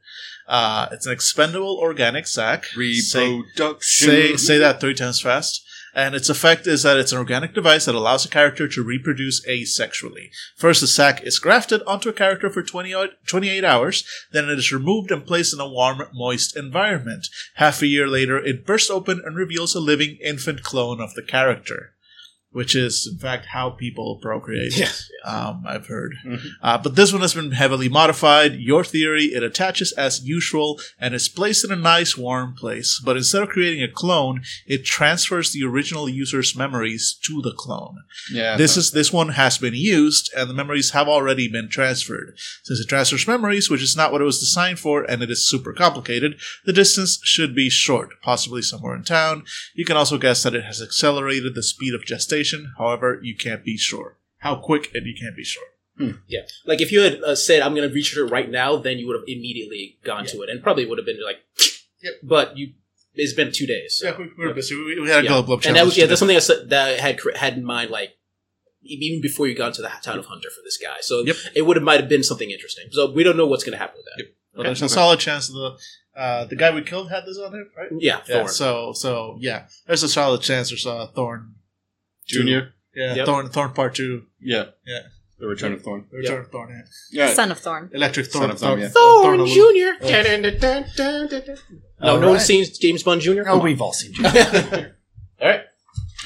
Uh, 0.46 0.88
it's 0.92 1.05
an 1.07 1.12
expendable 1.12 1.77
organic 1.79 2.27
sac. 2.27 2.64
Say, 2.64 3.42
say, 3.81 4.37
say 4.37 4.59
that 4.59 4.81
three 4.81 4.94
times 4.94 5.20
fast. 5.20 5.62
And 5.94 6.14
its 6.14 6.29
effect 6.29 6.66
is 6.66 6.83
that 6.83 6.98
it's 6.98 7.12
an 7.12 7.18
organic 7.18 7.55
device 7.55 7.87
that 7.87 7.94
allows 7.94 8.24
a 8.24 8.29
character 8.29 8.68
to 8.68 8.83
reproduce 8.83 9.44
asexually. 9.46 10.31
First, 10.57 10.81
the 10.81 10.87
sac 10.87 11.22
is 11.22 11.38
grafted 11.38 11.83
onto 11.87 12.09
a 12.09 12.12
character 12.12 12.51
for 12.51 12.62
20, 12.62 12.94
o- 12.94 13.09
28 13.27 13.64
hours, 13.64 14.05
then 14.33 14.48
it 14.48 14.59
is 14.59 14.72
removed 14.72 15.11
and 15.11 15.27
placed 15.27 15.55
in 15.55 15.61
a 15.61 15.68
warm, 15.68 16.03
moist 16.12 16.57
environment. 16.57 17.29
Half 17.55 17.83
a 17.83 17.87
year 17.87 18.07
later, 18.07 18.38
it 18.38 18.66
bursts 18.66 18.90
open 18.90 19.22
and 19.24 19.37
reveals 19.37 19.74
a 19.74 19.81
living 19.81 20.18
infant 20.22 20.62
clone 20.62 21.01
of 21.01 21.14
the 21.14 21.22
character, 21.22 21.94
which 22.51 22.75
is, 22.75 23.07
in 23.13 23.19
fact, 23.19 23.47
how 23.47 23.71
people 23.71 24.19
procreate. 24.23 24.77
Yes. 24.77 25.09
Um, 25.25 25.65
I've 25.67 25.87
heard. 25.87 26.15
Mhm. 26.27 26.41
Uh, 26.63 26.79
but 26.79 26.95
this 26.97 27.13
one 27.13 27.21
has 27.21 27.35
been 27.35 27.51
heavily 27.53 27.89
modified. 27.89 28.55
Your 28.55 28.85
theory, 28.85 29.27
it 29.27 29.43
attaches 29.43 29.93
as 29.93 30.25
usual 30.25 30.81
and 30.99 31.15
is 31.15 31.29
placed 31.29 31.65
in 31.65 31.71
a 31.73 31.77
nice 31.77 32.17
warm 32.17 32.55
place. 32.55 33.01
But 33.05 33.17
instead 33.17 33.43
of 33.43 33.49
creating 33.51 33.83
a 33.83 33.89
clone, 33.89 34.43
it 34.67 34.85
transfers 34.85 35.53
the 35.53 35.65
original 35.65 36.09
user's 36.09 36.57
memories 36.57 37.19
to 37.27 37.43
the 37.43 37.53
clone. 37.53 37.97
Yeah. 38.33 38.57
This 38.57 38.77
is 38.77 38.93
this 38.93 39.13
one 39.13 39.31
has 39.31 39.59
been 39.59 39.75
used, 39.75 40.31
and 40.35 40.49
the 40.49 40.55
memories 40.55 40.91
have 40.91 41.09
already 41.09 41.49
been 41.49 41.69
transferred. 41.69 42.39
Since 42.63 42.81
it 42.81 42.89
transfers 42.89 43.27
memories, 43.27 43.69
which 43.69 43.83
is 43.83 43.97
not 43.97 44.11
what 44.13 44.23
it 44.23 44.25
was 44.25 44.41
designed 44.41 44.79
for, 44.79 45.03
and 45.03 45.23
it 45.23 45.31
is 45.31 45.47
super 45.47 45.73
complicated, 45.75 46.39
the 46.65 46.73
distance 46.73 47.21
should 47.25 47.55
be 47.55 47.69
short, 47.69 48.11
possibly 48.23 48.63
somewhere 48.63 48.97
in 48.97 49.03
town. 49.05 49.45
You 49.75 49.85
can 49.85 49.97
also 49.97 50.17
guess 50.17 50.43
that 50.45 50.55
it 50.55 50.65
has 50.65 50.81
accelerated 50.81 51.55
the 51.55 51.63
speed 51.63 51.93
of 51.95 52.07
gestation. 52.07 52.38
However, 52.79 53.18
you 53.22 53.35
can't 53.37 53.64
be 53.64 53.77
sure 53.77 54.16
how 54.38 54.57
quick, 54.57 54.90
and 54.94 55.07
you 55.07 55.14
can't 55.20 55.37
be 55.37 55.44
sure. 55.44 55.64
Yeah. 56.29 56.42
Like 56.64 56.81
if 56.81 56.92
you 56.92 57.01
had 57.01 57.20
uh, 57.24 57.35
said 57.35 57.61
I'm 57.61 57.74
going 57.74 57.88
to 57.88 57.92
reach 57.92 58.16
it 58.16 58.22
right 58.22 58.48
now, 58.48 58.77
then 58.77 58.98
you 58.98 59.07
would 59.09 59.16
have 59.16 59.24
immediately 59.27 59.98
gone 60.05 60.27
to 60.27 60.42
it, 60.42 60.48
and 60.48 60.62
probably 60.62 60.87
would 60.87 60.98
have 60.98 61.07
been 61.07 61.20
like. 61.24 61.38
Yep. 62.01 62.12
But 62.22 62.57
you, 62.57 62.74
it's 63.14 63.33
been 63.33 63.51
two 63.51 63.66
days. 63.66 63.96
so- 63.98 64.07
Yeah, 64.11 64.16
we, 64.16 64.31
we 64.38 64.46
were 64.46 64.55
busy. 64.55 64.77
We, 64.77 65.01
we 65.01 65.09
had 65.09 65.18
a 65.18 65.22
Yeah. 65.24 65.31
global 65.31 65.55
up 65.55 65.64
and 65.64 65.74
that 65.74 65.85
was 65.85 65.98
yeah. 65.98 66.07
That's 66.07 66.20
something 66.20 66.37
I 66.37 66.38
said, 66.38 66.70
that 66.70 66.90
I 66.90 67.03
had 67.03 67.18
had 67.35 67.55
in 67.57 67.64
mind, 67.64 67.90
like 67.90 68.11
even 68.85 69.20
before 69.20 69.48
you 69.48 69.57
got 69.57 69.74
to 69.74 69.83
the 69.83 69.90
town 70.01 70.16
of 70.20 70.27
Hunter 70.27 70.48
for 70.51 70.62
this 70.64 70.79
guy. 70.81 70.98
So 71.01 71.24
Yep. 71.24 71.37
it 71.57 71.62
would 71.62 71.77
have 71.77 71.83
might 71.83 71.98
have 71.98 72.09
been 72.09 72.22
something 72.22 72.53
interesting. 72.53 72.85
So 72.92 73.11
we 73.11 73.24
don't 73.24 73.37
know 73.37 73.46
what's 73.48 73.64
going 73.64 73.72
to 73.72 73.79
happen 73.79 73.96
with 73.96 74.07
that. 74.16 74.33
Well, 74.55 74.64
there's 74.64 74.81
a 74.83 74.88
solid 74.88 75.18
chance 75.18 75.48
the 75.48 75.77
uh, 76.16 76.44
the 76.44 76.55
guy 76.55 76.72
we 76.72 76.83
killed 76.83 77.11
had 77.11 77.24
this 77.27 77.38
on 77.38 77.53
him, 77.53 77.68
right? 77.77 77.88
Yeah, 77.98 78.20
Yeah. 78.29 78.46
So 78.46 78.92
so 78.92 79.37
yeah, 79.40 79.66
there's 79.88 80.05
a 80.05 80.09
solid 80.09 80.40
chance 80.42 80.68
there's 80.70 80.87
a 80.87 81.09
Thorn 81.14 81.55
Junior. 82.29 82.75
Yeah, 82.95 83.14
Yep. 83.17 83.27
Thorn 83.27 83.49
Thorn 83.49 83.73
Part 83.73 83.95
Two. 83.95 84.25
Yeah. 84.41 84.67
Yeah. 84.87 85.01
The 85.38 85.47
Return 85.47 85.73
of 85.73 85.83
Thorn. 85.83 86.07
The 86.11 86.17
Return 86.19 86.41
of 86.41 86.49
Thorn. 86.51 86.69
Yeah. 87.12 87.27
Yeah. 87.29 87.33
Son 87.35 87.51
of 87.53 87.59
Thorn. 87.61 87.91
Electric 87.93 88.27
Son 88.27 88.41
Thorn. 88.43 88.51
of 88.51 88.59
Thorn, 88.59 88.81
yeah. 88.81 88.88
Thorn 88.88 89.38
alone. 89.41 89.49
Junior. 89.55 89.93
Dun, 90.01 90.25
dun, 90.25 90.43
dun, 90.43 90.85
dun, 90.97 91.29
dun, 91.29 91.43
dun. 91.47 91.57
No, 92.01 92.09
All 92.14 92.21
no 92.21 92.29
one's 92.31 92.45
seen 92.45 92.64
James 92.81 93.03
Bond 93.05 93.21
Jr. 93.21 93.43
Oh, 93.47 93.59
we've 93.59 93.81
all 93.81 93.93
seen 93.93 94.12
Junior. 94.14 94.98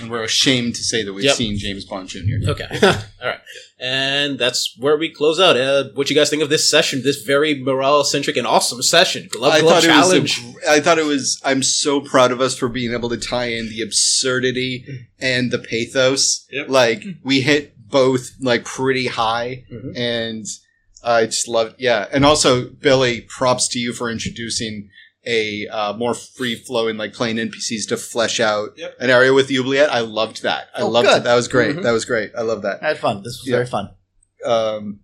All 0.02 0.08
right. 0.08 0.10
And 0.10 0.10
we're 0.10 0.24
ashamed 0.24 0.74
to 0.76 0.82
say 0.82 1.02
that 1.04 1.12
we've 1.12 1.24
Yep. 1.24 1.34
seen 1.36 1.58
James 1.58 1.84
Bond 1.84 2.08
Jr. 2.08 2.48
Okay. 2.48 2.66
All 2.82 3.28
right. 3.28 3.40
And 3.78 4.38
that's 4.38 4.76
where 4.78 4.96
we 4.96 5.12
close 5.12 5.40
out. 5.40 5.56
Uh, 5.56 5.84
what 5.94 6.08
you 6.08 6.14
guys 6.16 6.30
think 6.30 6.42
of 6.42 6.48
this 6.50 6.70
session? 6.70 7.02
This 7.02 7.22
very 7.22 7.60
morale 7.60 8.04
centric 8.04 8.36
and 8.36 8.46
awesome 8.46 8.80
session. 8.82 9.28
Glove 9.32 9.52
I 9.54 9.60
Glove 9.60 9.82
thought 9.82 9.88
Challenge. 9.88 10.38
it 10.38 10.44
was. 10.44 10.54
A, 10.56 10.58
gr- 10.60 10.68
I 10.70 10.80
thought 10.80 10.98
it 10.98 11.04
was. 11.06 11.40
I'm 11.44 11.62
so 11.62 12.00
proud 12.00 12.30
of 12.30 12.40
us 12.40 12.56
for 12.56 12.68
being 12.68 12.92
able 12.92 13.08
to 13.08 13.16
tie 13.16 13.46
in 13.50 13.68
the 13.68 13.82
absurdity 13.82 14.84
and 15.18 15.50
the 15.50 15.58
pathos. 15.58 16.46
Yep. 16.50 16.68
Like 16.68 17.04
we 17.24 17.40
hit 17.40 17.74
both 17.88 18.30
like 18.40 18.64
pretty 18.64 19.06
high, 19.08 19.64
Mhm. 19.72 19.96
and 19.98 20.46
I 21.02 21.26
just 21.26 21.48
love. 21.48 21.74
Yeah, 21.78 22.06
and 22.12 22.24
also 22.24 22.66
Billy, 22.68 23.22
props 23.22 23.66
to 23.68 23.78
you 23.80 23.92
for 23.92 24.08
introducing 24.10 24.88
a 25.24 25.66
uh, 25.68 25.92
more 25.94 26.14
free 26.14 26.56
flowing 26.56 26.96
like 26.96 27.12
playing 27.12 27.36
NPCs 27.36 27.86
to 27.88 27.96
flesh 27.96 28.40
out 28.40 28.70
Yep. 28.76 28.96
an 29.00 29.10
area 29.10 29.32
with 29.32 29.50
Oubliette. 29.50 29.92
I 29.92 30.00
loved 30.00 30.42
that. 30.42 30.68
I 30.74 30.82
Oh, 30.82 30.88
loved 30.88 31.06
good. 31.08 31.18
it. 31.18 31.24
That 31.24 31.34
was 31.34 31.46
great. 31.48 31.76
Mhm. 31.76 31.82
That 31.84 31.92
was 31.92 32.04
great. 32.04 32.32
I 32.36 32.42
love 32.42 32.62
that. 32.62 32.82
I 32.82 32.88
had 32.88 32.98
fun. 32.98 33.18
This 33.18 33.38
was 33.40 33.46
Yeah. 33.46 33.56
very 33.56 33.66
fun. 33.66 33.90
Um, 34.44 35.00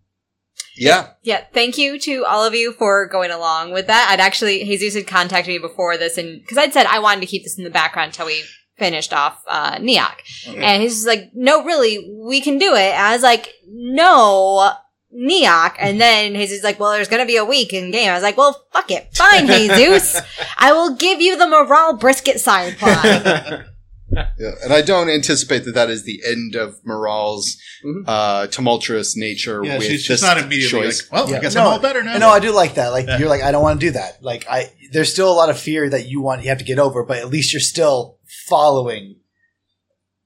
Yeah. 0.77 1.09
Yeah, 1.23 1.45
thank 1.53 1.77
you 1.79 1.99
to 2.01 2.25
all 2.25 2.45
of 2.45 2.55
you 2.55 2.73
for 2.73 3.07
going 3.07 3.31
along 3.33 3.73
with 3.73 3.87
that. 3.89 4.09
I'd 4.11 4.21
actually, 4.21 4.63
Jesus 4.65 4.95
had 4.95 5.07
contacted 5.09 5.53
me 5.53 5.59
before 5.59 5.97
this, 5.97 6.17
and 6.19 6.41
because 6.41 6.57
I'd 6.59 6.73
said 6.73 6.87
I 6.87 6.99
wanted 7.01 7.21
to 7.23 7.27
keep 7.27 7.43
this 7.45 7.59
in 7.59 7.65
the 7.65 7.71
background 7.71 8.09
until 8.11 8.27
we 8.27 8.43
finished 8.79 9.13
off 9.13 9.43
uh, 9.49 9.77
Neok. 9.79 10.15
And 10.57 10.83
he's 10.83 11.05
like, 11.05 11.31
no, 11.35 11.65
really, 11.65 12.09
we 12.13 12.41
can 12.41 12.59
do 12.59 12.75
it. 12.75 12.93
And 12.95 13.07
I 13.07 13.13
was 13.13 13.23
like, 13.25 13.53
no, 13.69 14.73
Neok. 15.15 15.75
And 15.79 16.01
then 16.01 16.35
Jesus 16.35 16.59
is 16.59 16.65
like, 16.65 16.79
well, 16.79 16.93
there's 16.93 17.09
going 17.09 17.23
to 17.23 17.27
be 17.27 17.37
a 17.37 17.45
week 17.45 17.73
in 17.73 17.91
game. 17.91 18.11
I 18.11 18.15
was 18.15 18.23
like, 18.23 18.37
well, 18.37 18.67
fuck 18.73 18.91
it. 18.91 19.09
Fine, 19.15 19.47
Jesus. 19.77 20.21
I 20.59 20.73
will 20.73 20.95
give 20.97 21.21
you 21.21 21.37
the 21.37 21.47
morale 21.49 21.97
brisket 21.97 22.41
side 22.41 22.77
plot. 22.79 23.65
Yeah, 24.11 24.53
and 24.65 24.73
I 24.73 24.81
don't 24.81 25.11
anticipate 25.11 25.65
that 25.67 25.75
that 25.75 25.91
is 25.91 26.05
the 26.05 26.23
end 26.27 26.55
of 26.55 26.77
Morale's 26.85 27.59
Mhm. 27.85 28.05
uh, 28.07 28.47
tumultuous 28.47 29.17
nature. 29.17 29.63
Yeah, 29.63 29.77
with 29.79 29.87
she's, 29.87 30.01
she's 30.01 30.09
this 30.09 30.23
not 30.23 30.39
immediately 30.39 30.81
choice. 30.81 31.03
like, 31.03 31.13
well, 31.13 31.31
Yeah. 31.31 31.37
I 31.37 31.41
guess 31.41 31.55
No, 31.55 31.61
I'm 31.61 31.67
all 31.69 31.79
better 31.79 32.03
now. 32.03 32.17
No, 32.17 32.31
I 32.31 32.41
do 32.41 32.51
like 32.51 32.75
that. 32.77 32.89
Like 32.89 33.07
Yeah. 33.07 33.19
you're 33.19 33.29
like, 33.29 33.43
I 33.43 33.53
don't 33.53 33.63
want 33.63 33.79
to 33.81 33.87
do 33.87 33.91
that. 33.93 34.23
Like 34.23 34.47
I, 34.49 34.73
there's 34.93 35.13
still 35.13 35.31
a 35.31 35.37
lot 35.37 35.51
of 35.51 35.59
fear 35.61 35.89
that 35.91 36.09
you 36.09 36.23
want, 36.23 36.43
you 36.43 36.49
have 36.49 36.59
to 36.59 36.65
get 36.65 36.79
over, 36.79 37.05
but 37.05 37.19
at 37.19 37.29
least 37.29 37.53
you're 37.53 37.61
still 37.61 38.19
following. 38.47 39.17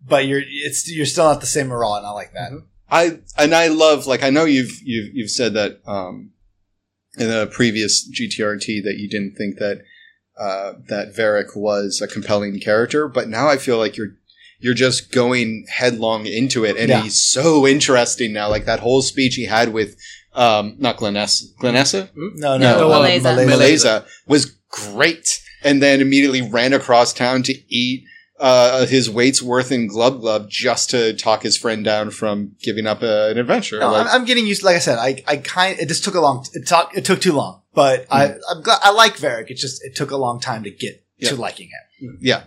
But 0.04 0.26
you're, 0.26 0.42
it's 0.46 0.88
you're 0.90 1.04
still 1.06 1.24
not 1.24 1.40
the 1.40 1.46
same 1.46 1.66
morale, 1.68 1.94
and 1.94 2.06
I 2.06 2.10
like 2.10 2.32
that. 2.34 2.50
I 2.92 3.18
and 3.38 3.54
I 3.54 3.68
love 3.68 4.06
like 4.06 4.22
I 4.22 4.28
know 4.30 4.44
you've 4.44 4.78
you've 4.84 5.14
you've 5.14 5.30
said 5.30 5.54
that 5.54 5.80
um, 5.86 6.32
in 7.18 7.28
the 7.28 7.46
previous 7.50 8.08
GTRT 8.08 8.84
that 8.84 8.96
you 8.98 9.08
didn't 9.08 9.34
think 9.34 9.56
that 9.58 9.80
uh, 10.38 10.74
that 10.88 11.14
Varric 11.16 11.56
was 11.56 12.00
a 12.02 12.06
compelling 12.06 12.60
character, 12.60 13.08
but 13.08 13.28
now 13.28 13.48
I 13.48 13.56
feel 13.56 13.78
like 13.78 13.96
you're 13.96 14.14
you're 14.60 14.74
just 14.74 15.10
going 15.10 15.66
headlong 15.68 16.26
into 16.26 16.64
it, 16.64 16.76
and 16.76 16.88
Yeah. 16.90 17.02
he's 17.02 17.20
so 17.20 17.66
interesting 17.66 18.32
now. 18.32 18.48
Like 18.50 18.66
that 18.66 18.80
whole 18.80 19.00
speech 19.02 19.34
he 19.36 19.46
had 19.46 19.72
with 19.72 19.96
um, 20.34 20.76
not 20.78 20.98
Glenessa, 20.98 21.44
Glenessa, 21.60 22.08
No, 22.14 22.56
No, 22.58 22.78
no, 22.78 22.88
Malaysia. 22.88 23.22
Malaysia. 23.34 23.50
Malaysia 23.50 24.04
was 24.26 24.46
great, 24.70 25.40
and 25.62 25.82
then 25.82 26.00
immediately 26.00 26.42
ran 26.42 26.72
across 26.74 27.12
town 27.12 27.42
to 27.44 27.54
eat. 27.68 28.04
Uh, 28.42 28.86
his 28.86 29.08
weight's 29.08 29.40
worth 29.40 29.70
in 29.70 29.86
Glub 29.86 30.20
Glub 30.20 30.50
just 30.50 30.90
to 30.90 31.12
talk 31.14 31.44
his 31.44 31.56
friend 31.56 31.84
down 31.84 32.10
from 32.10 32.56
giving 32.60 32.88
up 32.88 33.00
uh, 33.00 33.28
an 33.30 33.38
adventure. 33.38 33.78
No, 33.78 33.92
Like- 33.92 34.06
I'm, 34.08 34.20
I'm 34.22 34.24
getting 34.24 34.46
used. 34.48 34.64
Like 34.64 34.74
I 34.74 34.80
said, 34.80 34.98
I, 34.98 35.22
I 35.28 35.36
kind. 35.36 35.78
It 35.78 35.86
just 35.86 36.02
took 36.02 36.16
a 36.16 36.20
long. 36.20 36.44
It 36.52 36.66
took. 36.66 36.90
It 36.96 37.04
took 37.04 37.20
too 37.20 37.32
long. 37.34 37.62
But 37.72 38.06
I, 38.10 38.26
Mm. 38.26 38.38
I'm 38.50 38.62
glad. 38.62 38.80
I 38.82 38.90
like 38.90 39.16
Varric. 39.16 39.48
It 39.50 39.58
just 39.58 39.84
it 39.84 39.94
took 39.94 40.10
a 40.10 40.16
long 40.16 40.40
time 40.40 40.64
to 40.64 40.70
get 40.72 41.04
Yeah. 41.18 41.28
to 41.30 41.36
liking 41.36 41.68
him. 42.00 42.18
Yeah. 42.20 42.42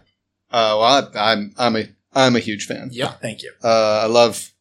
Uh, 0.51 0.75
well, 0.77 1.11
I, 1.15 1.31
I'm 1.31 1.53
I'm 1.57 1.75
a 1.77 1.85
I'm 2.13 2.35
a 2.35 2.39
huge 2.39 2.65
fan. 2.67 2.89
Yeah. 2.91 3.11
Thank 3.11 3.41
you. 3.43 3.53
Uh, 3.63 4.01
I 4.03 4.07
love. 4.07 4.51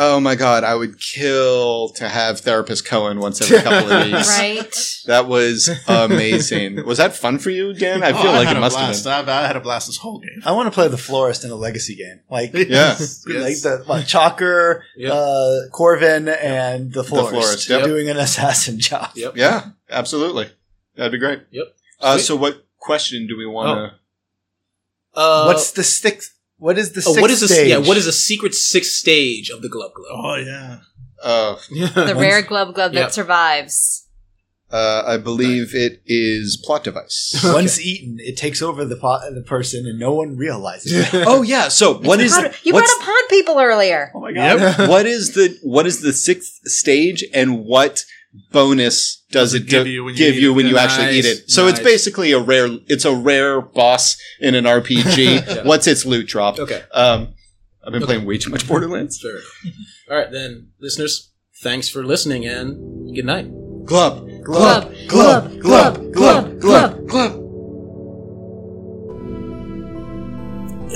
Oh 0.00 0.20
my 0.20 0.36
god, 0.36 0.62
I 0.62 0.76
would 0.76 1.00
kill 1.00 1.88
to 1.96 2.08
have 2.08 2.38
therapist 2.40 2.84
Cohen 2.86 3.18
once 3.18 3.40
every 3.42 3.58
couple 3.58 3.90
of 3.90 4.06
weeks. 4.12 4.38
right? 4.38 5.00
That 5.06 5.26
was 5.26 5.68
amazing. 5.88 6.84
was 6.86 6.98
that 6.98 7.16
fun 7.16 7.38
for 7.40 7.50
you, 7.50 7.74
Dan? 7.74 8.04
I 8.04 8.12
Oh, 8.12 8.22
feel 8.22 8.30
like 8.30 8.46
had 8.46 8.54
it 8.56 8.58
a 8.58 8.60
must 8.60 8.78
have 8.78 9.04
been. 9.26 9.28
I, 9.28 9.42
I 9.42 9.46
had 9.48 9.56
a 9.56 9.60
blast 9.60 9.88
this 9.88 9.96
whole 9.96 10.20
game. 10.20 10.40
I 10.44 10.52
want 10.52 10.68
to 10.68 10.70
play 10.70 10.86
the 10.86 10.96
florist 10.96 11.44
in 11.44 11.50
a 11.50 11.56
legacy 11.56 11.96
game. 11.96 12.20
Like 12.30 12.52
Yeah. 12.54 12.64
Yes. 12.68 13.24
like 13.26 13.60
the 13.60 13.84
like 13.88 14.06
Chalker, 14.06 14.82
Yep. 14.96 15.12
uh, 15.12 15.56
Corvin, 15.72 16.28
and 16.28 16.92
the 16.92 17.02
florist, 17.02 17.30
florist, 17.32 17.68
yep. 17.68 17.82
doing 17.84 18.08
an 18.08 18.18
assassin 18.18 18.78
job. 18.78 19.10
Yep. 19.16 19.36
Yeah, 19.36 19.70
absolutely. 19.90 20.48
That'd 20.94 21.10
be 21.12 21.18
great. 21.18 21.42
Yep. 21.50 21.66
Uh, 22.00 22.18
so, 22.18 22.36
what 22.36 22.64
question 22.78 23.26
do 23.26 23.36
we 23.36 23.46
want 23.46 23.92
Uh, 25.14 25.44
What's 25.46 25.72
the 25.72 25.82
sixth? 25.82 26.37
What 26.58 26.76
is 26.78 26.92
the 26.92 27.00
oh, 27.00 27.12
sixth 27.12 27.20
what 27.22 27.30
is 27.30 27.40
the 27.40 27.48
stage? 27.48 27.68
yeah? 27.70 27.78
What 27.78 27.96
is 27.96 28.04
the 28.04 28.12
secret 28.12 28.54
sixth 28.54 28.92
stage 28.92 29.48
of 29.50 29.62
the 29.62 29.68
Glub 29.68 29.92
Glub? 29.94 30.06
Oh 30.10 30.36
yeah. 30.36 30.78
to? 31.22 31.28
Uh, 31.28 31.56
The 32.06 32.14
rare 32.16 32.42
glove 32.42 32.74
glub 32.74 32.92
Yep. 32.94 33.02
that 33.02 33.12
survives. 33.14 34.06
uh, 34.70 35.02
I 35.06 35.16
believe 35.16 35.74
it 35.74 36.02
is 36.06 36.60
plot 36.64 36.84
device. 36.84 37.40
Once 37.44 37.80
eaten, 37.80 38.18
it 38.20 38.36
takes 38.36 38.60
over 38.60 38.84
the 38.84 38.96
po- 38.96 39.20
the 39.34 39.40
person, 39.42 39.86
and 39.86 39.98
no 39.98 40.12
one 40.12 40.36
realizes. 40.36 40.92
it. 40.92 41.24
oh 41.26 41.42
yeah. 41.42 41.68
So 41.68 41.94
what 41.94 42.20
is 42.20 42.34
How 42.34 42.42
do- 42.42 42.54
you 42.64 42.72
brought 42.72 42.82
what's 42.82 42.92
up 42.92 43.00
pond 43.02 43.24
people 43.30 43.58
earlier. 43.58 44.10
oh 44.14 44.20
my 44.20 44.30
Yep. 44.30 44.88
what 44.90 45.06
is 45.06 45.32
the 45.34 45.58
what 45.62 45.86
is 45.86 46.02
the 46.02 46.12
sixth 46.12 46.60
stage 46.68 47.24
and 47.32 47.64
what 47.64 48.04
bonus 48.52 49.22
does 49.30 49.54
it 49.54 49.66
give 49.66 49.84
do- 49.84 49.90
you 49.90 50.04
when 50.04 50.14
you 50.14 50.18
give 50.18 50.34
eat 50.36 50.42
you 50.42 50.54
when 50.54 50.66
you 50.66 50.74
Nice, 50.74 50.98
actually 50.98 51.18
eat 51.18 51.24
it? 51.24 51.50
So 51.50 51.66
it's 51.68 51.80
basically 51.80 52.32
a 52.32 52.38
rare 52.40 52.68
it's 52.86 53.04
a 53.04 53.14
rare 53.14 53.60
boss 53.60 54.16
in 54.40 54.54
an 54.54 54.64
RPG. 54.64 55.18
Yeah. 55.56 55.62
What's 55.64 55.86
its 55.86 56.04
loot 56.06 56.26
drop? 56.26 56.58
Okay, 56.58 56.82
Um, 56.92 57.34
I've 57.84 57.92
been 57.92 58.02
Okay. 58.02 58.14
playing 58.14 58.26
way 58.26 58.38
too 58.38 58.50
much 58.50 58.66
Borderlands. 58.68 59.18
sure. 59.18 59.40
All 60.10 60.16
right, 60.16 60.30
then, 60.30 60.68
listeners, 60.80 61.30
thanks 61.62 61.88
for 61.88 62.04
listening 62.04 62.46
and 62.46 63.14
good 63.14 63.24
night. 63.24 63.46
Glub, 63.84 64.28
Glub, 64.44 64.92
glub, 65.08 65.58
glub, 65.60 66.12
glub, 66.12 66.60
glub. 66.60 67.06
glub. 67.08 67.47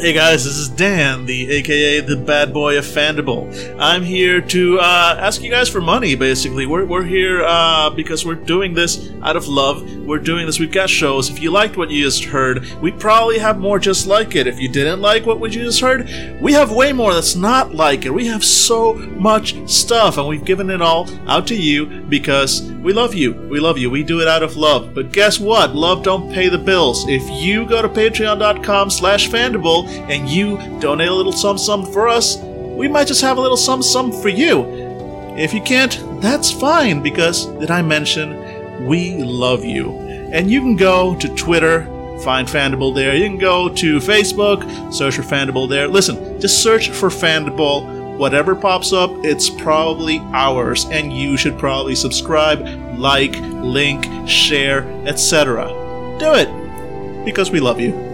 Hey 0.02 0.12
guys, 0.12 0.44
this 0.44 0.56
is 0.56 0.68
Dan, 0.68 1.26
the 1.26 1.48
AKA 1.48 2.00
the 2.00 2.16
bad 2.16 2.52
boy 2.52 2.76
of 2.76 2.84
Fandible. 2.84 3.76
I'm 3.78 4.02
here 4.02 4.40
to 4.40 4.80
uh, 4.80 5.16
ask 5.20 5.40
you 5.42 5.48
guys 5.48 5.68
for 5.68 5.80
money. 5.80 6.16
Basically, 6.16 6.66
we're 6.66 6.84
we're 6.84 7.04
here 7.04 7.44
uh, 7.44 7.88
because 7.88 8.26
we're 8.26 8.34
doing 8.34 8.74
this 8.74 9.12
out 9.22 9.36
of 9.36 9.46
love. 9.46 9.88
We're 9.98 10.18
doing 10.18 10.44
this. 10.44 10.58
We've 10.58 10.72
got 10.72 10.90
shows. 10.90 11.30
If 11.30 11.40
you 11.40 11.52
liked 11.52 11.76
what 11.76 11.88
you 11.88 12.02
just 12.02 12.24
heard, 12.24 12.66
we 12.82 12.90
probably 12.90 13.38
have 13.38 13.60
more 13.60 13.78
just 13.78 14.08
like 14.08 14.34
it. 14.34 14.48
If 14.48 14.58
you 14.58 14.68
didn't 14.68 15.00
like 15.00 15.24
what 15.24 15.38
we 15.38 15.48
just 15.50 15.80
heard, 15.80 16.10
we 16.40 16.52
have 16.52 16.72
way 16.72 16.92
more 16.92 17.14
that's 17.14 17.36
not 17.36 17.72
like 17.72 18.04
it. 18.04 18.12
We 18.12 18.26
have 18.26 18.42
so 18.42 18.94
much 18.94 19.54
stuff, 19.70 20.18
and 20.18 20.26
we've 20.26 20.44
given 20.44 20.68
it 20.68 20.82
all 20.82 21.08
out 21.28 21.46
to 21.46 21.54
you 21.54 21.86
because 21.86 22.62
we 22.82 22.92
love 22.92 23.14
you. 23.14 23.34
We 23.34 23.60
love 23.60 23.78
you. 23.78 23.88
We 23.88 24.02
do 24.02 24.20
it 24.20 24.26
out 24.26 24.42
of 24.42 24.56
love. 24.56 24.94
But 24.94 25.12
guess 25.12 25.38
what? 25.38 25.76
Love 25.76 26.02
don't 26.02 26.32
pay 26.32 26.48
the 26.48 26.58
bills. 26.58 27.06
If 27.06 27.22
you 27.30 27.68
go 27.68 27.80
to 27.80 27.88
patreon.com 27.88 28.90
slash 28.90 29.28
fandible 29.28 29.91
and 29.92 30.28
you 30.28 30.56
donate 30.80 31.08
a 31.08 31.14
little 31.14 31.32
sum 31.32 31.58
sum 31.58 31.86
for 31.86 32.08
us, 32.08 32.38
we 32.38 32.88
might 32.88 33.06
just 33.06 33.20
have 33.20 33.36
a 33.36 33.40
little 33.40 33.56
sum 33.56 33.82
sum 33.82 34.12
for 34.12 34.28
you. 34.28 34.64
If 35.36 35.54
you 35.54 35.62
can't, 35.62 35.98
that's 36.20 36.50
fine 36.50 37.02
because 37.02 37.46
did 37.46 37.70
I 37.70 37.82
mention 37.82 38.86
we 38.86 39.22
love 39.22 39.64
you? 39.64 39.98
And 40.32 40.50
you 40.50 40.60
can 40.60 40.76
go 40.76 41.14
to 41.16 41.28
Twitter, 41.34 41.84
find 42.22 42.48
Fandible 42.48 42.94
there. 42.94 43.16
You 43.16 43.28
can 43.28 43.38
go 43.38 43.68
to 43.68 43.98
Facebook, 43.98 44.92
search 44.92 45.16
for 45.16 45.22
Fandible 45.22 45.68
there. 45.68 45.88
Listen, 45.88 46.40
just 46.40 46.62
search 46.62 46.90
for 46.90 47.08
Fandible. 47.08 48.16
Whatever 48.16 48.54
pops 48.54 48.92
up, 48.92 49.10
it's 49.24 49.48
probably 49.48 50.18
ours, 50.32 50.84
and 50.86 51.12
you 51.12 51.36
should 51.36 51.58
probably 51.58 51.94
subscribe, 51.94 52.60
like, 52.98 53.34
link, 53.40 54.06
share, 54.28 54.84
etc. 55.06 55.68
Do 56.18 56.34
it 56.34 57.24
because 57.24 57.50
we 57.50 57.60
love 57.60 57.80
you. 57.80 58.11